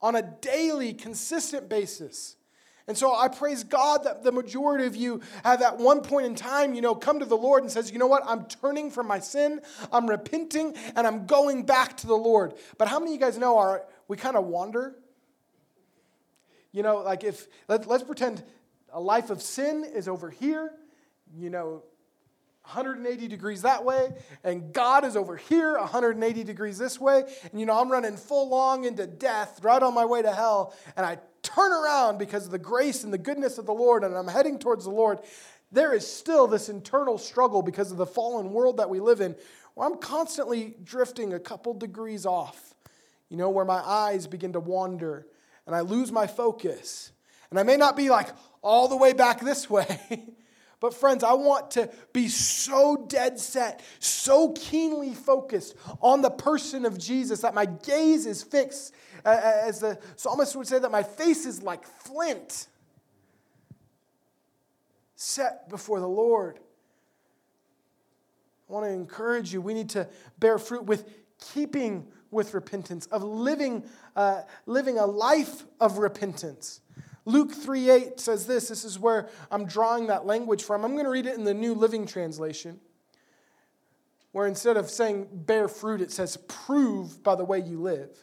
on 0.02 0.16
a 0.16 0.22
daily, 0.22 0.94
consistent 0.94 1.70
basis. 1.70 2.36
And 2.88 2.97
so 2.97 3.15
I 3.15 3.29
praise 3.29 3.63
God 3.63 4.03
that 4.03 4.23
the 4.23 4.31
majority 4.31 4.86
of 4.86 4.95
you 4.95 5.21
have 5.43 5.61
at 5.61 5.77
one 5.77 6.01
point 6.01 6.25
in 6.25 6.36
time, 6.36 6.73
you 6.73 6.81
know, 6.81 6.93
come 6.93 7.19
to 7.19 7.25
the 7.25 7.38
Lord 7.38 7.63
and 7.63 7.71
says, 7.71 7.91
you 7.91 7.97
know 7.97 8.07
what, 8.07 8.23
I'm 8.25 8.45
turning 8.45 8.91
from 8.91 9.07
my 9.07 9.19
sin, 9.19 9.61
I'm 9.91 10.09
repenting, 10.09 10.75
and 10.95 11.07
I'm 11.07 11.25
going 11.25 11.65
back 11.65 11.95
to 11.97 12.07
the 12.07 12.15
Lord. 12.15 12.53
But 12.77 12.89
how 12.89 12.99
many 12.99 13.11
of 13.11 13.21
you 13.21 13.25
guys 13.25 13.38
know 13.38 13.57
are 13.57 13.86
we 14.07 14.17
kind 14.17 14.36
of 14.36 14.45
wander? 14.45 14.95
You 16.73 16.84
know, 16.84 16.97
like 16.97 17.23
if 17.23 17.47
let, 17.69 17.88
let's 17.88 18.03
pretend 18.03 18.43
a 18.91 18.99
life 18.99 19.29
of 19.29 19.41
sin 19.41 19.86
is 19.86 20.07
over 20.09 20.29
here, 20.29 20.71
you 21.34 21.49
know, 21.49 21.84
180 22.63 23.27
degrees 23.27 23.61
that 23.61 23.84
way, 23.86 24.09
and 24.43 24.73
God 24.73 25.05
is 25.05 25.15
over 25.15 25.36
here 25.36 25.77
180 25.77 26.43
degrees 26.43 26.77
this 26.77 26.99
way, 26.99 27.23
and 27.51 27.59
you 27.59 27.65
know, 27.65 27.79
I'm 27.79 27.91
running 27.91 28.17
full 28.17 28.49
long 28.49 28.86
into 28.86 29.05
death 29.05 29.59
right 29.63 29.81
on 29.81 29.93
my 29.93 30.05
way 30.05 30.21
to 30.21 30.34
hell, 30.34 30.73
and 30.97 31.05
I 31.05 31.17
turn 31.44 31.72
around 31.72 32.18
because 32.18 32.46
of 32.46 32.52
the 32.52 32.58
grace 32.58 33.04
and 33.04 33.14
the 33.14 33.18
goodness 33.18 33.58
of 33.58 33.66
the 33.66 33.74
Lord 33.74 34.04
and 34.04 34.16
I'm 34.16 34.28
heading 34.28 34.58
towards 34.58 34.86
the 34.86 34.91
Lord, 34.91 35.20
there 35.72 35.94
is 35.94 36.06
still 36.08 36.48
this 36.48 36.70
internal 36.70 37.18
struggle 37.18 37.62
because 37.62 37.91
of 37.91 37.98
the 37.98 38.06
fallen 38.06 38.52
world 38.52 38.78
that 38.78 38.89
we 38.89 39.00
live 39.00 39.22
in 39.22 39.36
where 39.76 39.88
I'm 39.88 39.98
constantly 39.98 40.76
drifting 40.84 41.34
a 41.34 41.39
couple 41.39 41.74
degrees 41.74 42.26
off, 42.26 42.74
you 43.30 43.38
know, 43.38 43.50
where 43.50 43.66
my 43.66 43.80
eyes 43.80 44.28
begin 44.28 44.54
to 44.54 44.60
wander 44.60 45.28
and 45.66 45.76
I 45.76 45.82
lose 45.82 46.12
my 46.12 46.28
focus. 46.28 47.12
And 47.50 47.60
I 47.60 47.64
may 47.64 47.78
not 47.78 47.96
be 47.96 48.10
like 48.10 48.30
all 48.62 48.88
the 48.88 48.98
way 48.98 49.14
back 49.14 49.41
this 49.41 49.70
way. 49.70 50.28
But, 50.84 50.93
friends, 50.93 51.23
I 51.23 51.31
want 51.31 51.71
to 51.71 51.89
be 52.11 52.27
so 52.27 53.05
dead 53.07 53.39
set, 53.39 53.81
so 53.99 54.51
keenly 54.51 55.13
focused 55.13 55.77
on 56.01 56.21
the 56.21 56.29
person 56.29 56.86
of 56.86 56.97
Jesus 56.97 57.39
that 57.39 57.53
my 57.53 57.63
gaze 57.63 58.25
is 58.25 58.43
fixed 58.43 58.93
as 59.23 59.79
the 59.79 59.97
psalmist 60.17 60.57
would 60.57 60.67
say, 60.67 60.79
that 60.79 60.91
my 60.91 61.01
face 61.01 61.45
is 61.45 61.63
like 61.63 61.88
flint 61.88 62.67
set 65.15 65.69
before 65.69 66.01
the 66.01 66.07
Lord. 66.09 66.59
I 68.69 68.73
want 68.73 68.86
to 68.86 68.91
encourage 68.91 69.53
you. 69.53 69.61
We 69.61 69.73
need 69.73 69.91
to 69.91 70.05
bear 70.38 70.57
fruit 70.57 70.84
with 70.84 71.09
keeping 71.53 72.05
with 72.29 72.53
repentance, 72.53 73.05
of 73.05 73.23
living, 73.23 73.86
uh, 74.17 74.41
living 74.65 74.97
a 74.97 75.05
life 75.05 75.63
of 75.79 75.99
repentance. 75.99 76.81
Luke 77.26 77.53
3 77.53 77.89
8 77.89 78.19
says 78.19 78.47
this. 78.47 78.67
This 78.67 78.84
is 78.84 78.99
where 78.99 79.30
I'm 79.49 79.65
drawing 79.65 80.07
that 80.07 80.26
language 80.26 80.63
from. 80.63 80.84
I'm 80.84 80.93
going 80.93 81.05
to 81.05 81.09
read 81.09 81.26
it 81.26 81.38
in 81.38 81.43
the 81.43 81.53
New 81.53 81.74
Living 81.74 82.05
Translation, 82.05 82.80
where 84.32 84.47
instead 84.47 84.78
of 84.78 84.89
saying 84.89 85.28
bear 85.32 85.67
fruit, 85.67 86.01
it 86.01 86.11
says 86.11 86.38
prove 86.47 87.24
by 87.24 87.36
the 87.36 87.45
way 87.45 87.59
you 87.59 87.80
live 87.80 88.09
It 88.09 88.17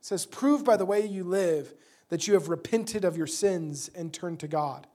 says, 0.00 0.26
Prove 0.26 0.64
by 0.64 0.76
the 0.76 0.86
way 0.86 1.04
you 1.04 1.24
live 1.24 1.74
that 2.08 2.28
you 2.28 2.34
have 2.34 2.48
repented 2.48 3.04
of 3.04 3.16
your 3.16 3.26
sins 3.26 3.90
and 3.94 4.12
turned 4.12 4.38
to 4.40 4.48
God. 4.48 4.86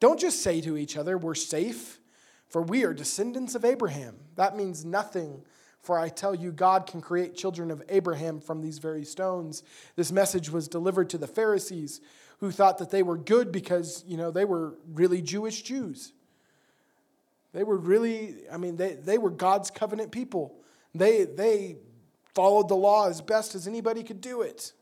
Don't 0.00 0.18
just 0.18 0.42
say 0.42 0.60
to 0.62 0.76
each 0.76 0.96
other, 0.96 1.16
We're 1.16 1.34
safe, 1.36 2.00
for 2.48 2.62
we 2.62 2.84
are 2.84 2.92
descendants 2.92 3.54
of 3.54 3.64
Abraham. 3.64 4.16
That 4.34 4.56
means 4.56 4.84
nothing. 4.84 5.44
For 5.82 5.98
I 5.98 6.08
tell 6.08 6.34
you, 6.34 6.52
God 6.52 6.86
can 6.86 7.00
create 7.00 7.34
children 7.34 7.70
of 7.70 7.82
Abraham 7.88 8.40
from 8.40 8.60
these 8.60 8.78
very 8.78 9.04
stones. 9.04 9.62
This 9.96 10.12
message 10.12 10.50
was 10.50 10.68
delivered 10.68 11.08
to 11.10 11.18
the 11.18 11.26
Pharisees 11.26 12.00
who 12.40 12.50
thought 12.50 12.78
that 12.78 12.90
they 12.90 13.02
were 13.02 13.16
good 13.16 13.50
because, 13.50 14.04
you 14.06 14.16
know, 14.16 14.30
they 14.30 14.44
were 14.44 14.74
really 14.92 15.22
Jewish 15.22 15.62
Jews. 15.62 16.12
They 17.52 17.64
were 17.64 17.76
really, 17.76 18.36
I 18.52 18.56
mean, 18.56 18.76
they, 18.76 18.94
they 18.94 19.18
were 19.18 19.30
God's 19.30 19.70
covenant 19.70 20.12
people. 20.12 20.54
They, 20.94 21.24
they 21.24 21.76
followed 22.34 22.68
the 22.68 22.76
law 22.76 23.08
as 23.08 23.20
best 23.20 23.54
as 23.54 23.66
anybody 23.66 24.02
could 24.02 24.20
do 24.20 24.42
it. 24.42 24.72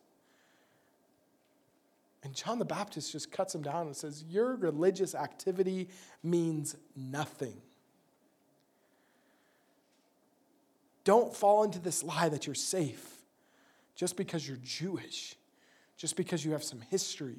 And 2.23 2.35
John 2.35 2.59
the 2.59 2.65
Baptist 2.65 3.13
just 3.13 3.31
cuts 3.31 3.55
him 3.55 3.63
down 3.63 3.87
and 3.87 3.97
says, 3.97 4.25
Your 4.29 4.57
religious 4.57 5.15
activity 5.15 5.89
means 6.23 6.77
nothing. 6.97 7.61
Don't 11.09 11.35
fall 11.35 11.65
into 11.65 11.79
this 11.79 12.05
lie 12.05 12.29
that 12.29 12.45
you're 12.45 12.55
safe 12.55 13.23
just 13.95 14.15
because 14.15 14.47
you're 14.47 14.59
Jewish, 14.63 15.37
just 15.97 16.17
because 16.17 16.45
you 16.45 16.53
have 16.53 16.63
some 16.63 16.83
history, 16.83 17.39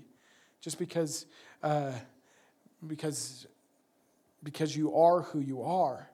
just 0.59 0.79
because, 0.79 1.27
uh, 1.61 1.91
because, 2.87 3.45
because 4.41 4.75
you 4.75 4.95
are 4.95 5.21
who 5.21 5.39
you 5.39 5.61
are. 5.61 6.09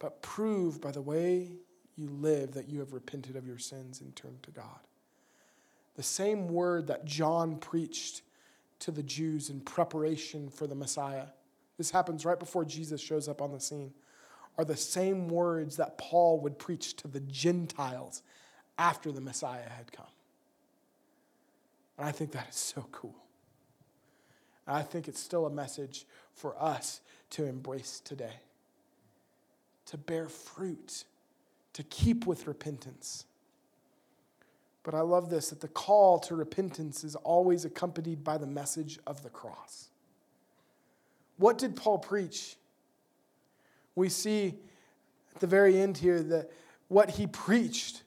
But 0.00 0.20
prove 0.20 0.80
by 0.80 0.90
the 0.90 1.00
way 1.00 1.52
you 1.96 2.08
live 2.08 2.50
that 2.54 2.68
you 2.68 2.80
have 2.80 2.92
repented 2.92 3.36
of 3.36 3.46
your 3.46 3.58
sins 3.58 4.00
and 4.00 4.16
turned 4.16 4.42
to 4.42 4.50
God. 4.50 4.80
The 5.94 6.02
same 6.02 6.48
word 6.48 6.88
that 6.88 7.04
John 7.04 7.54
preached 7.58 8.22
to 8.80 8.90
the 8.90 9.04
Jews 9.04 9.48
in 9.48 9.60
preparation 9.60 10.50
for 10.50 10.66
the 10.66 10.74
Messiah. 10.74 11.26
This 11.78 11.92
happens 11.92 12.24
right 12.24 12.40
before 12.40 12.64
Jesus 12.64 13.00
shows 13.00 13.28
up 13.28 13.40
on 13.40 13.52
the 13.52 13.60
scene 13.60 13.92
are 14.58 14.64
the 14.64 14.76
same 14.76 15.28
words 15.28 15.76
that 15.76 15.98
Paul 15.98 16.40
would 16.40 16.58
preach 16.58 16.96
to 16.96 17.08
the 17.08 17.20
Gentiles 17.20 18.22
after 18.78 19.12
the 19.12 19.20
Messiah 19.20 19.68
had 19.68 19.92
come. 19.92 20.06
And 21.98 22.06
I 22.08 22.12
think 22.12 22.32
that 22.32 22.48
is 22.48 22.56
so 22.56 22.86
cool. 22.92 23.16
And 24.66 24.76
I 24.76 24.82
think 24.82 25.08
it's 25.08 25.20
still 25.20 25.46
a 25.46 25.50
message 25.50 26.06
for 26.34 26.60
us 26.62 27.00
to 27.30 27.44
embrace 27.44 28.00
today 28.00 28.40
to 29.90 29.98
bear 29.98 30.28
fruit, 30.28 31.02
to 31.72 31.82
keep 31.82 32.24
with 32.24 32.46
repentance. 32.46 33.24
But 34.84 34.94
I 34.94 35.00
love 35.00 35.30
this 35.30 35.50
that 35.50 35.60
the 35.60 35.66
call 35.66 36.20
to 36.20 36.36
repentance 36.36 37.02
is 37.02 37.16
always 37.16 37.64
accompanied 37.64 38.22
by 38.22 38.38
the 38.38 38.46
message 38.46 39.00
of 39.04 39.24
the 39.24 39.30
cross. 39.30 39.88
What 41.38 41.58
did 41.58 41.74
Paul 41.74 41.98
preach? 41.98 42.54
We 43.94 44.08
see 44.08 44.54
at 45.34 45.40
the 45.40 45.46
very 45.46 45.78
end 45.78 45.98
here 45.98 46.22
that 46.22 46.50
what 46.88 47.10
he 47.10 47.26
preached 47.26 48.02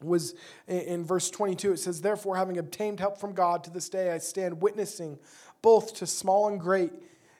was 0.00 0.34
in 0.66 1.04
verse 1.04 1.30
22 1.30 1.72
it 1.72 1.76
says 1.78 2.00
therefore 2.00 2.36
having 2.36 2.58
obtained 2.58 3.00
help 3.00 3.18
from 3.18 3.32
god 3.32 3.64
to 3.64 3.70
this 3.70 3.88
day 3.88 4.10
i 4.10 4.18
stand 4.18 4.60
witnessing 4.60 5.18
both 5.62 5.94
to 5.94 6.06
small 6.06 6.48
and 6.48 6.60
great 6.60 6.92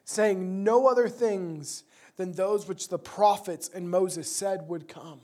saying 0.05 0.63
no 0.65 0.87
other 0.87 1.09
things 1.09 1.85
than 2.17 2.33
those 2.33 2.69
which 2.69 2.89
the 2.89 2.99
prophets 2.99 3.69
and 3.75 3.91
moses 3.91 4.31
said 4.31 4.69
would 4.69 4.87
come. 4.87 5.21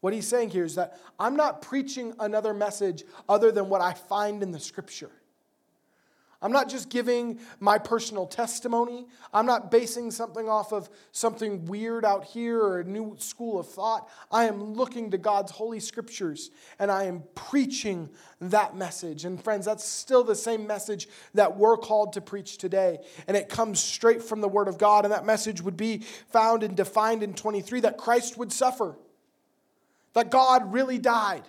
What 0.00 0.12
he's 0.12 0.26
saying 0.26 0.50
here 0.50 0.64
is 0.64 0.76
that 0.76 0.98
i'm 1.18 1.36
not 1.36 1.62
preaching 1.62 2.14
another 2.18 2.54
message 2.54 3.04
other 3.28 3.52
than 3.52 3.68
what 3.68 3.80
i 3.80 3.92
find 3.92 4.42
in 4.42 4.52
the 4.52 4.60
scripture 4.60 5.10
I'm 6.42 6.50
not 6.50 6.68
just 6.68 6.90
giving 6.90 7.38
my 7.60 7.78
personal 7.78 8.26
testimony. 8.26 9.06
I'm 9.32 9.46
not 9.46 9.70
basing 9.70 10.10
something 10.10 10.48
off 10.48 10.72
of 10.72 10.90
something 11.12 11.64
weird 11.66 12.04
out 12.04 12.24
here 12.24 12.60
or 12.60 12.80
a 12.80 12.84
new 12.84 13.14
school 13.18 13.60
of 13.60 13.68
thought. 13.68 14.08
I 14.30 14.46
am 14.46 14.74
looking 14.74 15.12
to 15.12 15.18
God's 15.18 15.52
holy 15.52 15.78
scriptures 15.78 16.50
and 16.80 16.90
I 16.90 17.04
am 17.04 17.22
preaching 17.36 18.10
that 18.40 18.76
message. 18.76 19.24
And 19.24 19.42
friends, 19.42 19.66
that's 19.66 19.84
still 19.84 20.24
the 20.24 20.34
same 20.34 20.66
message 20.66 21.08
that 21.34 21.56
we're 21.56 21.76
called 21.76 22.14
to 22.14 22.20
preach 22.20 22.58
today. 22.58 22.98
And 23.28 23.36
it 23.36 23.48
comes 23.48 23.78
straight 23.78 24.22
from 24.22 24.40
the 24.40 24.48
Word 24.48 24.66
of 24.66 24.78
God. 24.78 25.04
And 25.04 25.12
that 25.12 25.24
message 25.24 25.62
would 25.62 25.76
be 25.76 25.98
found 26.28 26.64
and 26.64 26.76
defined 26.76 27.22
in 27.22 27.34
23 27.34 27.80
that 27.80 27.96
Christ 27.96 28.36
would 28.36 28.52
suffer, 28.52 28.96
that 30.14 30.30
God 30.30 30.72
really 30.72 30.98
died 30.98 31.42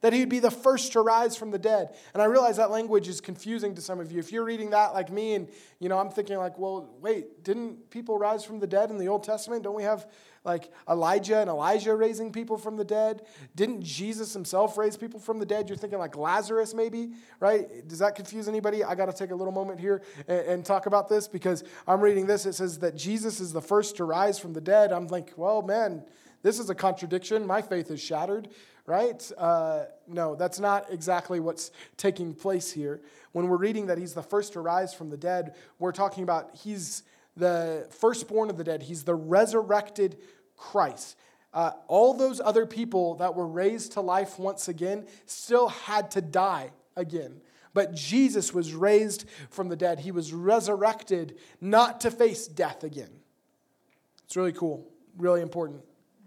that 0.00 0.12
he'd 0.12 0.28
be 0.28 0.38
the 0.38 0.50
first 0.50 0.92
to 0.92 1.00
rise 1.00 1.36
from 1.36 1.50
the 1.50 1.58
dead. 1.58 1.94
And 2.14 2.22
I 2.22 2.26
realize 2.26 2.56
that 2.56 2.70
language 2.70 3.08
is 3.08 3.20
confusing 3.20 3.74
to 3.74 3.82
some 3.82 4.00
of 4.00 4.10
you. 4.10 4.18
If 4.18 4.32
you're 4.32 4.44
reading 4.44 4.70
that 4.70 4.94
like 4.94 5.10
me 5.10 5.34
and 5.34 5.48
you 5.78 5.88
know, 5.88 5.98
I'm 5.98 6.10
thinking 6.10 6.36
like, 6.36 6.58
well, 6.58 6.90
wait, 7.00 7.42
didn't 7.42 7.90
people 7.90 8.18
rise 8.18 8.44
from 8.44 8.60
the 8.60 8.66
dead 8.66 8.90
in 8.90 8.98
the 8.98 9.08
Old 9.08 9.24
Testament? 9.24 9.62
Don't 9.62 9.74
we 9.74 9.82
have 9.82 10.06
like 10.44 10.70
Elijah 10.88 11.38
and 11.38 11.48
Elisha 11.48 11.94
raising 11.94 12.32
people 12.32 12.58
from 12.58 12.76
the 12.76 12.84
dead? 12.84 13.22
Didn't 13.56 13.82
Jesus 13.82 14.32
himself 14.32 14.76
raise 14.76 14.96
people 14.96 15.20
from 15.20 15.38
the 15.38 15.46
dead? 15.46 15.68
You're 15.68 15.78
thinking 15.78 15.98
like 15.98 16.16
Lazarus 16.16 16.74
maybe, 16.74 17.12
right? 17.40 17.86
Does 17.88 17.98
that 17.98 18.14
confuse 18.14 18.48
anybody? 18.48 18.84
I 18.84 18.94
got 18.94 19.06
to 19.06 19.12
take 19.12 19.30
a 19.30 19.34
little 19.34 19.52
moment 19.52 19.80
here 19.80 20.02
and, 20.28 20.40
and 20.40 20.64
talk 20.64 20.86
about 20.86 21.08
this 21.08 21.28
because 21.28 21.64
I'm 21.86 22.00
reading 22.00 22.26
this. 22.26 22.46
It 22.46 22.54
says 22.54 22.78
that 22.80 22.94
Jesus 22.94 23.40
is 23.40 23.52
the 23.52 23.62
first 23.62 23.96
to 23.96 24.04
rise 24.04 24.38
from 24.38 24.52
the 24.52 24.60
dead. 24.60 24.92
I'm 24.92 25.06
like, 25.08 25.32
well, 25.36 25.62
man, 25.62 26.04
this 26.42 26.58
is 26.58 26.70
a 26.70 26.74
contradiction. 26.74 27.46
My 27.46 27.62
faith 27.62 27.90
is 27.90 28.00
shattered 28.00 28.48
right? 28.90 29.30
Uh, 29.38 29.84
no, 30.08 30.34
that's 30.34 30.58
not 30.58 30.86
exactly 30.90 31.38
what's 31.38 31.70
taking 31.96 32.34
place 32.34 32.72
here. 32.72 33.00
When 33.30 33.48
we're 33.48 33.56
reading 33.56 33.86
that 33.86 33.98
he's 33.98 34.14
the 34.14 34.22
first 34.22 34.54
to 34.54 34.60
rise 34.60 34.92
from 34.92 35.10
the 35.10 35.16
dead, 35.16 35.54
we're 35.78 35.92
talking 35.92 36.24
about 36.24 36.50
he's 36.56 37.04
the 37.36 37.86
firstborn 37.90 38.50
of 38.50 38.56
the 38.56 38.64
dead, 38.64 38.82
he's 38.82 39.04
the 39.04 39.14
resurrected 39.14 40.18
Christ. 40.56 41.16
Uh, 41.54 41.70
all 41.86 42.14
those 42.14 42.40
other 42.40 42.66
people 42.66 43.14
that 43.16 43.36
were 43.36 43.46
raised 43.46 43.92
to 43.92 44.00
life 44.00 44.40
once 44.40 44.66
again 44.66 45.06
still 45.24 45.68
had 45.68 46.10
to 46.10 46.20
die 46.20 46.70
again. 46.96 47.40
But 47.72 47.94
Jesus 47.94 48.52
was 48.52 48.74
raised 48.74 49.24
from 49.50 49.68
the 49.68 49.76
dead. 49.76 50.00
He 50.00 50.10
was 50.10 50.32
resurrected 50.32 51.38
not 51.60 52.00
to 52.00 52.10
face 52.10 52.48
death 52.48 52.82
again. 52.82 53.10
It's 54.24 54.36
really 54.36 54.52
cool, 54.52 54.88
really 55.16 55.42
important, 55.42 55.82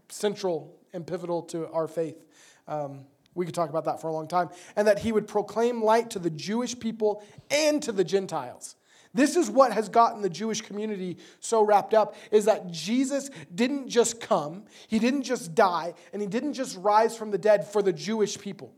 central 0.08 0.78
and 0.94 1.06
pivotal 1.06 1.42
to 1.42 1.70
our 1.72 1.88
faith. 1.88 2.24
Um, 2.68 3.06
we 3.36 3.46
could 3.46 3.56
talk 3.56 3.70
about 3.70 3.86
that 3.86 4.02
for 4.02 4.08
a 4.08 4.14
long 4.14 4.28
time. 4.28 4.50
And 4.76 4.88
that 4.88 5.00
he 5.00 5.12
would 5.12 5.28
proclaim 5.28 5.84
light 5.84 6.12
to 6.12 6.20
the 6.20 6.30
Jewish 6.30 6.78
people 6.78 7.24
and 7.50 7.82
to 7.84 7.92
the 7.92 8.04
Gentiles. 8.04 8.76
This 9.16 9.36
is 9.36 9.50
what 9.50 9.72
has 9.74 9.90
gotten 9.90 10.22
the 10.22 10.30
Jewish 10.30 10.62
community 10.62 11.18
so 11.40 11.64
wrapped 11.64 11.94
up 11.94 12.16
is 12.32 12.46
that 12.46 12.72
Jesus 12.72 13.30
didn't 13.54 13.88
just 13.88 14.20
come, 14.20 14.64
he 14.88 14.98
didn't 14.98 15.24
just 15.24 15.54
die, 15.54 15.94
and 16.12 16.22
he 16.22 16.28
didn't 16.28 16.54
just 16.54 16.76
rise 16.78 17.16
from 17.16 17.30
the 17.30 17.38
dead 17.38 17.68
for 17.68 17.84
the 17.84 17.94
Jewish 17.94 18.40
people. 18.40 18.74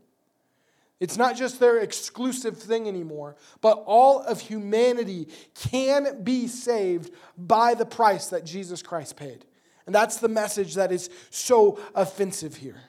It's 1.00 1.16
not 1.16 1.36
just 1.36 1.58
their 1.60 1.78
exclusive 1.78 2.58
thing 2.58 2.86
anymore, 2.88 3.36
but 3.60 3.82
all 3.86 4.20
of 4.20 4.40
humanity 4.40 5.28
can 5.54 6.22
be 6.22 6.48
saved 6.48 7.12
by 7.36 7.74
the 7.74 7.84
price 7.84 8.28
that 8.28 8.44
Jesus 8.44 8.82
Christ 8.82 9.16
paid. 9.16 9.44
And 9.86 9.94
that's 9.94 10.18
the 10.18 10.28
message 10.28 10.74
that 10.74 10.92
is 10.92 11.10
so 11.30 11.78
offensive 11.94 12.56
here 12.56 12.80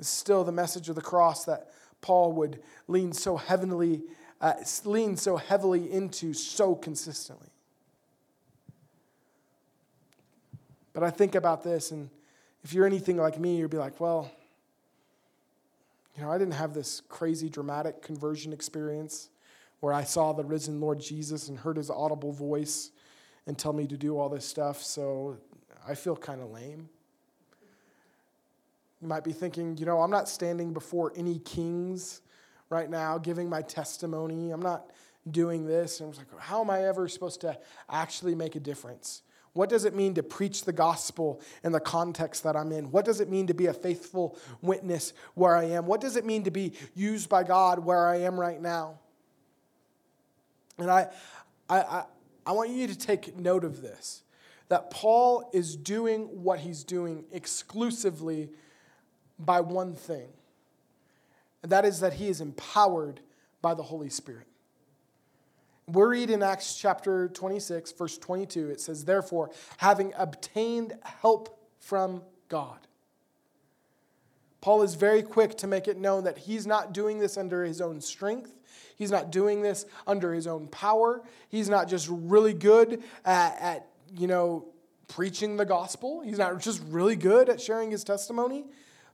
is 0.00 0.08
still 0.08 0.42
the 0.42 0.52
message 0.52 0.88
of 0.88 0.94
the 0.94 1.02
cross 1.02 1.44
that 1.44 1.70
Paul 2.00 2.32
would 2.32 2.60
lean 2.88 3.12
so 3.12 3.36
heavily, 3.36 4.02
uh, 4.40 4.54
lean 4.84 5.16
so 5.16 5.36
heavily 5.36 5.92
into 5.92 6.32
so 6.32 6.74
consistently. 6.74 7.50
But 10.92 11.02
I 11.02 11.10
think 11.10 11.34
about 11.34 11.62
this, 11.62 11.90
and 11.90 12.08
if 12.64 12.72
you're 12.72 12.86
anything 12.86 13.18
like 13.18 13.38
me, 13.38 13.58
you'd 13.58 13.70
be 13.70 13.76
like, 13.76 14.00
well, 14.00 14.30
you 16.16 16.22
know, 16.22 16.30
I 16.30 16.38
didn't 16.38 16.54
have 16.54 16.74
this 16.74 17.02
crazy 17.08 17.48
dramatic 17.48 18.02
conversion 18.02 18.52
experience 18.52 19.28
where 19.80 19.92
I 19.92 20.04
saw 20.04 20.32
the 20.32 20.44
risen 20.44 20.80
Lord 20.80 21.00
Jesus 21.00 21.48
and 21.48 21.58
heard 21.58 21.76
his 21.76 21.90
audible 21.90 22.32
voice 22.32 22.90
and 23.46 23.56
tell 23.56 23.72
me 23.72 23.86
to 23.86 23.96
do 23.96 24.18
all 24.18 24.28
this 24.28 24.44
stuff, 24.44 24.82
so 24.82 25.36
I 25.86 25.94
feel 25.94 26.16
kind 26.16 26.40
of 26.40 26.50
lame. 26.50 26.88
You 29.00 29.08
might 29.08 29.24
be 29.24 29.32
thinking, 29.32 29.76
you 29.78 29.86
know, 29.86 30.00
I'm 30.02 30.10
not 30.10 30.28
standing 30.28 30.72
before 30.72 31.12
any 31.16 31.38
kings 31.38 32.20
right 32.68 32.88
now 32.88 33.18
giving 33.18 33.48
my 33.48 33.62
testimony. 33.62 34.50
I'm 34.50 34.62
not 34.62 34.90
doing 35.30 35.66
this. 35.66 36.00
And 36.00 36.06
I 36.06 36.08
was 36.08 36.18
like, 36.18 36.38
how 36.38 36.60
am 36.60 36.70
I 36.70 36.84
ever 36.84 37.08
supposed 37.08 37.40
to 37.42 37.58
actually 37.88 38.34
make 38.34 38.56
a 38.56 38.60
difference? 38.60 39.22
What 39.52 39.68
does 39.68 39.84
it 39.84 39.94
mean 39.94 40.14
to 40.14 40.22
preach 40.22 40.64
the 40.64 40.72
gospel 40.72 41.40
in 41.64 41.72
the 41.72 41.80
context 41.80 42.44
that 42.44 42.56
I'm 42.56 42.70
in? 42.70 42.90
What 42.92 43.04
does 43.04 43.20
it 43.20 43.28
mean 43.28 43.48
to 43.48 43.54
be 43.54 43.66
a 43.66 43.74
faithful 43.74 44.38
witness 44.62 45.12
where 45.34 45.56
I 45.56 45.64
am? 45.64 45.86
What 45.86 46.00
does 46.00 46.16
it 46.16 46.24
mean 46.24 46.44
to 46.44 46.50
be 46.50 46.72
used 46.94 47.28
by 47.28 47.42
God 47.42 47.80
where 47.80 48.06
I 48.06 48.18
am 48.18 48.38
right 48.38 48.60
now? 48.60 49.00
And 50.78 50.90
I, 50.90 51.08
I, 51.68 51.80
I, 51.80 52.04
I 52.46 52.52
want 52.52 52.70
you 52.70 52.86
to 52.86 52.96
take 52.96 53.36
note 53.36 53.64
of 53.64 53.82
this 53.82 54.22
that 54.68 54.88
Paul 54.88 55.50
is 55.52 55.74
doing 55.74 56.26
what 56.44 56.60
he's 56.60 56.84
doing 56.84 57.24
exclusively 57.32 58.50
by 59.44 59.60
one 59.60 59.94
thing, 59.94 60.28
and 61.62 61.72
that 61.72 61.84
is 61.84 62.00
that 62.00 62.14
he 62.14 62.28
is 62.28 62.40
empowered 62.40 63.20
by 63.62 63.74
the 63.74 63.82
Holy 63.82 64.10
Spirit. 64.10 64.46
We 65.86 66.02
read 66.02 66.30
in 66.30 66.42
Acts 66.42 66.76
chapter 66.76 67.28
26, 67.28 67.92
verse 67.92 68.16
22, 68.16 68.70
it 68.70 68.80
says, 68.80 69.04
Therefore, 69.04 69.50
having 69.78 70.12
obtained 70.16 70.94
help 71.02 71.58
from 71.80 72.22
God. 72.48 72.78
Paul 74.60 74.82
is 74.82 74.94
very 74.94 75.22
quick 75.22 75.56
to 75.58 75.66
make 75.66 75.88
it 75.88 75.96
known 75.96 76.24
that 76.24 76.38
he's 76.38 76.66
not 76.66 76.92
doing 76.92 77.18
this 77.18 77.36
under 77.36 77.64
his 77.64 77.80
own 77.80 78.00
strength. 78.00 78.52
He's 78.96 79.10
not 79.10 79.32
doing 79.32 79.62
this 79.62 79.86
under 80.06 80.34
his 80.34 80.46
own 80.46 80.68
power. 80.68 81.22
He's 81.48 81.68
not 81.68 81.88
just 81.88 82.06
really 82.10 82.52
good 82.52 83.02
at, 83.24 83.58
at 83.60 83.86
you 84.14 84.26
know, 84.26 84.68
preaching 85.08 85.56
the 85.56 85.64
gospel. 85.64 86.20
He's 86.20 86.38
not 86.38 86.60
just 86.60 86.82
really 86.88 87.16
good 87.16 87.48
at 87.48 87.60
sharing 87.60 87.90
his 87.90 88.04
testimony. 88.04 88.66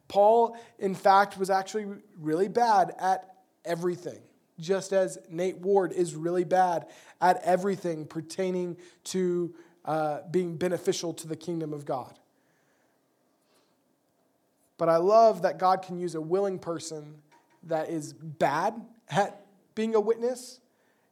Paul, 0.08 0.56
in 0.78 0.94
fact, 0.94 1.38
was 1.38 1.50
actually 1.50 1.86
really 2.18 2.48
bad 2.48 2.94
at 2.98 3.36
everything, 3.64 4.20
just 4.58 4.92
as 4.92 5.18
Nate 5.28 5.58
Ward 5.58 5.92
is 5.92 6.14
really 6.14 6.44
bad 6.44 6.86
at 7.20 7.40
everything 7.42 8.06
pertaining 8.06 8.76
to 9.04 9.54
uh, 9.84 10.20
being 10.30 10.56
beneficial 10.56 11.12
to 11.14 11.28
the 11.28 11.36
kingdom 11.36 11.72
of 11.72 11.84
God. 11.84 12.18
But 14.78 14.88
I 14.88 14.96
love 14.98 15.42
that 15.42 15.58
God 15.58 15.82
can 15.82 15.98
use 15.98 16.14
a 16.14 16.20
willing 16.20 16.58
person 16.58 17.22
that 17.64 17.88
is 17.88 18.12
bad 18.12 18.74
at 19.08 19.44
being 19.74 19.94
a 19.94 20.00
witness 20.00 20.60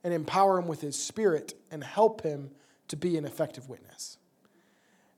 and 0.03 0.13
empower 0.13 0.59
him 0.59 0.69
with 0.69 0.81
his 0.81 1.03
spirit 1.03 1.55
and 1.71 1.83
help 1.83 2.23
him 2.23 2.51
to 2.89 2.97
be 2.97 3.17
an 3.17 3.25
effective 3.25 3.69
witness. 3.69 4.19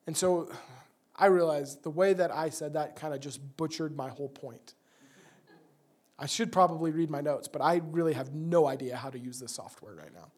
And 0.06 0.16
so 0.16 0.48
I 1.16 1.26
realized 1.26 1.82
the 1.82 1.90
way 1.90 2.12
that 2.12 2.30
I 2.30 2.50
said 2.50 2.74
that 2.74 2.96
kind 2.96 3.14
of 3.14 3.20
just 3.20 3.40
butchered 3.56 3.96
my 3.96 4.08
whole 4.08 4.28
point. 4.28 4.74
I 6.18 6.26
should 6.26 6.50
probably 6.50 6.90
read 6.90 7.10
my 7.10 7.20
notes, 7.20 7.48
but 7.48 7.60
I 7.60 7.82
really 7.90 8.14
have 8.14 8.34
no 8.34 8.66
idea 8.66 8.96
how 8.96 9.10
to 9.10 9.18
use 9.18 9.38
this 9.38 9.52
software 9.52 9.94
right 9.94 10.12
now. 10.14 10.28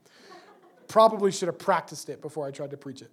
Probably 0.89 1.31
should 1.31 1.47
have 1.47 1.59
practiced 1.59 2.09
it 2.09 2.21
before 2.21 2.47
I 2.47 2.51
tried 2.51 2.71
to 2.71 2.77
preach 2.77 3.03
it. 3.03 3.11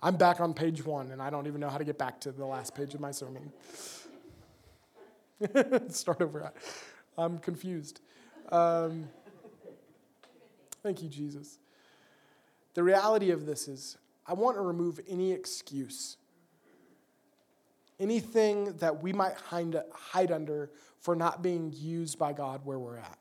I'm 0.00 0.16
back 0.16 0.40
on 0.40 0.52
page 0.52 0.84
one, 0.84 1.12
and 1.12 1.22
I 1.22 1.30
don't 1.30 1.46
even 1.46 1.60
know 1.60 1.70
how 1.70 1.78
to 1.78 1.84
get 1.84 1.96
back 1.96 2.20
to 2.22 2.32
the 2.32 2.44
last 2.44 2.74
page 2.74 2.94
of 2.94 3.00
my 3.00 3.10
sermon. 3.10 3.50
Start 5.88 6.20
over. 6.20 6.52
I'm 7.16 7.38
confused. 7.38 8.00
Um, 8.50 9.08
thank 10.82 11.02
you, 11.02 11.08
Jesus. 11.08 11.58
The 12.74 12.82
reality 12.82 13.30
of 13.30 13.46
this 13.46 13.68
is, 13.68 13.96
I 14.26 14.34
want 14.34 14.56
to 14.56 14.60
remove 14.60 15.00
any 15.08 15.32
excuse, 15.32 16.18
anything 17.98 18.76
that 18.78 19.02
we 19.02 19.12
might 19.12 19.34
hide 19.34 20.30
under 20.30 20.70
for 20.98 21.16
not 21.16 21.42
being 21.42 21.72
used 21.76 22.18
by 22.18 22.32
God 22.32 22.60
where 22.64 22.78
we're 22.78 22.98
at. 22.98 23.18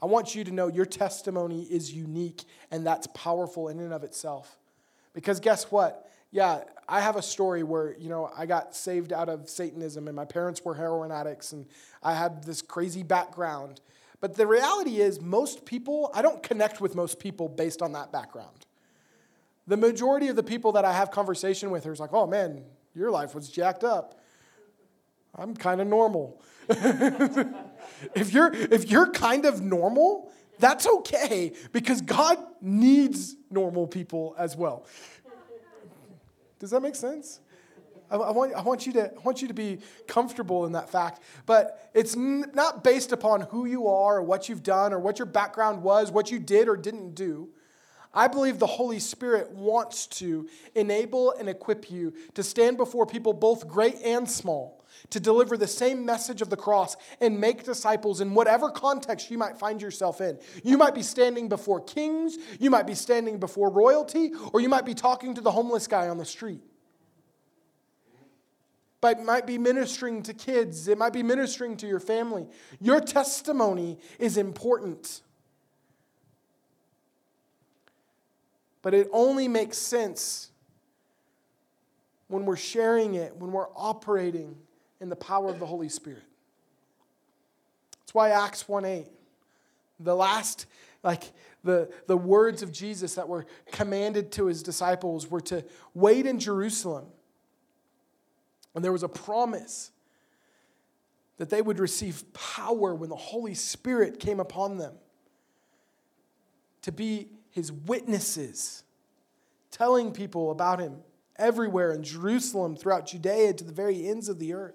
I 0.00 0.06
want 0.06 0.34
you 0.34 0.44
to 0.44 0.52
know 0.52 0.68
your 0.68 0.86
testimony 0.86 1.62
is 1.62 1.92
unique 1.92 2.44
and 2.70 2.86
that's 2.86 3.08
powerful 3.08 3.68
in 3.68 3.80
and 3.80 3.92
of 3.92 4.04
itself. 4.04 4.58
Because 5.12 5.40
guess 5.40 5.70
what? 5.72 6.08
Yeah, 6.30 6.62
I 6.88 7.00
have 7.00 7.16
a 7.16 7.22
story 7.22 7.62
where, 7.62 7.96
you 7.98 8.08
know, 8.08 8.30
I 8.36 8.46
got 8.46 8.76
saved 8.76 9.12
out 9.12 9.28
of 9.28 9.48
Satanism 9.48 10.06
and 10.06 10.14
my 10.14 10.24
parents 10.24 10.64
were 10.64 10.74
heroin 10.74 11.10
addicts 11.10 11.52
and 11.52 11.66
I 12.02 12.14
had 12.14 12.44
this 12.44 12.62
crazy 12.62 13.02
background. 13.02 13.80
But 14.20 14.36
the 14.36 14.46
reality 14.46 15.00
is, 15.00 15.20
most 15.20 15.64
people, 15.64 16.10
I 16.14 16.22
don't 16.22 16.42
connect 16.42 16.80
with 16.80 16.94
most 16.94 17.18
people 17.18 17.48
based 17.48 17.82
on 17.82 17.92
that 17.92 18.12
background. 18.12 18.66
The 19.66 19.76
majority 19.76 20.28
of 20.28 20.36
the 20.36 20.42
people 20.42 20.72
that 20.72 20.84
I 20.84 20.92
have 20.92 21.10
conversation 21.10 21.70
with 21.70 21.86
are 21.86 21.94
like, 21.96 22.12
oh 22.12 22.26
man, 22.26 22.64
your 22.94 23.10
life 23.10 23.34
was 23.34 23.48
jacked 23.48 23.84
up. 23.84 24.20
I'm 25.34 25.54
kind 25.54 25.80
of 25.80 25.86
normal. 25.86 26.42
if 26.68 28.32
you're 28.32 28.52
if 28.52 28.90
you're 28.90 29.10
kind 29.10 29.44
of 29.44 29.62
normal, 29.62 30.30
that's 30.58 30.86
okay 30.86 31.52
because 31.72 32.00
God 32.00 32.38
needs 32.60 33.36
normal 33.50 33.86
people 33.86 34.34
as 34.38 34.56
well. 34.56 34.86
Does 36.58 36.70
that 36.70 36.80
make 36.80 36.96
sense? 36.96 37.40
I, 38.10 38.16
I, 38.16 38.30
want, 38.30 38.54
I, 38.54 38.62
want 38.62 38.86
you 38.86 38.92
to, 38.94 39.12
I 39.14 39.20
want 39.22 39.42
you 39.42 39.48
to 39.48 39.54
be 39.54 39.78
comfortable 40.06 40.66
in 40.66 40.72
that 40.72 40.90
fact. 40.90 41.22
But 41.46 41.90
it's 41.94 42.16
n- 42.16 42.50
not 42.54 42.82
based 42.82 43.12
upon 43.12 43.42
who 43.42 43.66
you 43.66 43.86
are 43.86 44.18
or 44.18 44.22
what 44.22 44.48
you've 44.48 44.62
done 44.62 44.92
or 44.92 44.98
what 44.98 45.18
your 45.18 45.26
background 45.26 45.82
was, 45.82 46.10
what 46.10 46.30
you 46.30 46.38
did 46.38 46.68
or 46.68 46.76
didn't 46.76 47.14
do. 47.14 47.50
I 48.18 48.26
believe 48.26 48.58
the 48.58 48.66
Holy 48.66 48.98
Spirit 48.98 49.52
wants 49.52 50.08
to 50.08 50.48
enable 50.74 51.30
and 51.30 51.48
equip 51.48 51.88
you 51.88 52.12
to 52.34 52.42
stand 52.42 52.76
before 52.76 53.06
people, 53.06 53.32
both 53.32 53.68
great 53.68 53.94
and 54.04 54.28
small, 54.28 54.84
to 55.10 55.20
deliver 55.20 55.56
the 55.56 55.68
same 55.68 56.04
message 56.04 56.42
of 56.42 56.50
the 56.50 56.56
cross 56.56 56.96
and 57.20 57.40
make 57.40 57.62
disciples 57.62 58.20
in 58.20 58.34
whatever 58.34 58.70
context 58.70 59.30
you 59.30 59.38
might 59.38 59.56
find 59.56 59.80
yourself 59.80 60.20
in. 60.20 60.36
You 60.64 60.76
might 60.76 60.96
be 60.96 61.02
standing 61.04 61.48
before 61.48 61.80
kings, 61.80 62.38
you 62.58 62.70
might 62.70 62.88
be 62.88 62.96
standing 62.96 63.38
before 63.38 63.70
royalty, 63.70 64.32
or 64.52 64.60
you 64.60 64.68
might 64.68 64.84
be 64.84 64.94
talking 64.94 65.32
to 65.36 65.40
the 65.40 65.52
homeless 65.52 65.86
guy 65.86 66.08
on 66.08 66.18
the 66.18 66.24
street. 66.24 66.62
But 69.00 69.20
it 69.20 69.24
might 69.24 69.46
be 69.46 69.58
ministering 69.58 70.24
to 70.24 70.34
kids, 70.34 70.88
it 70.88 70.98
might 70.98 71.12
be 71.12 71.22
ministering 71.22 71.76
to 71.76 71.86
your 71.86 72.00
family. 72.00 72.48
Your 72.80 72.98
testimony 72.98 73.96
is 74.18 74.36
important. 74.36 75.22
But 78.82 78.94
it 78.94 79.08
only 79.12 79.48
makes 79.48 79.76
sense 79.76 80.50
when 82.28 82.44
we're 82.44 82.56
sharing 82.56 83.14
it, 83.14 83.34
when 83.36 83.52
we're 83.52 83.68
operating 83.74 84.56
in 85.00 85.08
the 85.08 85.16
power 85.16 85.48
of 85.48 85.58
the 85.58 85.66
Holy 85.66 85.88
Spirit. 85.88 86.22
That's 88.00 88.14
why 88.14 88.30
Acts 88.30 88.68
1 88.68 88.84
8, 88.84 89.06
the 90.00 90.14
last, 90.14 90.66
like 91.02 91.24
the, 91.64 91.92
the 92.06 92.16
words 92.16 92.62
of 92.62 92.72
Jesus 92.72 93.14
that 93.14 93.28
were 93.28 93.46
commanded 93.72 94.32
to 94.32 94.46
his 94.46 94.62
disciples 94.62 95.30
were 95.30 95.40
to 95.42 95.64
wait 95.94 96.26
in 96.26 96.38
Jerusalem. 96.38 97.06
And 98.74 98.84
there 98.84 98.92
was 98.92 99.02
a 99.02 99.08
promise 99.08 99.90
that 101.38 101.50
they 101.50 101.62
would 101.62 101.78
receive 101.78 102.24
power 102.32 102.94
when 102.94 103.08
the 103.08 103.16
Holy 103.16 103.54
Spirit 103.54 104.20
came 104.20 104.40
upon 104.40 104.78
them 104.78 104.94
to 106.82 106.92
be 106.92 107.28
his 107.50 107.72
witnesses, 107.72 108.84
telling 109.70 110.12
people 110.12 110.50
about 110.50 110.80
him 110.80 110.98
everywhere 111.36 111.92
in 111.92 112.02
Jerusalem, 112.02 112.76
throughout 112.76 113.06
Judea, 113.06 113.52
to 113.54 113.64
the 113.64 113.72
very 113.72 114.08
ends 114.08 114.28
of 114.28 114.38
the 114.38 114.54
earth. 114.54 114.74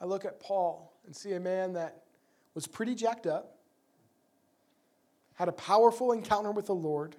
I 0.00 0.04
look 0.04 0.26
at 0.26 0.38
Paul 0.38 0.92
and 1.06 1.16
see 1.16 1.32
a 1.32 1.40
man 1.40 1.72
that 1.72 2.02
was 2.54 2.66
pretty 2.66 2.94
jacked 2.94 3.26
up, 3.26 3.56
had 5.34 5.48
a 5.48 5.52
powerful 5.52 6.12
encounter 6.12 6.50
with 6.50 6.66
the 6.66 6.74
Lord, 6.74 7.16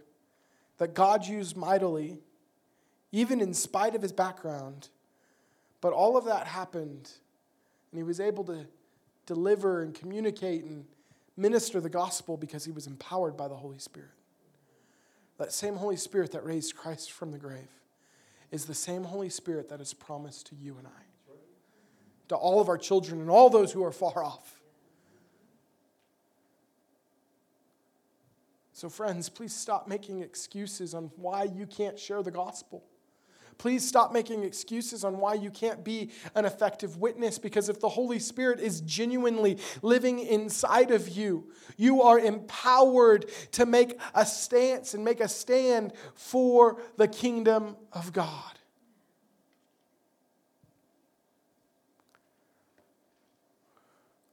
that 0.78 0.94
God 0.94 1.26
used 1.26 1.58
mightily, 1.58 2.20
even 3.12 3.42
in 3.42 3.54
spite 3.54 3.96
of 3.96 4.02
his 4.02 4.12
background. 4.12 4.90
But 5.82 5.94
all 5.94 6.16
of 6.16 6.26
that 6.26 6.48
happened, 6.48 7.10
and 7.92 7.98
he 7.98 8.04
was 8.04 8.20
able 8.20 8.44
to 8.46 8.68
deliver 9.26 9.82
and 9.82 9.94
communicate 9.94 10.64
and 10.64 10.86
minister 11.38 11.82
the 11.82 11.90
gospel 11.90 12.38
because 12.38 12.66
he 12.66 12.72
was 12.72 12.88
empowered 12.88 13.36
by 13.36 13.48
the 13.48 13.56
Holy 13.56 13.80
Spirit. 13.80 14.10
That 15.38 15.52
same 15.52 15.76
Holy 15.76 15.98
Spirit 15.98 16.32
that 16.32 16.46
raised 16.46 16.76
Christ 16.76 17.12
from 17.12 17.32
the 17.32 17.38
grave 17.38 17.68
is 18.52 18.66
the 18.66 18.74
same 18.74 19.04
Holy 19.04 19.30
Spirit 19.30 19.70
that 19.70 19.82
is 19.82 19.94
promised 19.94 20.48
to 20.48 20.56
you 20.56 20.78
and 20.78 20.88
I 20.88 21.06
to 22.28 22.36
all 22.36 22.60
of 22.60 22.70
our 22.70 22.78
children 22.78 23.20
and 23.22 23.30
all 23.30 23.50
those 23.50 23.72
who 23.72 23.84
are 23.84 23.92
far 23.92 24.24
off. 24.24 24.60
So, 28.74 28.90
friends, 28.90 29.30
please 29.30 29.54
stop 29.54 29.88
making 29.88 30.22
excuses 30.22 30.94
on 30.94 31.12
why 31.16 31.44
you 31.44 31.66
can't 31.66 31.98
share 31.98 32.22
the 32.22 32.32
gospel. 32.32 32.84
Please 33.58 33.88
stop 33.88 34.12
making 34.12 34.44
excuses 34.44 35.04
on 35.04 35.18
why 35.18 35.34
you 35.34 35.50
can't 35.50 35.84
be 35.84 36.12
an 36.36 36.46
effective 36.46 36.98
witness 36.98 37.40
because 37.40 37.70
if 37.70 37.80
the 37.80 37.90
Holy 37.90 38.20
Spirit 38.20 38.60
is 38.60 38.82
genuinely 38.82 39.58
living 39.82 40.20
inside 40.20 40.92
of 40.92 41.10
you, 41.10 41.50
you 41.78 42.02
are 42.02 42.20
empowered 42.20 43.26
to 43.54 43.66
make 43.66 44.00
a 44.14 44.26
stance 44.26 44.94
and 44.94 45.06
make 45.06 45.20
a 45.20 45.28
stand 45.28 45.94
for 46.14 46.82
the 46.98 47.08
kingdom 47.08 47.76
of 47.94 48.12
God. 48.12 48.60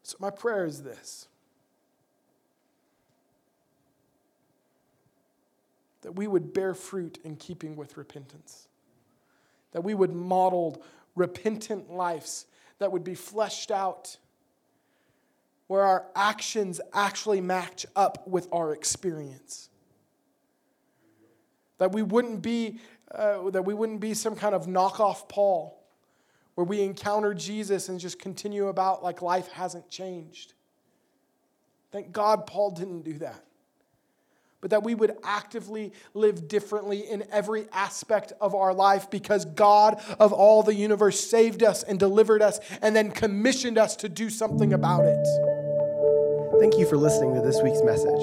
So, 0.03 0.17
my 0.21 0.31
prayer 0.31 0.67
is 0.67 0.83
this 0.83 1.29
that 6.03 6.17
we 6.17 6.27
would 6.27 6.53
bear 6.53 6.75
fruit 6.75 7.19
in 7.25 7.37
keeping 7.37 7.77
with 7.77 7.97
repentance, 7.97 8.69
that 9.73 9.83
we 9.83 9.95
would 9.95 10.13
model 10.13 10.83
repentant 11.15 11.91
lives 11.93 12.47
that 12.79 12.91
would 12.93 13.05
be 13.05 13.15
fleshed 13.15 13.71
out 13.71 14.17
where 15.67 15.83
our 15.83 16.07
actions 16.15 16.81
actually 16.93 17.41
match 17.41 17.87
up 17.97 18.27
with 18.27 18.49
our 18.53 18.73
experience 18.73 19.69
that 21.79 21.93
we 21.93 22.03
wouldn't 22.03 22.43
be 22.43 22.79
uh, 23.11 23.51
that 23.51 23.65
we 23.65 23.75
wouldn't 23.75 24.01
be 24.01 24.15
some 24.15 24.35
kind 24.35 24.55
of 24.55 24.67
knockoff 24.67 25.29
paul 25.29 25.83
where 26.55 26.65
we 26.65 26.83
encounter 26.83 27.33
Jesus 27.35 27.89
and 27.89 27.99
just 27.99 28.19
continue 28.19 28.69
about 28.69 29.03
like 29.03 29.23
life 29.23 29.49
hasn't 29.49 29.89
changed. 29.89 30.55
Thank 31.91 32.13
God 32.13 32.47
Paul 32.47 32.71
didn't 32.71 33.03
do 33.03 33.15
that. 33.19 33.45
But 34.63 34.71
that 34.71 34.83
we 34.83 34.95
would 34.95 35.17
actively 35.23 35.93
live 36.15 36.49
differently 36.49 37.01
in 37.01 37.25
every 37.31 37.67
aspect 37.73 38.33
of 38.41 38.55
our 38.55 38.73
life 38.73 39.11
because 39.11 39.45
God 39.45 40.01
of 40.19 40.33
all 40.33 40.63
the 40.63 40.75
universe 40.75 41.21
saved 41.21 41.63
us 41.63 41.83
and 41.83 41.99
delivered 41.99 42.41
us 42.41 42.61
and 42.81 42.97
then 42.97 43.11
commissioned 43.11 43.77
us 43.77 43.97
to 43.97 44.09
do 44.09 44.31
something 44.31 44.73
about 44.73 45.05
it 45.05 45.27
Thank 46.63 46.79
you 46.79 46.87
for 46.87 46.97
listening 46.97 47.35
to 47.35 47.41
this 47.41 47.61
week's 47.61 47.83
message. 47.83 48.23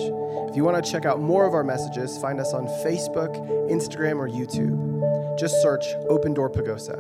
If 0.49 0.55
you 0.55 0.63
want 0.63 0.81
to 0.81 0.89
check 0.89 1.03
out 1.03 1.19
more 1.19 1.45
of 1.45 1.53
our 1.53 1.63
messages, 1.63 2.17
find 2.19 2.39
us 2.39 2.53
on 2.53 2.67
Facebook, 2.85 3.35
Instagram, 3.69 4.15
or 4.15 4.29
YouTube. 4.29 5.37
Just 5.37 5.61
search 5.61 5.83
Open 6.07 6.33
Door 6.33 6.51
Pagosa. 6.51 6.97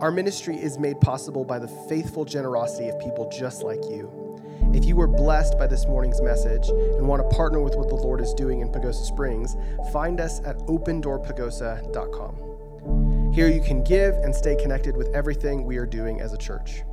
Our 0.00 0.12
ministry 0.12 0.56
is 0.56 0.78
made 0.78 1.00
possible 1.00 1.44
by 1.44 1.58
the 1.58 1.66
faithful 1.88 2.24
generosity 2.24 2.88
of 2.88 3.00
people 3.00 3.28
just 3.36 3.64
like 3.64 3.82
you. 3.90 4.21
If 4.74 4.86
you 4.86 4.96
were 4.96 5.06
blessed 5.06 5.58
by 5.58 5.66
this 5.66 5.86
morning's 5.86 6.22
message 6.22 6.66
and 6.68 7.06
want 7.06 7.22
to 7.22 7.28
partner 7.36 7.60
with 7.60 7.74
what 7.74 7.90
the 7.90 7.94
Lord 7.94 8.22
is 8.22 8.32
doing 8.32 8.60
in 8.60 8.70
Pagosa 8.70 9.04
Springs, 9.04 9.54
find 9.92 10.18
us 10.18 10.40
at 10.46 10.56
opendoorpagosa.com. 10.60 13.32
Here 13.34 13.48
you 13.48 13.60
can 13.60 13.84
give 13.84 14.14
and 14.14 14.34
stay 14.34 14.56
connected 14.56 14.96
with 14.96 15.14
everything 15.14 15.64
we 15.64 15.76
are 15.76 15.84
doing 15.84 16.22
as 16.22 16.32
a 16.32 16.38
church. 16.38 16.84